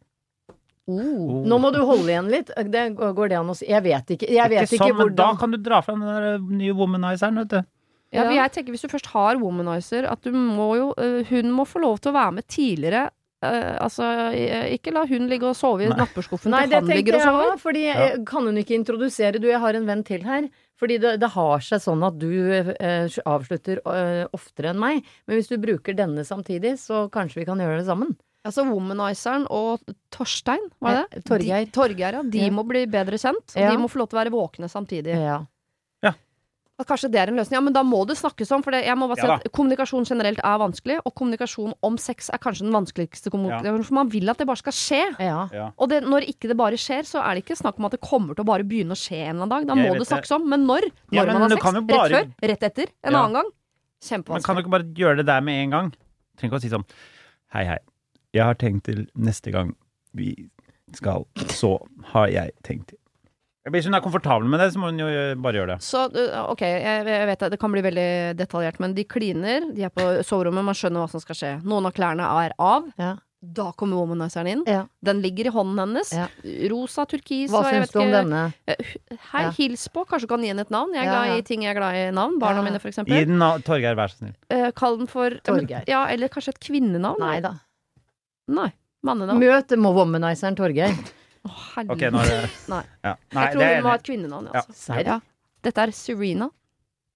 [0.83, 1.43] Oh.
[1.47, 2.49] Nå må du holde igjen litt.
[2.51, 3.69] Det går det an å si.
[3.71, 4.27] Jeg vet ikke.
[4.27, 7.39] Jeg vet Ikke ikke, sånn, men da kan du dra fram den der nye womanizeren,
[7.43, 7.69] vet du.
[8.13, 8.43] Ja, Ja.
[8.43, 11.79] jeg tenker Hvis du først har womanizer, at du må jo øh, Hun må få
[11.81, 13.09] lov til å være med tidligere.
[13.43, 14.05] Uh, altså,
[14.71, 15.97] ikke la hun ligge og sove i Nei.
[15.99, 17.47] Nei, til det han ligger og jeg sover.
[17.49, 17.57] òg.
[17.59, 18.05] Fordi ja.
[18.23, 20.47] kan hun ikke introdusere Du, jeg har en venn til her.
[20.79, 25.03] Fordi det, det har seg sånn at du eh, avslutter eh, oftere enn meg.
[25.27, 28.15] Men hvis du bruker denne samtidig, så kanskje vi kan gjøre det sammen.
[28.43, 29.79] Altså Womanizeren og
[30.11, 31.19] Torstein, var det?
[31.21, 31.65] Eh, Torgeir.
[31.65, 32.23] De, Torgeir, ja.
[32.23, 32.49] De Ja.
[32.51, 33.53] må bli bedre kjent.
[33.55, 33.69] Og Ja.
[33.71, 35.15] de må få lov til å være våkne samtidig.
[35.15, 35.37] Ja.
[36.81, 37.53] At kanskje det er en løsning.
[37.53, 38.63] Ja, men da må det snakkes om.
[38.65, 41.97] For det, jeg må bare si Ja at Kommunikasjon generelt er vanskelig, og kommunikasjon om
[42.01, 43.85] sex er kanskje den vanskeligste kommunikasjonen.
[43.85, 45.01] For man vil at det bare skal skje.
[45.21, 45.43] ja.
[45.53, 45.67] Ja.
[45.77, 48.01] Og det, når ikke det bare skjer, så er det ikke snakk om at det
[48.01, 49.67] kommer til å bare begynne å skje en eller annen dag.
[49.69, 50.49] Da Jeg må det snakkes om.
[50.49, 50.89] Men når?
[51.13, 51.63] Når Ja, men man har sex?
[51.93, 52.09] Bare...
[52.09, 52.49] Rett før?
[52.53, 52.89] Rett etter?
[53.03, 53.19] En Ja.
[53.21, 53.51] annen gang?
[54.03, 54.33] Kjempevanskelig.
[54.33, 55.93] Men kan du ikke bare gjøre det der med en gang?
[56.37, 56.85] Trenger ikke å si sånn
[57.53, 57.77] Hei, hei.
[58.33, 59.75] Jeg har tenkt til neste gang
[60.17, 60.49] vi
[60.97, 61.77] skal, så
[62.13, 62.97] har jeg tenkt til.
[63.71, 65.09] Hvis hun er komfortabel med det, så må hun jo
[65.39, 65.83] bare gjøre det.
[65.85, 66.01] Så
[66.51, 69.93] ok, jeg, jeg vet det, det kan bli veldig detaljert, men de kliner, de er
[69.93, 71.51] på soverommet, man skjønner hva som skal skje.
[71.63, 72.89] Noen av klærne er av.
[72.99, 73.13] Ja.
[73.43, 74.61] Da kommer womanizeren inn.
[74.67, 74.85] Ja.
[75.03, 76.11] Den ligger i hånden hennes.
[76.15, 76.27] Ja.
[76.71, 78.43] Rosa, turkis Hva syns du om ikke denne?
[79.33, 79.49] Hei, Ja.
[79.57, 80.05] hils på.
[80.07, 80.93] Kanskje du kan gi henne et navn.
[80.95, 82.37] Jeg er glad i ting jeg er glad i navn.
[82.39, 82.67] Barna Ja.
[82.69, 84.35] mine, for Gi den navn Torgeir, vær så snill.
[84.49, 85.83] Eh, kall den for Torgeir.
[85.87, 87.19] Ja, eller kanskje et kvinnenavn?
[87.19, 87.59] Nei da.
[88.47, 88.71] Nei.
[89.03, 89.39] Mannenavn.
[89.39, 90.95] Møt womanizeren Torgeir.
[91.43, 91.93] Å, herregud.
[91.97, 92.83] Ok, nå er det Nei.
[93.03, 93.15] ja.
[93.35, 93.99] Nei, Jeg tror det er hun må ha enig.
[93.99, 94.45] et kvinnenavn.
[94.53, 94.61] Ja.
[94.61, 94.75] Altså.
[94.79, 95.05] Serr?
[95.09, 95.19] Ja.
[95.63, 96.49] Dette er Serena.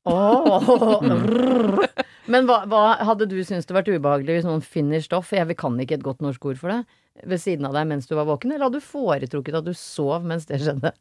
[0.07, 1.88] Åh.
[2.32, 5.78] Men hva, hva hadde du syntes det vært ubehagelig hvis noen finner stoff, jeg kan
[5.80, 6.82] ikke et godt norsk ord for det,
[7.28, 10.25] ved siden av deg mens du var våken, eller hadde du foretrukket at du sov
[10.28, 10.91] mens det skjedde?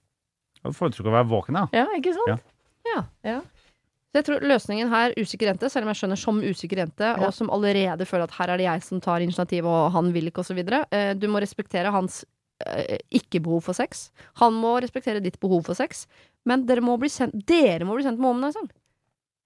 [0.62, 1.66] Du foretrekker å være våken, da.
[1.76, 2.46] Ja, ikke sant?
[2.86, 3.02] Ja.
[3.26, 3.40] Ja.
[4.14, 7.26] Så jeg tror løsningen her, usikker jente, selv om jeg skjønner som usikker jente, Ja.
[7.26, 10.30] og som allerede føler at her er det jeg som tar initiativ, og han vil
[10.30, 10.62] ikke, osv.
[10.62, 12.22] Eh, du må respektere hans
[12.64, 14.08] eh, ikke-behov for sex.
[14.40, 16.06] Han må respektere ditt behov for sex.
[16.46, 18.70] Men dere må bli kjent, dere må bli kjent med womanizeren.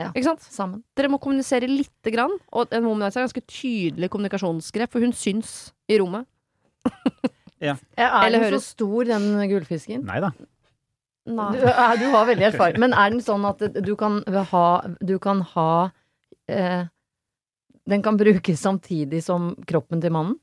[0.00, 0.08] Ja.
[0.14, 0.44] Ikke sant?
[0.48, 0.80] Sammen.
[0.96, 2.32] Dere må kommunisere lite grann.
[2.56, 6.28] Og en womanizer er ganske tydelig kommunikasjonsgrep, for hun syns i rommet.
[7.60, 10.06] Ja, er den høres- så stor, den gullfisken?
[10.08, 10.30] Nei da.
[11.28, 11.50] Nei.
[11.52, 11.60] Du,
[12.00, 12.80] du har veldig erfaring.
[12.80, 14.22] Men er den sånn at du kan
[14.54, 14.62] ha
[15.04, 15.90] Du kan ha
[16.48, 16.86] eh,
[17.84, 20.38] Den kan brukes samtidig som kroppen til mannen?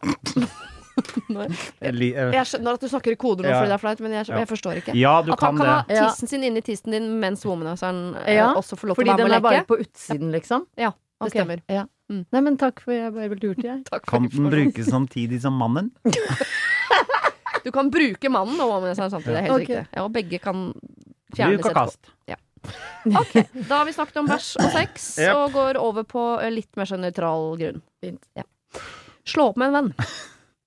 [1.80, 3.58] Jeg Jeg skjønner at du snakker i koder nå Ja.
[3.60, 4.94] fordi det er flaut, men jeg, jeg forstår ikke.
[4.98, 5.98] Ja, du At han kan det.
[5.98, 9.14] ha tissen sin inni tissen din mens womanizeren eh, Ja, også får lov Fordi til
[9.14, 10.66] å være den er bare på utsiden, liksom?
[10.76, 11.40] Ja, det okay.
[11.40, 11.62] stemmer.
[11.68, 11.86] Ja.
[12.10, 12.24] Mm.
[12.34, 13.84] Nei, men takk for jeg bare ble lurt, jeg.
[14.10, 15.92] Kan den brukes samtidig som mannen?
[17.64, 19.66] Du kan bruke mannen og womanizeren samtidig, det er helt okay.
[19.66, 19.96] riktig.
[19.98, 20.62] Ja, og begge kan
[21.36, 22.12] fjernes Bruk og kast.
[22.30, 22.38] Ja.
[23.20, 23.34] Ok,
[23.68, 25.34] da har vi snakket om bæsj og sex, Yep.
[25.36, 27.82] og går over på eh, litt mer sånn nøytral grunn.
[28.04, 28.20] Fint.
[28.36, 28.44] Ja.
[29.28, 30.08] Slå opp med en venn.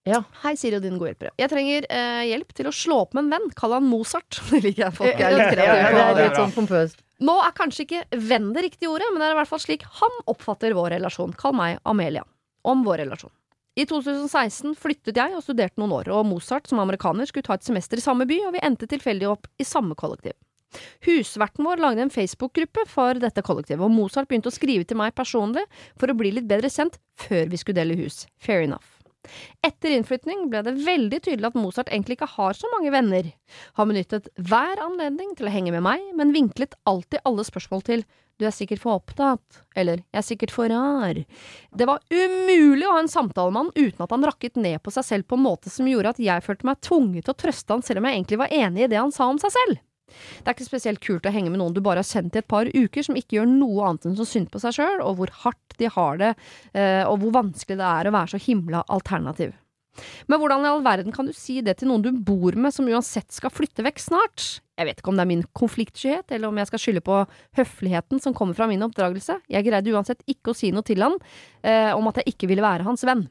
[0.03, 0.19] Ja.
[0.41, 1.31] Hei, Siri og dine gode hjelpere.
[1.39, 3.45] Jeg trenger eh, hjelp til å slå opp med en venn.
[3.55, 4.41] Kall han Mozart.
[4.51, 4.95] Det liker jeg.
[4.97, 5.93] Folk er litt kreative.
[5.93, 6.99] det er litt sånn pompøst.
[7.23, 9.85] Nå er kanskje ikke venn det riktige ordet, men det er i hvert fall slik
[10.01, 11.31] han oppfatter vår relasjon.
[11.39, 12.25] Kall meg Amelia.
[12.67, 13.31] Om vår relasjon.
[13.79, 17.65] I 2016 flyttet jeg og studerte noen år, og Mozart som amerikaner skulle ta et
[17.65, 20.35] semester i samme by, og vi endte tilfeldig opp i samme kollektiv.
[21.07, 25.15] Husverten vår lagde en Facebook-gruppe for dette kollektivet, og Mozart begynte å skrive til meg
[25.17, 25.63] personlig
[25.95, 28.25] for å bli litt bedre kjent før vi skulle dele hus.
[28.41, 28.92] Fair enough.
[29.63, 33.29] Etter innflytning ble det veldig tydelig at Mozart egentlig ikke har så mange venner.
[33.79, 38.05] Han benyttet hver anledning til å henge med meg, men vinklet alltid alle spørsmål til
[38.41, 41.19] du er sikkert for opptatt, eller jeg er sikkert for rar.
[41.69, 44.93] Det var umulig å ha en samtale med han uten at han rakket ned på
[44.95, 47.75] seg selv på en måte som gjorde at jeg følte meg tvunget til å trøste
[47.75, 49.83] han selv om jeg egentlig var enig i det han sa om seg selv.
[50.11, 52.49] Det er ikke spesielt kult å henge med noen du bare har kjent i et
[52.49, 55.33] par uker, som ikke gjør noe annet enn så synd på seg sjøl, og hvor
[55.43, 56.31] hardt de har det,
[56.75, 59.55] eh, og hvor vanskelig det er å være så himla alternativ.
[60.25, 62.87] Men hvordan i all verden kan du si det til noen du bor med som
[62.89, 64.47] uansett skal flytte vekk snart?
[64.79, 67.19] Jeg vet ikke om det er min konfliktskyhet, eller om jeg skal skylde på
[67.59, 69.37] høfligheten som kommer fra min oppdragelse.
[69.53, 71.19] Jeg greide uansett ikke å si noe til han
[71.61, 73.27] eh, om at jeg ikke ville være hans venn.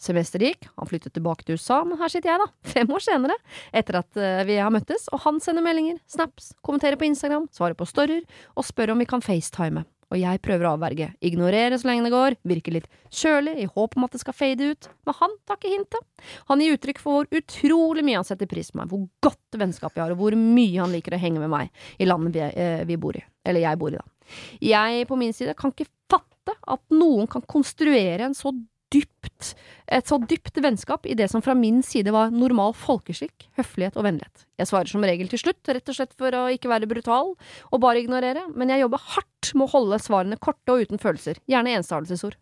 [0.00, 3.38] Semesteret gikk, han flyttet tilbake til USA, men her sitter jeg, da, fem år senere,
[3.72, 7.78] etter at eh, vi har møttes, og han sender meldinger, snaps, kommenterer på Instagram, svarer
[7.78, 9.84] på storyer og spør om vi kan facetime.
[10.12, 13.96] Og jeg prøver å avverge, ignorere så lenge det går, virke litt kjølig i håp
[13.96, 16.28] om at det skal fade ut, men han tar ikke hintet.
[16.50, 19.96] Han gir uttrykk for hvor utrolig mye han setter pris på meg, hvor godt vennskap
[19.96, 22.84] vi har, og hvor mye han liker å henge med meg i landet vi, eh,
[22.86, 24.38] vi bor i, eller jeg bor i, da.
[24.64, 28.52] Jeg på min side kan ikke fatte at noen kan konstruere en så
[28.94, 29.50] dypt,
[29.90, 34.06] et så dypt vennskap i det som fra min side var normal folkeskikk, høflighet og
[34.06, 34.46] vennlighet.
[34.60, 37.82] Jeg svarer som regel til slutt, rett og slett for å ikke være brutal og
[37.82, 41.76] bare ignorere, men jeg jobber hardt med å holde svarene korte og uten følelser, gjerne
[41.80, 42.38] enstavelsesord.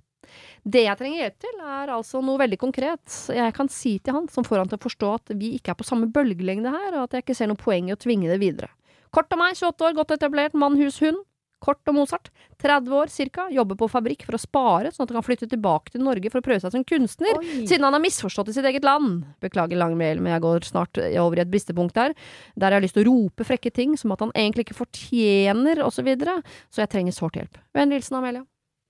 [0.62, 3.16] Det jeg trenger hjelp til, er altså noe veldig konkret.
[3.34, 5.80] Jeg kan si til han, som får han til å forstå at vi ikke er
[5.80, 8.38] på samme bølgelengde her, og at jeg ikke ser noe poeng i å tvinge det
[8.42, 8.70] videre.
[9.12, 11.20] Kort av meg, 28 år, godt etablert, mann, hus, hund.
[11.62, 12.30] Kort og Mozart.
[12.62, 13.46] 30 år cirka.
[13.54, 16.42] Jobber på fabrikk for å spare, sånn at han kan flytte tilbake til Norge for
[16.42, 17.38] å prøve seg som kunstner.
[17.38, 17.62] Oi.
[17.70, 19.22] Siden han har misforstått i sitt eget land.
[19.44, 22.16] Beklager lang mail, men jeg går snart over i et bristepunkt der.
[22.56, 25.84] Der jeg har lyst til å rope frekke ting, som at han egentlig ikke fortjener,
[25.86, 26.02] osv.
[26.02, 26.40] Så, videre.
[26.74, 27.60] så jeg trenger sårt hjelp.
[27.78, 28.42] Vennlig hilsen Amelia.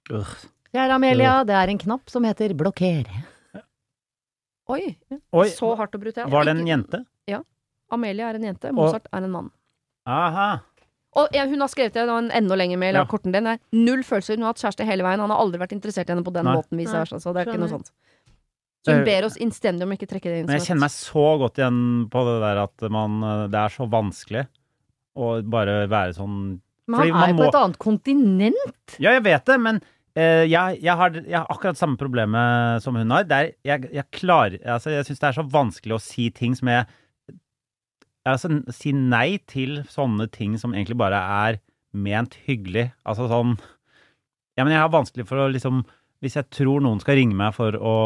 [0.09, 0.33] Uh.
[0.73, 3.11] Kjære Amelia, det er en knapp som heter blokker.
[4.73, 4.95] Oi,
[5.37, 6.33] Oi, så hardt og brutalt.
[6.33, 7.03] var det en jente?
[7.29, 7.43] Ja.
[7.93, 9.51] Amelia er en jente, Mozart er en mann.
[10.09, 10.63] Aha.
[11.21, 13.05] Og ja, hun har skrevet det, en enda lengre mail Ja.
[13.05, 13.47] korten din.
[13.47, 15.21] Er null følelser, hun har hatt kjæreste hele veien.
[15.21, 16.55] Han har aldri vært interessert i henne på den Nei.
[16.57, 17.21] måten, Viser, Nei.
[17.21, 17.93] Så det er ikke noe sånt.
[18.83, 21.27] Så hun ber oss innstendig om ikke trekke det inn Men jeg kjenner meg så
[21.39, 21.81] godt igjen
[22.11, 23.21] på det der at man,
[23.53, 24.47] det er så vanskelig
[25.15, 26.39] å bare være sånn
[26.91, 28.97] Men Fordi han er jo jo på et annet kontinent!
[28.99, 29.79] Ja, jeg vet det, men
[30.17, 33.29] eh, jeg, jeg, har, jeg har akkurat samme problemet som hun har.
[33.31, 36.73] Er, jeg, jeg klarer altså, Jeg syns det er så vanskelig å si ting som
[36.73, 36.89] jeg
[38.29, 41.57] Altså, si nei til sånne ting som egentlig bare er
[41.93, 42.93] ment hyggelig.
[43.07, 43.57] Altså sånn
[44.57, 45.83] Ja, men jeg har vanskelig for å liksom
[46.23, 47.97] Hvis jeg tror noen skal ringe meg for å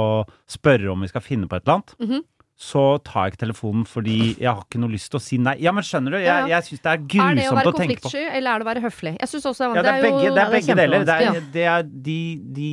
[0.48, 2.22] spørre om vi skal finne på et eller annet, Mhm.
[2.56, 5.52] så tar jeg ikke telefonen fordi jeg har ikke noe lyst til å si nei.
[5.60, 6.16] Ja, men skjønner du?
[6.24, 8.58] Jeg, jeg syns det er Er det å grusomt være å tenke konfliktsky, eller er
[8.58, 9.12] det å være høflig?
[9.20, 11.04] Jeg synes også Ja, det er begge, det er ja, det er begge deler.
[11.04, 12.18] Det er, det er, de,
[12.56, 12.70] de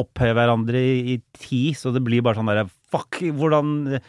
[0.00, 4.00] opphøyer hverandre i, i ti, så det blir bare sånn derre Fuck, hvordan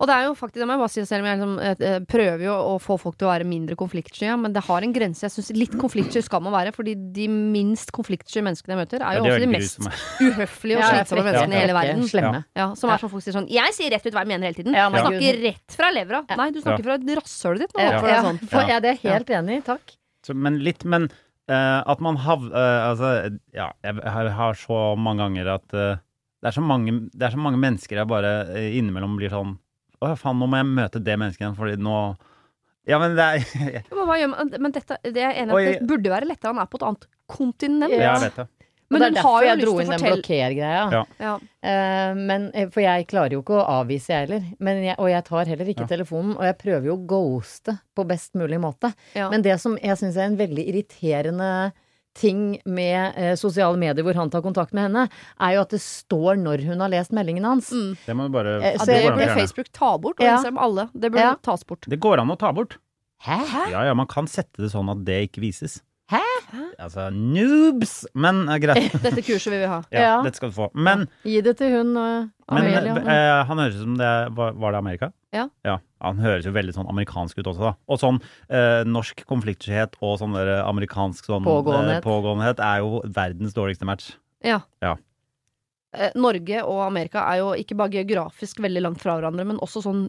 [0.00, 1.82] Og det er jo faktisk, det må jeg bare si, selv om jeg liksom, eh,
[1.88, 4.86] eh, prøver jo å få folk til å være mindre konfliktsky, ja, men det har
[4.86, 5.22] en grense.
[5.26, 9.20] Jeg synes Litt konfliktsky skal man være, fordi de minst konfliktsky menneskene jeg møter, er
[9.20, 9.78] jo ja, er også de mest
[10.26, 12.06] uhøflige og Ja, slitsomme menneskene i hele verden.
[12.10, 12.44] Slemme.
[12.58, 14.58] Ja, som er sånn folk sier sånn Jeg sier rett ut hva jeg mener hele
[14.58, 14.74] tiden.
[14.74, 15.44] Ja, Du snakker Gud.
[15.44, 16.24] rett fra levra.
[16.42, 17.76] Nei, du snakker fra rasshølet ditt.
[17.78, 18.40] Nå, ja, sånn.
[18.50, 19.60] for, ja, det er helt enig.
[19.68, 19.94] Takk.
[20.24, 21.10] Så, men litt, men
[21.44, 22.46] Uh, at man hav...
[22.48, 23.08] Uh, altså,
[23.52, 25.98] ja, jeg har, har så mange ganger at uh,
[26.40, 28.30] det, er så mange, det er så mange mennesker jeg bare
[28.72, 29.52] innimellom blir sånn
[30.02, 31.98] Å ja, faen, nå må jeg møte det mennesket igjen, fordi nå
[32.90, 33.44] Ja, men det er
[33.94, 34.52] Men, hva gjør man?
[34.60, 36.52] men dette, det er enig at det burde være lettere.
[36.52, 37.94] Han er på et annet kontinent.
[37.94, 38.48] Ja, jeg vet det.
[38.92, 40.82] Men og det er derfor jeg dro inn den blokkergreia.
[40.92, 41.00] Ja.
[41.18, 41.32] ja.
[41.64, 44.44] Uh, men, for jeg klarer jo ikke å avvise, jeg heller.
[44.62, 45.90] Men jeg, og jeg tar heller ikke Ja.
[45.94, 46.34] telefonen.
[46.36, 48.92] Og jeg prøver jo å ghoste på best mulig måte.
[49.16, 49.30] Ja.
[49.32, 51.48] Men det som jeg syns er en veldig irriterende
[52.14, 55.08] ting med eh, sosiale medier hvor han tar kontakt med henne,
[55.40, 57.70] er jo at det står når hun har lest meldingen hans.
[57.74, 57.96] Mm.
[58.06, 59.34] Det må du bare Eh, så det å burde.
[59.34, 60.36] Facebook ta bort, og Ja.
[60.38, 60.88] Instagram alle.
[60.94, 61.34] Det burde Ja.
[61.42, 61.86] tas bort.
[61.88, 62.78] Det går an å ta bort.
[63.24, 63.40] Hæ?
[63.70, 65.80] Ja, ja, man kan sette det sånn at det ikke vises.
[66.12, 66.20] Hæ?
[66.78, 67.92] Altså, noobs!
[68.14, 68.92] Men uh, greit.
[69.04, 69.78] Dette kurset vil vi ha.
[69.92, 70.16] Ja, Ja.
[70.26, 70.66] dette skal du få.
[70.76, 72.92] Men Gi det til hun Men Amelia.
[73.00, 75.08] eh, han høres ut som det var, var det Amerika?
[75.34, 75.78] Ja.
[76.04, 77.72] Han høres jo veldig sånn amerikansk ut også, da.
[77.88, 78.20] Og sånn
[78.86, 82.04] norsk konfliktskyhet og sånn der amerikansk sånn Pågåenhet.
[82.04, 84.12] pågåenhet er jo verdens dårligste match.
[84.44, 84.60] Ja.
[84.84, 84.94] Ja.
[85.94, 89.82] Eh, Norge og Amerika er jo ikke bare geografisk veldig langt fra hverandre, men også
[89.84, 90.06] sånn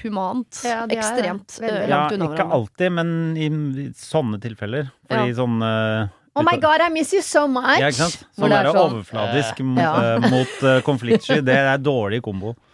[0.00, 1.82] humant Ja, er ekstremt eh.
[1.82, 3.48] Ja, langt unna ikke alltid, men i,
[3.84, 4.88] i sånne tilfeller.
[5.10, 7.78] Fordi sånn eh, Oh my god, I miss you so much!
[7.80, 8.26] Ja, ikke sant?
[8.36, 9.92] Sånn er der sånn, overfladisk uh, mot, ja.
[10.04, 12.52] eh, mot konfliktsky, det er dårlig kombo.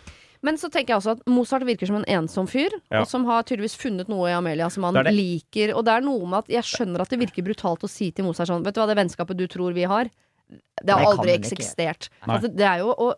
[0.43, 3.05] Men så tenker jeg også at Mozart virker som en ensom fyr, Ja.
[3.05, 5.15] og som har tydeligvis funnet noe i Amelia som han Det det.
[5.15, 5.75] liker.
[5.79, 8.27] Og det er noe med at jeg skjønner at det virker brutalt å si til
[8.27, 10.11] Mozart sånn Vet du hva, det vennskapet du tror vi har,
[10.83, 12.09] Det har Det aldri eksistert.
[12.27, 13.15] Altså, det er jo og,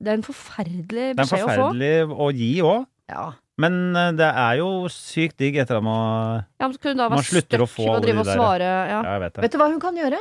[0.00, 1.68] Det er en forferdelig er beskjed å få.
[1.78, 2.86] Det er forferdelig å gi òg.
[3.12, 3.24] Ja.
[3.60, 3.76] Men
[4.18, 7.68] det er jo sykt digg etter at man Ja, men kunne da Man slutter å
[7.70, 9.02] få alle drive de og der- svare ja.
[9.02, 9.42] Ja, jeg vet det.
[9.44, 10.18] Vet du hva hun kan gjøre?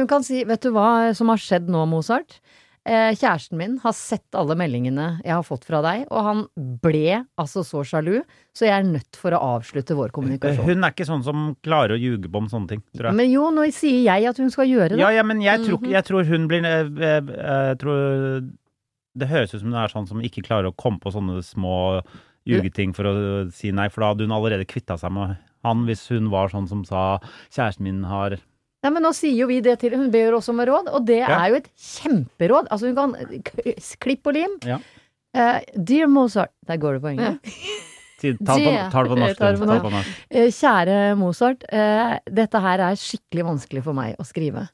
[0.00, 2.40] Hun kan si Vet du hva som har skjedd nå, Mozart?
[2.88, 6.38] Eh, kjæresten min har sett alle meldingene jeg har fått fra deg, og han
[6.80, 8.22] ble altså så sjalu,
[8.56, 10.64] så jeg er nødt for å avslutte vår kommunikasjon.
[10.64, 13.18] Hun er ikke sånn som klarer å ljuge på om sånne ting, tror jeg.
[13.20, 14.98] Men jo, nå sier jeg at hun skal gjøre det.
[15.02, 15.90] Ja, ja, men jeg tror, Mhm.
[15.92, 18.50] jeg tror hun blir eh, eh, Jeg tror
[19.18, 22.00] Det høres ut som hun er sånn som ikke klarer å komme på sånne små
[22.46, 26.08] ljugeting for å si nei, for da hadde hun allerede kvitta seg med han hvis
[26.08, 27.18] hun var sånn som sa
[27.50, 28.38] 'kjæresten min har
[28.82, 31.18] Nei, men nå sier jo vi det til Hun ber oss om råd, og det
[31.20, 31.42] Ja.
[31.44, 32.68] er jo et kjemperåd.
[32.72, 33.42] Altså, hun kan
[34.00, 34.56] Klipp og lim.
[34.64, 34.78] Ja.
[35.36, 37.44] Uh, dear Mozart Der går det på engelsk.
[38.20, 38.64] Si- Ta det
[39.08, 39.38] på, norsk.
[39.38, 40.08] Tar på ta norsk.
[40.30, 44.66] Eh, Kjære Mozart, uh, dette her er skikkelig vanskelig for meg å skrive.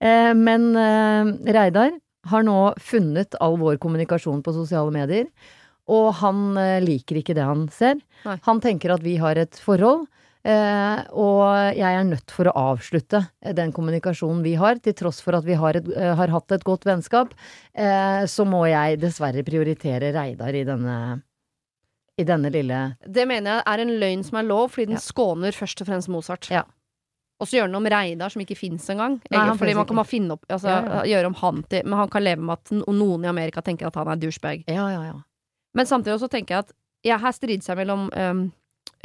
[0.00, 1.92] Eh, men eh, Reidar
[2.30, 5.26] har nå funnet all vår kommunikasjon på sosiale medier,
[5.88, 6.54] og han
[6.84, 7.98] liker ikke det han ser.
[8.24, 8.36] Nei.
[8.46, 10.06] Han tenker at vi har et forhold,
[10.44, 15.38] og jeg er nødt for å avslutte eh, den kommunikasjonen vi har, til tross for
[15.38, 17.32] at vi har, et, eh, har hatt et godt vennskap.
[17.72, 20.98] Eh, så må jeg dessverre prioritere Reidar i denne,
[22.20, 25.04] i denne lille Det mener jeg er en løgn som er lov, fordi den Ja.
[25.06, 26.50] skåner først og fremst Mozart.
[26.50, 26.64] Ja.
[27.40, 29.20] Og så gjør den om Reidar, som ikke fins engang.
[29.30, 32.08] Nei, fordi man kan bare finne opp altså, Ja, Gjøre om han til Men han
[32.08, 34.64] kan leve med at noen i Amerika tenker at han er douchebag.
[34.68, 35.16] Ja, ja, ja.
[35.74, 36.72] Men samtidig også tenker jeg at
[37.04, 38.52] ja, her strider seg mellom um,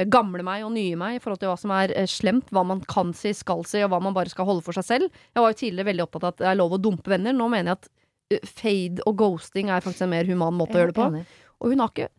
[0.07, 2.80] gamle meg og nye meg i forhold til hva som er eh, slemt, hva man
[2.88, 5.09] kan si, skal si, og hva man bare skal holde for seg selv.
[5.35, 7.35] Jeg var jo tidligere veldig opptatt av at det er lov å dumpe venner.
[7.35, 7.89] Nå mener jeg at
[8.38, 11.26] eh, fade og ghosting er faktisk en mer human måte å gjøre det på.
[11.59, 12.09] Og hun har ikke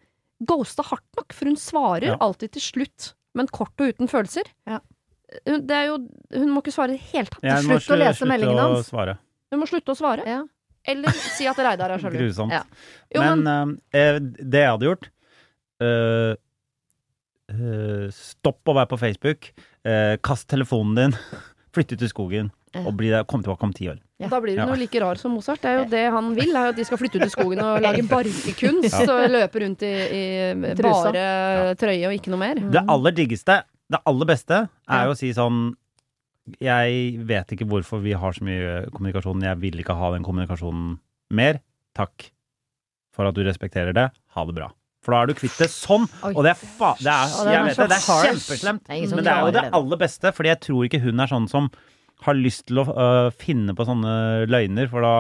[0.51, 2.17] ghosta hardt nok, for hun svarer Ja.
[2.21, 4.49] alltid til slutt, men kort og uten følelser.
[4.69, 4.81] Ja.
[5.47, 5.99] Hun, det er jo,
[6.35, 7.45] hun må ikke svare i det hele tatt.
[7.47, 8.89] Jeg Slutt å lese slutte meldingen å hans.
[8.91, 9.19] svare.
[9.53, 10.25] Hun må slutte å svare.
[10.27, 10.41] Ja.
[10.89, 12.17] Eller si at Reidar er sjalu.
[12.19, 12.51] Grusomt.
[12.57, 12.63] Ja.
[13.15, 15.11] Jo, men, men uh, det jeg hadde gjort
[15.85, 16.33] eh, eh,
[18.15, 19.53] Stopp å være på Facebook.
[19.85, 21.17] eh, kast telefonen din.
[21.75, 22.51] Flytt ut i skogen.
[22.79, 23.99] Og bli der, kom tilbake om ti år.
[24.21, 24.29] Ja.
[24.31, 25.63] da blir du noe like rar som Mozart.
[25.63, 27.63] Det er jo det han vil, er jo at de skal flytte ut i skogen
[27.65, 30.25] og lage barkekunst og løpe rundt i, i
[30.79, 32.61] bare trøye og ikke noe mer.
[32.71, 33.57] Det aller diggeste,
[33.91, 35.73] det aller beste, er jo å si sånn
[36.63, 39.43] Jeg vet ikke hvorfor vi har så mye kommunikasjon.
[39.47, 40.99] Jeg vil ikke ha den kommunikasjonen
[41.35, 41.59] mer.
[41.99, 42.31] Takk
[43.15, 44.11] for at du respekterer det.
[44.37, 44.71] Ha det bra.
[45.05, 46.05] For da er du kvitt det sånn.
[46.29, 46.33] Oi.
[46.35, 48.91] Og det er, fa det er, jeg vet det, det er kjempeslemt.
[48.91, 51.71] Men det er jo det aller beste, fordi jeg tror ikke hun er sånn som
[52.27, 54.13] har lyst til å øh, finne på sånne
[54.53, 55.15] løgner, for da,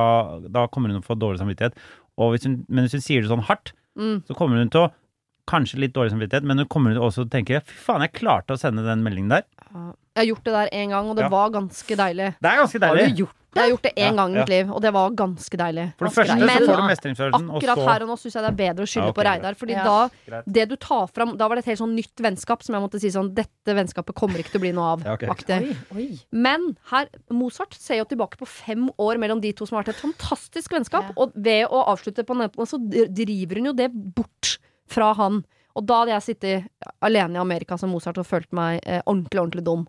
[0.52, 1.78] da kommer hun til å få dårlig samvittighet.
[2.20, 4.20] Og hvis hun, men hvis hun sier det sånn hardt, Mm.
[4.22, 4.90] så kommer hun til å
[5.50, 8.60] Kanskje litt dårlig samvittighet, men hun kommer til å tenke Fy faen, jeg klarte å
[8.60, 9.42] sende den meldingen der.
[10.14, 11.28] Jeg har gjort det der en gang, og det Ja.
[11.32, 12.28] var ganske deilig.
[12.38, 13.02] Det er ganske deilig.
[13.02, 14.40] Har du gjort Jeg har gjort det én Ja, gang i ja.
[14.44, 15.84] mitt liv, og det var ganske deilig.
[15.98, 16.50] For det Ganske første deilig.
[16.50, 18.58] så Men får du mestringsfølelsen, og Akkurat så her og nå syns jeg det er
[18.60, 19.54] bedre å skylde Ja, ok, på Reidar.
[19.58, 19.84] Fordi Ja.
[19.84, 22.82] da, det du tar fram Da var det et helt sånn nytt vennskap som jeg
[22.84, 25.02] måtte si sånn Dette vennskapet kommer ikke til å bli noe av.
[25.06, 25.66] Ja, okay.
[25.66, 26.20] Oi, oi.
[26.30, 29.96] Men her, Mozart ser jo tilbake på fem år mellom de to som har vært
[29.96, 31.10] et fantastisk vennskap.
[31.10, 31.12] Ja.
[31.18, 35.44] Og ved å avslutte på den så driver hun jo det bort fra han.
[35.74, 36.68] Og da hadde jeg sittet
[37.02, 39.86] alene i Amerika som Mozart og følt meg eh, ordentlig, ordentlig dum.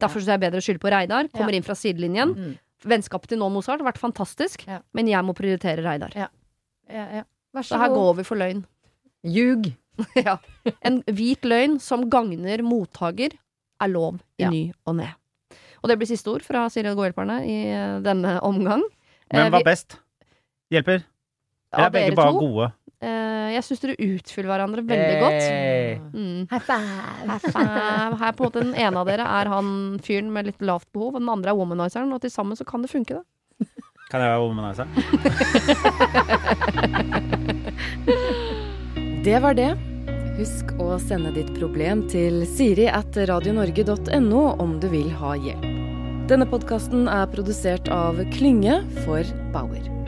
[0.00, 1.28] Derfor syns jeg det er bedre å skylde på Reidar.
[1.34, 1.56] Kommer Ja.
[1.58, 2.34] inn fra sidelinjen.
[2.34, 2.58] Mm.
[2.88, 4.66] Vennskapet til nå, Mozart, har vært fantastisk.
[4.66, 4.80] Ja.
[4.96, 6.12] Men jeg må prioritere Reidar.
[6.16, 6.28] Ja,
[6.88, 7.22] ja.
[7.54, 8.64] Vær Så her går vi for løgn.
[9.26, 9.72] Ljug.
[10.16, 10.38] ja.
[10.86, 13.34] En hvit løgn som gagner mottaker,
[13.80, 14.50] er lov i Ja.
[14.50, 15.08] ny og ne.
[15.82, 18.82] Og det blir siste ord fra Siri og Gå-hjelperne i eh, denne omgang.
[19.32, 19.96] Hvem Eh, var vi- best?
[20.70, 21.04] Hjelper?
[21.72, 22.72] Eller er begge dere bare to, gode?
[23.02, 25.42] Eh, jeg syns dere utfyller hverandre veldig godt.
[25.42, 25.98] Hey.
[26.14, 26.40] Mm.
[26.50, 26.88] High five.
[27.26, 28.12] High five.
[28.20, 29.66] Her på en måte Den ene av dere er han
[30.04, 32.80] fyren med litt lavt behov, og den andre er womanizeren, og til sammen så kan
[32.84, 33.24] det funke, det.
[34.10, 34.86] Kan jeg være womanizer?
[39.20, 39.74] Det var det.
[40.38, 45.66] Husk å sende ditt problem til siri at radionorge.no om du vil ha hjelp.
[46.30, 49.20] Denne podkasten er produsert av Klynge for
[49.52, 49.99] Bauer.